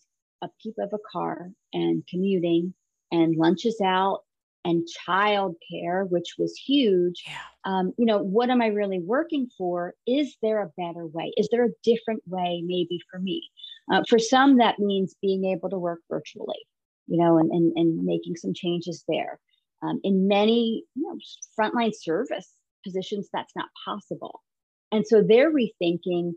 a 0.41 0.45
upkeep 0.45 0.75
of 0.77 0.93
a 0.93 0.99
car 1.11 1.49
and 1.73 2.03
commuting 2.07 2.73
and 3.11 3.35
lunches 3.35 3.81
out 3.83 4.21
and 4.65 4.87
childcare, 5.07 6.09
which 6.09 6.35
was 6.37 6.57
huge. 6.57 7.23
Yeah. 7.25 7.37
Um, 7.63 7.93
you 7.97 8.05
know, 8.05 8.17
what 8.17 8.49
am 8.49 8.61
I 8.61 8.67
really 8.67 8.99
working 8.99 9.47
for? 9.57 9.93
Is 10.05 10.35
there 10.41 10.61
a 10.61 10.71
better 10.75 11.05
way? 11.05 11.31
Is 11.37 11.47
there 11.51 11.65
a 11.65 11.69
different 11.83 12.23
way, 12.27 12.61
maybe 12.65 12.99
for 13.09 13.19
me? 13.19 13.41
Uh, 13.93 14.03
for 14.09 14.19
some, 14.19 14.57
that 14.57 14.79
means 14.79 15.15
being 15.21 15.45
able 15.45 15.69
to 15.69 15.77
work 15.77 15.99
virtually, 16.09 16.65
you 17.07 17.17
know, 17.17 17.37
and, 17.37 17.51
and, 17.51 17.71
and 17.77 18.03
making 18.03 18.35
some 18.35 18.53
changes 18.53 19.05
there. 19.07 19.39
Um, 19.83 20.01
in 20.03 20.27
many 20.27 20.83
you 20.95 21.03
know, 21.03 21.17
frontline 21.57 21.93
service 21.95 22.51
positions, 22.83 23.29
that's 23.31 23.55
not 23.55 23.69
possible. 23.85 24.41
And 24.91 25.05
so 25.05 25.21
they're 25.21 25.51
rethinking 25.51 26.33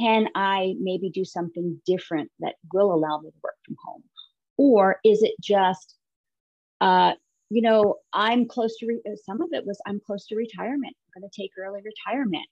can 0.00 0.28
I 0.34 0.74
maybe 0.80 1.10
do 1.10 1.24
something 1.24 1.80
different 1.86 2.30
that 2.40 2.54
will 2.72 2.92
allow 2.92 3.20
me 3.20 3.30
to 3.30 3.36
work 3.42 3.54
from 3.64 3.76
home? 3.84 4.02
Or 4.56 4.98
is 5.04 5.22
it 5.22 5.34
just, 5.40 5.94
uh, 6.80 7.12
you 7.50 7.62
know, 7.62 7.96
I'm 8.12 8.46
close 8.46 8.76
to, 8.78 8.86
re- 8.86 9.16
some 9.24 9.40
of 9.40 9.48
it 9.52 9.66
was 9.66 9.80
I'm 9.86 10.00
close 10.04 10.26
to 10.26 10.36
retirement. 10.36 10.94
I'm 11.14 11.20
going 11.20 11.30
to 11.30 11.42
take 11.42 11.52
early 11.58 11.80
retirement. 11.84 12.46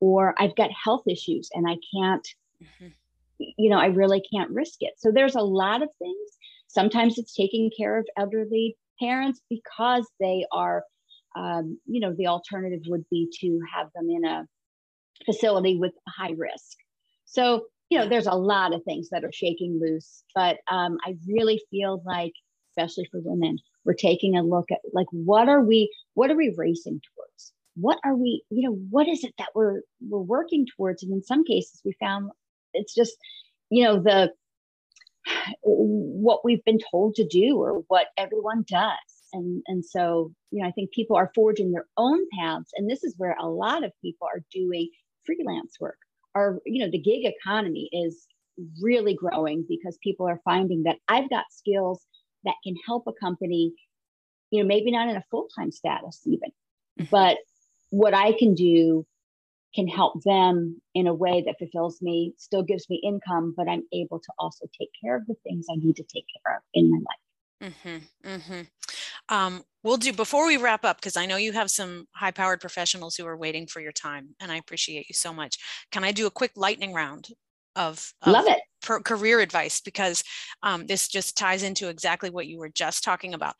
Or 0.00 0.34
I've 0.38 0.54
got 0.54 0.70
health 0.70 1.02
issues 1.08 1.48
and 1.52 1.68
I 1.68 1.74
can't, 1.92 2.28
mm-hmm. 2.62 2.88
you 3.38 3.68
know, 3.68 3.78
I 3.78 3.86
really 3.86 4.22
can't 4.32 4.50
risk 4.50 4.76
it. 4.80 4.94
So 4.96 5.10
there's 5.10 5.34
a 5.34 5.40
lot 5.40 5.82
of 5.82 5.88
things. 5.98 6.38
Sometimes 6.68 7.18
it's 7.18 7.34
taking 7.34 7.68
care 7.76 7.98
of 7.98 8.06
elderly 8.16 8.76
parents 9.00 9.40
because 9.50 10.06
they 10.20 10.44
are, 10.52 10.84
um, 11.36 11.80
you 11.86 11.98
know, 11.98 12.14
the 12.16 12.28
alternative 12.28 12.82
would 12.86 13.04
be 13.10 13.28
to 13.40 13.58
have 13.74 13.88
them 13.94 14.08
in 14.08 14.24
a 14.24 14.46
facility 15.24 15.76
with 15.76 15.94
high 16.08 16.34
risk. 16.36 16.76
So, 17.24 17.66
you 17.90 17.98
know, 17.98 18.08
there's 18.08 18.28
a 18.28 18.34
lot 18.34 18.72
of 18.72 18.84
things 18.84 19.08
that 19.10 19.24
are 19.24 19.32
shaking 19.32 19.80
loose, 19.80 20.22
but 20.32 20.58
um, 20.70 20.98
I 21.04 21.16
really 21.26 21.60
feel 21.70 22.02
like, 22.06 22.32
especially 22.70 23.08
for 23.10 23.20
women, 23.20 23.58
we're 23.88 23.94
taking 23.94 24.36
a 24.36 24.42
look 24.42 24.70
at 24.70 24.78
like 24.92 25.06
what 25.10 25.48
are 25.48 25.62
we, 25.62 25.92
what 26.14 26.30
are 26.30 26.36
we 26.36 26.54
racing 26.56 27.00
towards? 27.00 27.52
What 27.74 27.98
are 28.04 28.14
we, 28.14 28.44
you 28.50 28.68
know, 28.68 28.76
what 28.90 29.08
is 29.08 29.24
it 29.24 29.34
that 29.38 29.48
we're 29.54 29.80
we're 30.08 30.20
working 30.20 30.66
towards? 30.76 31.02
And 31.02 31.12
in 31.12 31.22
some 31.22 31.44
cases, 31.44 31.80
we 31.84 31.96
found 31.98 32.30
it's 32.74 32.94
just, 32.94 33.16
you 33.70 33.84
know, 33.84 34.00
the 34.00 34.32
what 35.62 36.44
we've 36.44 36.64
been 36.64 36.78
told 36.90 37.14
to 37.16 37.26
do 37.26 37.58
or 37.58 37.82
what 37.88 38.08
everyone 38.16 38.64
does 38.66 38.88
and 39.34 39.62
and 39.66 39.84
so 39.84 40.32
you 40.50 40.62
know 40.62 40.66
i 40.66 40.70
think 40.70 40.90
people 40.90 41.16
are 41.16 41.30
forging 41.34 41.70
their 41.70 41.84
own 41.98 42.18
paths 42.38 42.70
and 42.76 42.88
this 42.88 43.04
is 43.04 43.14
where 43.18 43.36
a 43.38 43.46
lot 43.46 43.84
of 43.84 43.92
people 44.00 44.26
are 44.26 44.42
doing 44.50 44.88
freelance 45.28 45.76
work. 45.80 45.98
Our, 46.34 46.60
you 46.64 46.84
know, 46.84 46.90
the 46.90 46.98
gig 47.00 47.24
economy 47.24 47.88
is 47.92 48.26
really 48.82 49.14
growing 49.14 49.64
because 49.68 49.98
people 50.02 50.26
are 50.26 50.40
finding 50.44 50.84
that 50.84 50.96
I've 51.08 51.30
got 51.30 51.44
skills 51.50 52.04
that 52.44 52.54
can 52.64 52.74
help 52.86 53.04
a 53.06 53.12
company, 53.12 53.72
you 54.50 54.62
know, 54.62 54.66
maybe 54.66 54.90
not 54.90 55.08
in 55.08 55.16
a 55.16 55.24
full 55.30 55.48
time 55.56 55.70
status 55.70 56.22
even, 56.26 56.50
mm-hmm. 56.98 57.04
but 57.10 57.38
what 57.90 58.14
I 58.14 58.32
can 58.32 58.54
do 58.54 59.06
can 59.74 59.86
help 59.86 60.22
them 60.24 60.80
in 60.94 61.06
a 61.06 61.14
way 61.14 61.42
that 61.44 61.58
fulfills 61.58 62.00
me, 62.00 62.34
still 62.38 62.62
gives 62.62 62.88
me 62.88 63.00
income, 63.04 63.54
but 63.56 63.68
I'm 63.68 63.82
able 63.92 64.18
to 64.18 64.32
also 64.38 64.66
take 64.78 64.88
care 65.02 65.16
of 65.16 65.26
the 65.26 65.36
things 65.44 65.66
I 65.70 65.76
need 65.76 65.96
to 65.96 66.02
take 66.02 66.24
care 66.42 66.56
of 66.56 66.62
in 66.72 66.90
my 66.90 66.98
life. 66.98 67.72
Mm-hmm, 67.84 68.28
mm-hmm. 68.28 69.34
Um, 69.34 69.64
we'll 69.82 69.96
do 69.96 70.12
before 70.12 70.46
we 70.46 70.56
wrap 70.56 70.84
up 70.84 70.96
because 70.96 71.16
i 71.16 71.26
know 71.26 71.36
you 71.36 71.52
have 71.52 71.70
some 71.70 72.06
high 72.14 72.30
powered 72.30 72.60
professionals 72.60 73.16
who 73.16 73.26
are 73.26 73.36
waiting 73.36 73.66
for 73.66 73.80
your 73.80 73.92
time 73.92 74.34
and 74.40 74.52
i 74.52 74.56
appreciate 74.56 75.08
you 75.08 75.14
so 75.14 75.32
much 75.32 75.56
can 75.90 76.04
i 76.04 76.12
do 76.12 76.26
a 76.26 76.30
quick 76.30 76.52
lightning 76.56 76.92
round 76.92 77.28
of, 77.76 78.12
of 78.22 78.32
love 78.32 78.46
it 78.46 78.60
per 78.80 79.00
career 79.00 79.40
advice 79.40 79.80
because 79.80 80.22
um, 80.62 80.86
this 80.86 81.08
just 81.08 81.36
ties 81.36 81.62
into 81.62 81.88
exactly 81.88 82.30
what 82.30 82.46
you 82.46 82.58
were 82.58 82.68
just 82.68 83.04
talking 83.04 83.34
about. 83.34 83.54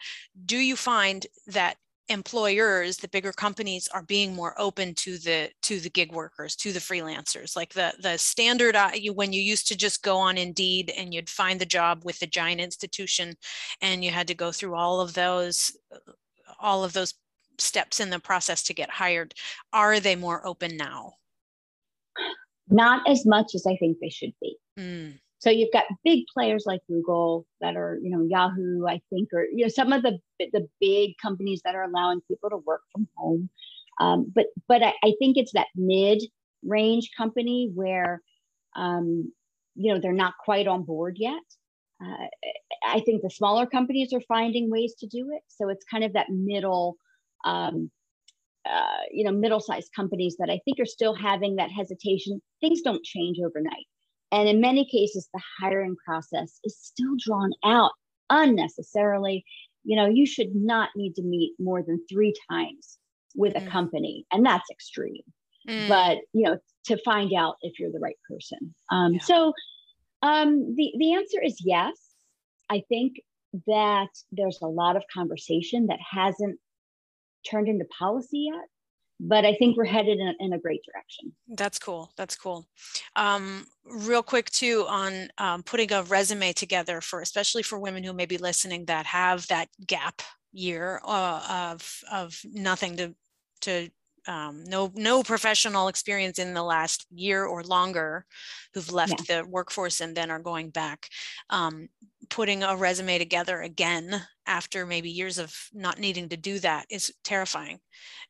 Do 0.46 0.58
you 0.58 0.76
find 0.76 1.26
that 1.46 1.76
employers 2.08 2.96
the 2.96 3.08
bigger 3.08 3.32
companies 3.32 3.86
are 3.92 4.02
being 4.02 4.34
more 4.34 4.58
open 4.58 4.94
to 4.94 5.18
the 5.18 5.50
to 5.62 5.78
the 5.78 5.90
gig 5.90 6.12
workers 6.12 6.56
to 6.56 6.72
the 6.72 6.78
freelancers? 6.78 7.56
Like 7.56 7.74
the 7.74 7.92
the 8.00 8.16
standard 8.16 8.76
uh, 8.76 8.90
you, 8.94 9.12
when 9.12 9.32
you 9.32 9.40
used 9.40 9.68
to 9.68 9.76
just 9.76 10.02
go 10.02 10.16
on 10.16 10.38
indeed 10.38 10.92
and 10.96 11.12
you'd 11.12 11.28
find 11.28 11.60
the 11.60 11.66
job 11.66 12.04
with 12.04 12.18
the 12.18 12.26
giant 12.26 12.60
institution 12.60 13.34
and 13.80 14.04
you 14.04 14.10
had 14.10 14.28
to 14.28 14.34
go 14.34 14.52
through 14.52 14.74
all 14.74 15.00
of 15.00 15.14
those 15.14 15.76
all 16.58 16.84
of 16.84 16.92
those 16.92 17.14
steps 17.58 18.00
in 18.00 18.10
the 18.10 18.20
process 18.20 18.62
to 18.62 18.74
get 18.74 18.90
hired 18.90 19.34
are 19.72 20.00
they 20.00 20.16
more 20.16 20.46
open 20.46 20.76
now? 20.76 21.12
Not 22.70 23.08
as 23.08 23.24
much 23.26 23.54
as 23.54 23.66
i 23.66 23.76
think 23.76 23.98
they 24.00 24.10
should 24.10 24.32
be 24.40 24.58
mm. 24.78 25.18
So 25.40 25.50
you've 25.50 25.72
got 25.72 25.84
big 26.04 26.24
players 26.34 26.64
like 26.66 26.80
Google 26.88 27.46
that 27.60 27.76
are, 27.76 27.98
you 28.02 28.10
know, 28.10 28.26
Yahoo, 28.28 28.86
I 28.88 29.00
think, 29.08 29.28
or 29.32 29.44
you 29.44 29.64
know, 29.64 29.68
some 29.68 29.92
of 29.92 30.02
the 30.02 30.18
the 30.38 30.68
big 30.80 31.12
companies 31.22 31.62
that 31.64 31.74
are 31.76 31.84
allowing 31.84 32.20
people 32.28 32.50
to 32.50 32.56
work 32.58 32.82
from 32.92 33.06
home. 33.16 33.48
Um, 34.00 34.32
but 34.34 34.46
but 34.68 34.82
I, 34.82 34.94
I, 35.04 35.14
think 35.18 35.36
it's 35.36 35.52
that 35.52 35.66
mid 35.74 36.22
range 36.64 37.10
company 37.16 37.70
where 37.74 38.22
um, 38.76 39.32
you 39.74 39.92
know 39.92 40.00
they're 40.00 40.12
not 40.12 40.34
quite 40.44 40.66
on 40.66 40.82
board 40.84 41.16
yet. 41.18 41.42
Uh, 42.02 42.26
I 42.86 43.00
think 43.00 43.22
the 43.22 43.30
smaller 43.30 43.66
companies 43.66 44.12
are 44.12 44.20
finding 44.22 44.70
ways 44.70 44.94
to 45.00 45.06
do 45.06 45.30
it. 45.32 45.42
So 45.48 45.68
it's 45.68 45.84
kind 45.84 46.04
of 46.04 46.12
that 46.12 46.30
middle, 46.30 46.96
um, 47.44 47.90
uh, 48.68 49.02
you 49.10 49.24
know, 49.24 49.32
middle-sized 49.32 49.90
companies 49.94 50.36
that 50.38 50.48
I 50.48 50.60
think 50.64 50.78
are 50.78 50.86
still 50.86 51.14
having 51.14 51.56
that 51.56 51.72
hesitation. 51.72 52.40
Things 52.60 52.82
don't 52.82 53.04
change 53.04 53.38
overnight, 53.44 53.86
and 54.30 54.48
in 54.48 54.60
many 54.60 54.84
cases, 54.84 55.28
the 55.32 55.40
hiring 55.60 55.96
process 56.04 56.60
is 56.64 56.76
still 56.78 57.14
drawn 57.18 57.50
out 57.64 57.92
unnecessarily. 58.30 59.44
You 59.84 59.96
know, 59.96 60.06
you 60.06 60.26
should 60.26 60.54
not 60.54 60.90
need 60.96 61.14
to 61.14 61.22
meet 61.22 61.54
more 61.58 61.82
than 61.82 62.04
three 62.10 62.34
times 62.50 62.98
with 63.34 63.54
mm. 63.54 63.66
a 63.66 63.70
company, 63.70 64.26
and 64.32 64.44
that's 64.44 64.70
extreme. 64.70 65.22
Mm. 65.68 65.88
But 65.88 66.18
you 66.32 66.44
know, 66.44 66.58
to 66.86 66.98
find 67.04 67.32
out 67.32 67.56
if 67.62 67.78
you're 67.78 67.92
the 67.92 68.00
right 68.00 68.18
person. 68.28 68.74
Um, 68.90 69.14
yeah. 69.14 69.20
So 69.20 69.52
um, 70.22 70.74
the 70.74 70.92
the 70.98 71.14
answer 71.14 71.42
is 71.42 71.62
yes. 71.64 71.96
I 72.70 72.82
think 72.88 73.14
that 73.66 74.08
there's 74.30 74.58
a 74.60 74.66
lot 74.66 74.96
of 74.96 75.02
conversation 75.12 75.86
that 75.86 75.98
hasn't 76.10 76.58
turned 77.50 77.68
into 77.68 77.86
policy 77.98 78.50
yet 78.52 78.66
but 79.20 79.44
I 79.44 79.54
think 79.54 79.76
we're 79.76 79.84
headed 79.84 80.18
in, 80.18 80.34
in, 80.38 80.52
a 80.52 80.58
great 80.58 80.82
direction. 80.84 81.32
That's 81.48 81.78
cool. 81.78 82.12
That's 82.16 82.36
cool. 82.36 82.66
Um, 83.16 83.66
real 83.84 84.22
quick 84.22 84.50
too 84.50 84.84
on 84.88 85.28
um, 85.38 85.62
putting 85.62 85.92
a 85.92 86.02
resume 86.04 86.52
together 86.52 87.00
for, 87.00 87.20
especially 87.20 87.62
for 87.62 87.78
women 87.78 88.04
who 88.04 88.12
may 88.12 88.26
be 88.26 88.38
listening 88.38 88.84
that 88.86 89.06
have 89.06 89.46
that 89.48 89.68
gap 89.86 90.22
year 90.52 91.00
uh, 91.04 91.74
of 91.74 92.00
of 92.12 92.40
nothing 92.44 92.96
to 92.96 93.14
to 93.62 93.90
um, 94.28 94.62
no 94.64 94.92
no 94.94 95.22
professional 95.22 95.88
experience 95.88 96.38
in 96.38 96.54
the 96.54 96.62
last 96.62 97.06
year 97.10 97.44
or 97.44 97.64
longer 97.64 98.24
who've 98.74 98.92
left 98.92 99.28
yeah. 99.28 99.42
the 99.42 99.48
workforce 99.48 100.00
and 100.00 100.14
then 100.14 100.30
are 100.30 100.38
going 100.38 100.70
back 100.70 101.08
um, 101.50 101.88
putting 102.28 102.62
a 102.62 102.76
resume 102.76 103.18
together 103.18 103.62
again 103.62 104.22
after 104.46 104.86
maybe 104.86 105.10
years 105.10 105.38
of 105.38 105.54
not 105.72 105.98
needing 105.98 106.28
to 106.28 106.36
do 106.36 106.58
that 106.58 106.86
is 106.90 107.12
terrifying 107.24 107.80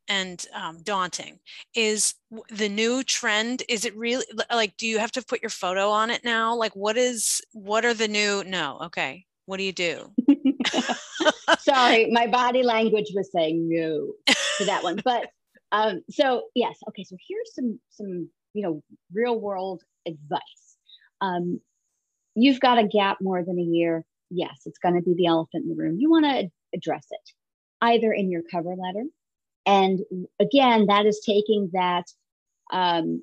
and 0.08 0.46
um, 0.54 0.78
daunting. 0.82 1.38
Is 1.74 2.14
the 2.50 2.68
new 2.68 3.02
trend 3.02 3.62
is 3.68 3.84
it 3.84 3.96
really 3.96 4.24
like 4.52 4.76
do 4.76 4.86
you 4.86 4.98
have 4.98 5.12
to 5.12 5.24
put 5.24 5.42
your 5.42 5.50
photo 5.50 5.90
on 5.90 6.10
it 6.10 6.24
now? 6.24 6.54
Like 6.54 6.74
what 6.74 6.96
is 6.96 7.40
what 7.52 7.84
are 7.84 7.94
the 7.94 8.08
new 8.08 8.44
no 8.44 8.78
okay 8.84 9.24
what 9.46 9.56
do 9.56 9.64
you 9.64 9.72
do? 9.72 10.12
Sorry 11.60 12.10
my 12.10 12.26
body 12.26 12.62
language 12.62 13.08
was 13.14 13.30
saying 13.32 13.68
no 13.68 14.12
to 14.58 14.64
that 14.64 14.82
one 14.82 15.00
but 15.04 15.30
um, 15.72 16.02
so 16.10 16.44
yes, 16.54 16.78
okay. 16.88 17.04
So 17.04 17.16
here's 17.28 17.54
some 17.54 17.80
some 17.90 18.28
you 18.54 18.62
know 18.62 18.82
real 19.12 19.38
world 19.38 19.82
advice. 20.06 20.76
Um, 21.20 21.60
you've 22.34 22.60
got 22.60 22.78
a 22.78 22.86
gap 22.86 23.18
more 23.20 23.44
than 23.44 23.58
a 23.58 23.62
year. 23.62 24.04
Yes, 24.30 24.62
it's 24.66 24.78
going 24.78 24.94
to 24.94 25.02
be 25.02 25.14
the 25.14 25.26
elephant 25.26 25.64
in 25.64 25.68
the 25.70 25.82
room. 25.82 25.96
You 25.98 26.10
want 26.10 26.24
to 26.24 26.48
address 26.74 27.06
it 27.10 27.30
either 27.80 28.12
in 28.12 28.30
your 28.30 28.42
cover 28.50 28.74
letter, 28.74 29.04
and 29.66 30.00
again, 30.40 30.86
that 30.86 31.06
is 31.06 31.20
taking 31.24 31.70
that 31.72 32.04
um, 32.72 33.22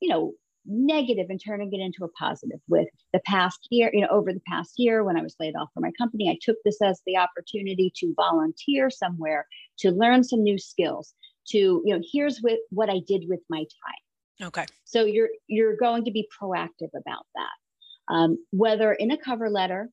you 0.00 0.08
know 0.08 0.32
negative 0.66 1.26
and 1.30 1.40
turning 1.42 1.72
it 1.72 1.80
into 1.80 2.04
a 2.04 2.08
positive 2.08 2.58
with 2.68 2.88
the 3.12 3.20
past 3.20 3.68
year 3.70 3.88
you 3.92 4.00
know 4.00 4.08
over 4.08 4.32
the 4.32 4.42
past 4.48 4.72
year 4.78 5.04
when 5.04 5.16
i 5.16 5.22
was 5.22 5.36
laid 5.38 5.54
off 5.54 5.68
from 5.72 5.84
my 5.84 5.92
company 5.96 6.28
i 6.28 6.36
took 6.42 6.56
this 6.64 6.82
as 6.82 7.00
the 7.06 7.16
opportunity 7.16 7.92
to 7.94 8.12
volunteer 8.16 8.90
somewhere 8.90 9.46
to 9.78 9.92
learn 9.92 10.24
some 10.24 10.42
new 10.42 10.58
skills 10.58 11.14
to 11.48 11.82
you 11.84 11.94
know 11.94 12.02
here's 12.12 12.38
what, 12.40 12.58
what 12.70 12.90
i 12.90 13.00
did 13.06 13.24
with 13.28 13.40
my 13.48 13.58
time. 13.58 14.48
Okay. 14.48 14.66
So 14.84 15.04
you're 15.04 15.30
you're 15.46 15.76
going 15.76 16.04
to 16.04 16.10
be 16.10 16.28
proactive 16.40 16.90
about 16.94 17.26
that. 17.34 18.14
Um, 18.14 18.38
whether 18.50 18.92
in 18.92 19.10
a 19.10 19.16
cover 19.16 19.50
letter 19.50 19.90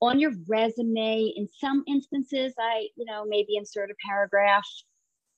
on 0.00 0.20
your 0.20 0.32
resume 0.48 1.32
in 1.34 1.48
some 1.60 1.82
instances 1.88 2.52
i 2.58 2.86
you 2.96 3.04
know 3.04 3.24
maybe 3.26 3.56
insert 3.56 3.90
a 3.90 3.94
paragraph 4.06 4.66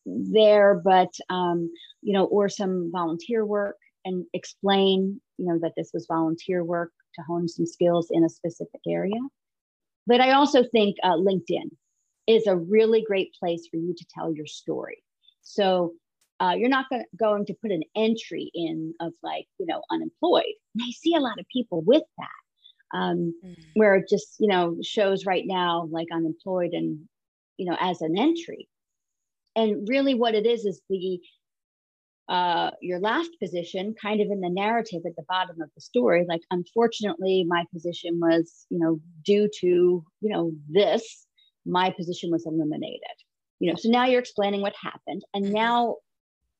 there 0.06 0.80
but 0.84 1.12
um, 1.28 1.70
you 2.02 2.12
know 2.12 2.24
or 2.26 2.48
some 2.48 2.90
volunteer 2.92 3.44
work 3.44 3.76
and 4.04 4.24
explain 4.32 5.20
you 5.38 5.46
know 5.46 5.58
that 5.60 5.72
this 5.76 5.90
was 5.92 6.06
volunteer 6.06 6.64
work 6.64 6.92
to 7.14 7.22
hone 7.22 7.48
some 7.48 7.66
skills 7.66 8.08
in 8.10 8.24
a 8.24 8.28
specific 8.28 8.80
area. 8.88 9.20
But 10.06 10.20
i 10.20 10.32
also 10.32 10.64
think 10.72 10.96
uh, 11.02 11.16
linkedin 11.16 11.70
is 12.26 12.46
a 12.46 12.56
really 12.56 13.02
great 13.06 13.34
place 13.38 13.66
for 13.70 13.76
you 13.76 13.94
to 13.96 14.06
tell 14.14 14.32
your 14.32 14.46
story 14.46 15.02
so 15.42 15.92
uh, 16.40 16.54
you're 16.56 16.70
not 16.70 16.86
gonna, 16.90 17.04
going 17.18 17.44
to 17.46 17.54
put 17.60 17.70
an 17.70 17.82
entry 17.94 18.50
in 18.54 18.94
of 19.00 19.12
like, 19.22 19.46
you 19.58 19.66
know, 19.66 19.82
unemployed. 19.90 20.54
And 20.74 20.82
I 20.82 20.90
see 20.92 21.14
a 21.14 21.20
lot 21.20 21.38
of 21.38 21.46
people 21.52 21.82
with 21.82 22.02
that, 22.18 22.98
um, 22.98 23.34
mm. 23.44 23.56
where 23.74 23.96
it 23.96 24.08
just, 24.08 24.36
you 24.38 24.48
know, 24.48 24.76
shows 24.82 25.26
right 25.26 25.44
now 25.46 25.86
like 25.90 26.08
unemployed 26.12 26.70
and, 26.72 27.00
you 27.58 27.66
know, 27.66 27.76
as 27.78 28.00
an 28.00 28.18
entry. 28.18 28.68
And 29.54 29.86
really 29.86 30.14
what 30.14 30.34
it 30.34 30.46
is 30.46 30.64
is 30.64 30.80
the, 30.88 31.20
uh, 32.30 32.70
your 32.80 33.00
last 33.00 33.30
position 33.42 33.94
kind 34.00 34.20
of 34.20 34.28
in 34.30 34.40
the 34.40 34.48
narrative 34.48 35.02
at 35.04 35.16
the 35.16 35.24
bottom 35.28 35.60
of 35.60 35.68
the 35.74 35.80
story 35.80 36.24
like 36.28 36.42
unfortunately 36.52 37.44
my 37.48 37.64
position 37.72 38.20
was 38.20 38.66
you 38.70 38.78
know 38.78 39.00
due 39.24 39.48
to 39.52 39.66
you 40.20 40.32
know 40.32 40.52
this 40.68 41.26
my 41.66 41.90
position 41.90 42.30
was 42.30 42.46
eliminated 42.46 43.00
you 43.60 43.70
know 43.70 43.76
so 43.78 43.88
now 43.88 44.06
you're 44.06 44.20
explaining 44.20 44.60
what 44.60 44.74
happened 44.80 45.22
and 45.34 45.44
mm-hmm. 45.44 45.54
now 45.54 45.96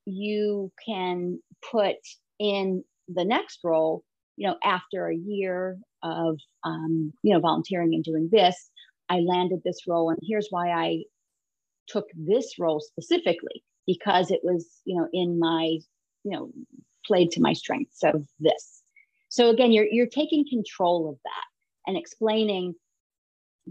you 0.07 0.71
can 0.87 1.41
put 1.71 1.97
in 2.39 2.85
the 3.09 3.25
next 3.25 3.61
role 3.65 4.05
you 4.37 4.47
know 4.47 4.57
after 4.63 5.09
a 5.09 5.17
year 5.17 5.79
of 6.03 6.39
um, 6.65 7.13
you 7.23 7.35
know 7.35 7.41
volunteering 7.41 7.95
and 7.95 8.05
doing 8.05 8.29
this 8.31 8.71
i 9.09 9.19
landed 9.19 9.61
this 9.65 9.81
role 9.89 10.11
and 10.11 10.19
here's 10.23 10.49
why 10.51 10.71
i 10.71 11.03
took 11.89 12.07
this 12.15 12.55
role 12.59 12.81
specifically 12.81 13.65
because 13.87 14.31
it 14.31 14.41
was 14.43 14.69
you 14.85 14.97
know 14.97 15.09
in 15.13 15.39
my 15.39 15.79
you 16.25 16.31
know 16.31 16.51
played 17.05 17.31
to 17.33 17.41
my 17.41 17.53
strengths 17.53 18.05
of 18.05 18.25
this 18.39 18.83
so 19.29 19.51
again 19.51 19.73
you're 19.73 19.87
you're 19.87 20.07
taking 20.07 20.45
control 20.49 21.09
of 21.09 21.17
that 21.25 21.45
and 21.87 21.97
explaining 21.97 22.75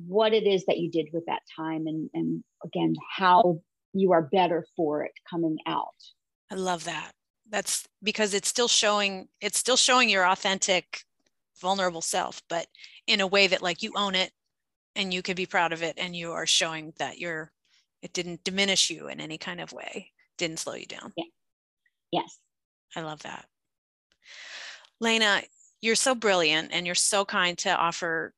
what 0.08 0.34
it 0.34 0.45
is 0.45 0.66
that 0.66 0.78
you 0.78 0.89
did 0.89 1.10
with 1.14 1.26
that 1.26 1.41
time 1.56 1.88
and 1.88 2.10
and 2.14 2.43
again 2.64 2.95
how 3.18 3.60
you 3.93 4.12
are 4.12 4.22
better 4.22 4.66
for 4.76 5.04
it 5.04 5.12
coming 5.30 5.58
out. 5.66 5.95
I 6.52 6.56
love 6.56 6.84
that. 6.86 7.12
That's 7.50 7.88
because 8.04 8.34
it's 8.34 8.47
still 8.47 8.68
showing 8.68 9.28
it's 9.41 9.58
still 9.58 9.78
showing 9.78 10.10
your 10.10 10.28
authentic 10.28 11.04
vulnerable 11.60 12.02
self 12.02 12.41
but 12.50 12.68
in 13.06 13.20
a 13.20 13.28
way 13.28 13.47
that 13.47 13.62
like 13.62 13.84
you 13.84 13.91
own 13.95 14.16
it 14.16 14.32
and 14.95 15.14
you 15.14 15.22
can 15.22 15.36
be 15.36 15.45
proud 15.45 15.74
of 15.74 15.84
it 15.84 15.95
and 15.97 16.16
you 16.16 16.32
are 16.32 16.45
showing 16.45 16.93
that 17.00 17.20
you're 17.20 17.52
it 18.02 18.14
didn't 18.14 18.43
diminish 18.45 18.89
you 18.89 19.08
in 19.08 19.20
any 19.20 19.38
kind 19.38 19.60
of 19.60 19.74
way 19.74 20.12
didn't 20.38 20.60
slow 20.60 20.76
you 20.76 20.86
down. 20.86 21.12
Yeah. 21.18 21.26
Yes. 22.12 22.39
I 22.95 23.02
love 23.02 23.22
that. 23.24 23.45
Lena 25.02 25.41
you're 25.82 25.95
so 25.95 26.14
brilliant 26.14 26.72
and 26.72 26.86
you're 26.86 26.95
so 26.95 27.26
kind 27.26 27.58
to 27.58 27.70
offer 27.70 28.34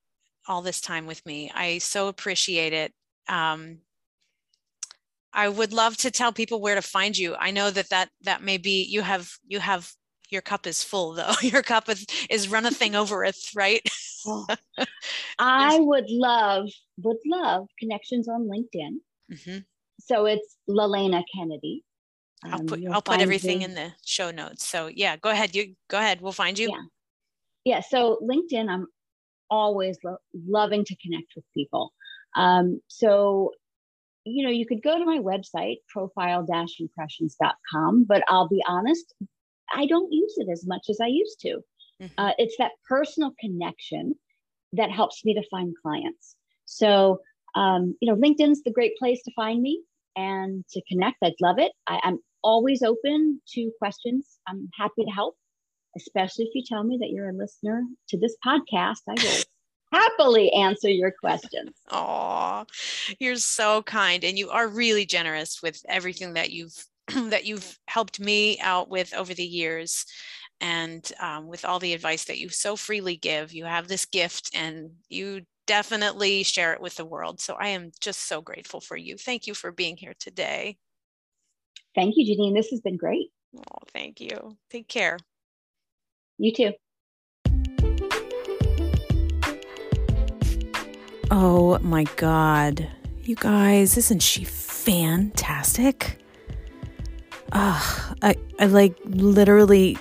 all 0.48 0.62
this 0.62 0.82
time 0.82 1.06
with 1.06 1.26
me. 1.26 1.52
I 1.54 1.78
so 1.80 2.08
appreciate 2.08 2.74
it. 2.74 2.94
Um, 3.28 3.80
I 5.34 5.48
would 5.48 5.72
love 5.72 5.98
to 5.98 6.12
tell 6.12 6.34
people 6.34 6.62
where 6.62 6.76
to 6.76 6.82
find 6.82 7.18
you. 7.18 7.36
I 7.36 7.52
know 7.52 7.72
that 7.72 7.90
that 7.90 8.10
that 8.24 8.42
may 8.42 8.58
be 8.58 8.84
you 8.84 9.02
have 9.02 9.32
you 9.48 9.60
have 9.60 9.92
your 10.30 10.42
cup 10.42 10.66
is 10.66 10.84
full 10.84 11.14
though. 11.14 11.34
Your 11.42 11.62
cup 11.62 11.90
is 11.90 12.06
is 12.30 12.48
runneth 12.48 12.82
over 12.96 13.24
it, 13.26 13.36
right? 13.54 13.82
I 15.40 15.80
would 15.80 16.10
love 16.10 16.70
would 17.04 17.18
love 17.26 17.68
connections 17.80 18.28
on 18.28 18.48
LinkedIn. 18.48 18.98
Mm-hmm. 19.32 19.58
So 20.00 20.26
it's 20.26 20.58
Lalena 20.70 21.24
Kennedy. 21.36 21.84
Um, 22.44 22.54
I'll 22.54 22.64
put 22.64 22.88
I'll 22.88 23.02
put 23.02 23.20
everything 23.20 23.60
me. 23.60 23.66
in 23.66 23.76
the 23.76 23.92
show 24.04 24.32
notes. 24.32 24.66
So 24.66 24.88
yeah, 24.88 25.18
go 25.18 25.30
ahead. 25.30 25.54
You 25.54 25.76
go 25.90 25.98
ahead. 25.98 26.22
We'll 26.22 26.32
find 26.32 26.58
you. 26.58 26.70
Yeah. 26.70 26.82
Yeah. 27.66 27.82
So 27.82 28.20
LinkedIn, 28.24 28.70
I'm 28.70 28.88
always 29.52 30.00
lo- 30.04 30.18
loving 30.34 30.84
to 30.86 30.96
connect 30.96 31.34
with 31.36 31.46
people. 31.54 31.94
Um, 32.36 32.82
so, 32.88 33.52
you 34.26 34.44
know, 34.44 34.50
you 34.50 34.66
could 34.66 34.82
go 34.82 34.98
to 34.98 35.06
my 35.06 35.20
website, 35.20 35.76
profile-impressions.com, 35.90 38.06
but 38.08 38.24
I'll 38.28 38.48
be 38.48 38.64
honest, 38.68 39.14
I 39.74 39.86
don't 39.86 40.12
use 40.12 40.34
it 40.38 40.48
as 40.52 40.66
much 40.66 40.88
as 40.90 41.00
I 41.02 41.08
used 41.08 41.40
to. 41.42 41.60
Mm-hmm. 42.02 42.14
Uh, 42.18 42.32
it's 42.38 42.56
that 42.58 42.72
personal 42.90 43.34
connection 43.40 44.16
that 44.74 44.90
helps 44.90 45.26
me 45.26 45.34
to 45.34 45.44
find 45.52 45.76
clients. 45.82 46.38
So, 46.66 47.20
um, 47.56 47.96
you 48.02 48.12
know, 48.12 48.18
LinkedIn's 48.18 48.64
the 48.64 48.72
great 48.72 48.98
place 48.98 49.22
to 49.24 49.32
find 49.36 49.62
me 49.62 49.84
and 50.16 50.66
to 50.72 50.82
connect. 50.90 51.18
I'd 51.24 51.34
love 51.42 51.60
it. 51.60 51.72
I, 51.88 52.00
I'm 52.04 52.20
always 52.44 52.82
open 52.82 53.42
to 53.54 53.72
questions. 53.80 54.40
I'm 54.48 54.70
happy 54.78 55.06
to 55.06 55.12
help 55.12 55.36
especially 55.96 56.46
if 56.46 56.56
you 56.56 56.64
tell 56.66 56.84
me 56.84 56.98
that 57.02 57.10
you're 57.10 57.30
a 57.30 57.34
listener 57.34 57.84
to 58.10 58.18
this 58.18 58.36
podcast. 58.46 59.02
I 59.08 59.14
will 59.14 59.44
happily 60.00 60.52
answer 60.54 60.90
your 60.90 61.12
questions. 61.12 61.72
Oh, 61.90 62.66
you're 63.20 63.36
so 63.36 63.82
kind. 63.84 64.24
And 64.24 64.38
you 64.38 64.50
are 64.50 64.68
really 64.68 65.06
generous 65.06 65.62
with 65.62 65.82
everything 65.88 66.34
that 66.34 66.52
you've 66.52 66.86
that 67.30 67.46
you've 67.46 67.78
helped 67.88 68.20
me 68.20 68.60
out 68.60 68.90
with 68.90 69.14
over 69.14 69.34
the 69.34 69.46
years 69.46 70.06
and 70.60 71.12
um, 71.20 71.48
with 71.48 71.66
all 71.66 71.80
the 71.80 71.94
advice 71.94 72.26
that 72.26 72.38
you 72.38 72.50
so 72.50 72.76
freely 72.76 73.18
give. 73.18 73.52
You 73.52 73.66
have 73.66 73.88
this 73.88 74.06
gift 74.06 74.52
and 74.54 74.92
you 75.10 75.42
definitely 75.68 76.44
share 76.44 76.74
it 76.74 76.82
with 76.82 76.96
the 76.96 77.06
world. 77.06 77.42
So 77.42 77.56
I 77.56 77.70
am 77.70 77.92
just 78.00 78.28
so 78.28 78.42
grateful 78.42 78.80
for 78.80 78.96
you. 78.96 79.18
Thank 79.18 79.48
you 79.48 79.54
for 79.54 79.72
being 79.72 79.98
here 79.98 80.14
today. 80.20 80.78
Thank 81.96 82.16
you, 82.18 82.26
Janine. 82.26 82.56
This 82.56 82.70
has 82.70 82.82
been 82.82 82.98
great. 82.98 83.32
Oh, 83.58 83.80
thank 83.92 84.22
you. 84.22 84.58
Take 84.70 84.88
care. 84.88 85.18
You 86.42 86.52
too. 86.52 86.72
Oh 91.30 91.78
my 91.84 92.06
God. 92.16 92.88
You 93.22 93.36
guys, 93.36 93.96
isn't 93.96 94.24
she 94.24 94.44
fantastic? 94.44 96.18
Ah, 97.52 98.16
I, 98.24 98.34
I 98.58 98.66
like 98.66 98.96
literally 99.06 100.00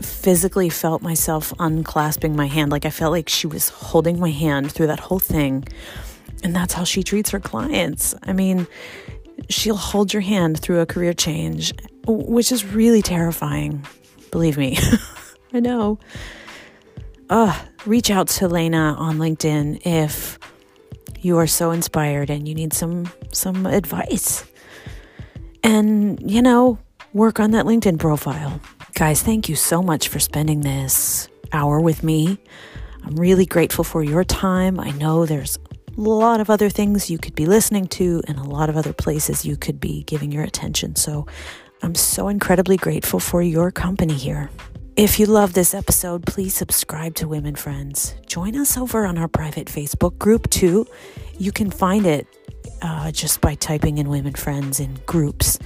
physically 0.00 0.70
felt 0.70 1.02
myself 1.02 1.52
unclasping 1.58 2.34
my 2.34 2.46
hand. 2.46 2.72
Like 2.72 2.86
I 2.86 2.90
felt 2.90 3.12
like 3.12 3.28
she 3.28 3.46
was 3.46 3.68
holding 3.68 4.18
my 4.18 4.30
hand 4.30 4.72
through 4.72 4.86
that 4.86 5.00
whole 5.00 5.18
thing. 5.18 5.64
And 6.42 6.56
that's 6.56 6.72
how 6.72 6.84
she 6.84 7.02
treats 7.02 7.28
her 7.28 7.40
clients. 7.40 8.14
I 8.22 8.32
mean, 8.32 8.66
she'll 9.50 9.76
hold 9.76 10.14
your 10.14 10.22
hand 10.22 10.58
through 10.58 10.80
a 10.80 10.86
career 10.86 11.12
change, 11.12 11.74
which 12.06 12.50
is 12.50 12.64
really 12.64 13.02
terrifying. 13.02 13.86
Believe 14.30 14.56
me. 14.56 14.78
I 15.54 15.60
know. 15.60 16.00
Uh, 17.30 17.58
reach 17.86 18.10
out 18.10 18.26
to 18.26 18.48
Lena 18.48 18.96
on 18.98 19.18
LinkedIn 19.18 19.86
if 19.86 20.38
you 21.20 21.38
are 21.38 21.46
so 21.46 21.70
inspired 21.70 22.28
and 22.28 22.46
you 22.48 22.54
need 22.54 22.72
some 22.72 23.10
some 23.32 23.64
advice. 23.64 24.44
And, 25.62 26.30
you 26.30 26.42
know, 26.42 26.78
work 27.14 27.40
on 27.40 27.52
that 27.52 27.64
LinkedIn 27.64 27.98
profile. 27.98 28.60
Guys, 28.94 29.22
thank 29.22 29.48
you 29.48 29.56
so 29.56 29.80
much 29.80 30.08
for 30.08 30.18
spending 30.18 30.60
this 30.60 31.28
hour 31.52 31.80
with 31.80 32.02
me. 32.02 32.38
I'm 33.04 33.14
really 33.16 33.46
grateful 33.46 33.84
for 33.84 34.02
your 34.02 34.24
time. 34.24 34.78
I 34.78 34.90
know 34.90 35.24
there's 35.24 35.58
a 35.96 36.00
lot 36.00 36.40
of 36.40 36.50
other 36.50 36.68
things 36.68 37.08
you 37.08 37.18
could 37.18 37.34
be 37.34 37.46
listening 37.46 37.86
to 37.88 38.20
and 38.26 38.38
a 38.38 38.44
lot 38.44 38.68
of 38.68 38.76
other 38.76 38.92
places 38.92 39.44
you 39.44 39.56
could 39.56 39.78
be 39.80 40.02
giving 40.02 40.32
your 40.32 40.42
attention. 40.42 40.96
So 40.96 41.26
I'm 41.82 41.94
so 41.94 42.28
incredibly 42.28 42.76
grateful 42.76 43.20
for 43.20 43.40
your 43.40 43.70
company 43.70 44.14
here. 44.14 44.50
If 44.96 45.18
you 45.18 45.26
love 45.26 45.54
this 45.54 45.74
episode, 45.74 46.24
please 46.24 46.54
subscribe 46.54 47.16
to 47.16 47.26
Women 47.26 47.56
Friends. 47.56 48.14
Join 48.28 48.54
us 48.54 48.76
over 48.76 49.04
on 49.04 49.18
our 49.18 49.26
private 49.26 49.66
Facebook 49.66 50.16
group 50.18 50.48
too. 50.50 50.86
You 51.36 51.50
can 51.50 51.72
find 51.72 52.06
it 52.06 52.28
uh, 52.80 53.10
just 53.10 53.40
by 53.40 53.56
typing 53.56 53.98
in 53.98 54.08
Women 54.08 54.34
Friends 54.34 54.78
in 54.78 55.00
groups. 55.04 55.58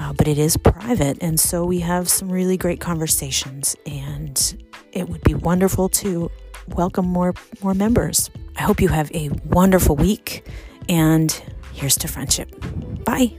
Uh, 0.00 0.12
but 0.14 0.26
it 0.26 0.36
is 0.36 0.56
private, 0.56 1.18
and 1.20 1.38
so 1.38 1.64
we 1.64 1.78
have 1.78 2.08
some 2.08 2.28
really 2.32 2.56
great 2.56 2.80
conversations, 2.80 3.76
and 3.86 4.60
it 4.92 5.08
would 5.08 5.22
be 5.22 5.34
wonderful 5.34 5.88
to 5.88 6.28
welcome 6.68 7.06
more 7.06 7.34
more 7.62 7.74
members. 7.74 8.30
I 8.56 8.62
hope 8.62 8.80
you 8.80 8.88
have 8.88 9.12
a 9.14 9.28
wonderful 9.44 9.94
week, 9.94 10.44
and 10.88 11.30
here's 11.72 11.96
to 11.98 12.08
friendship. 12.08 12.52
Bye. 13.04 13.38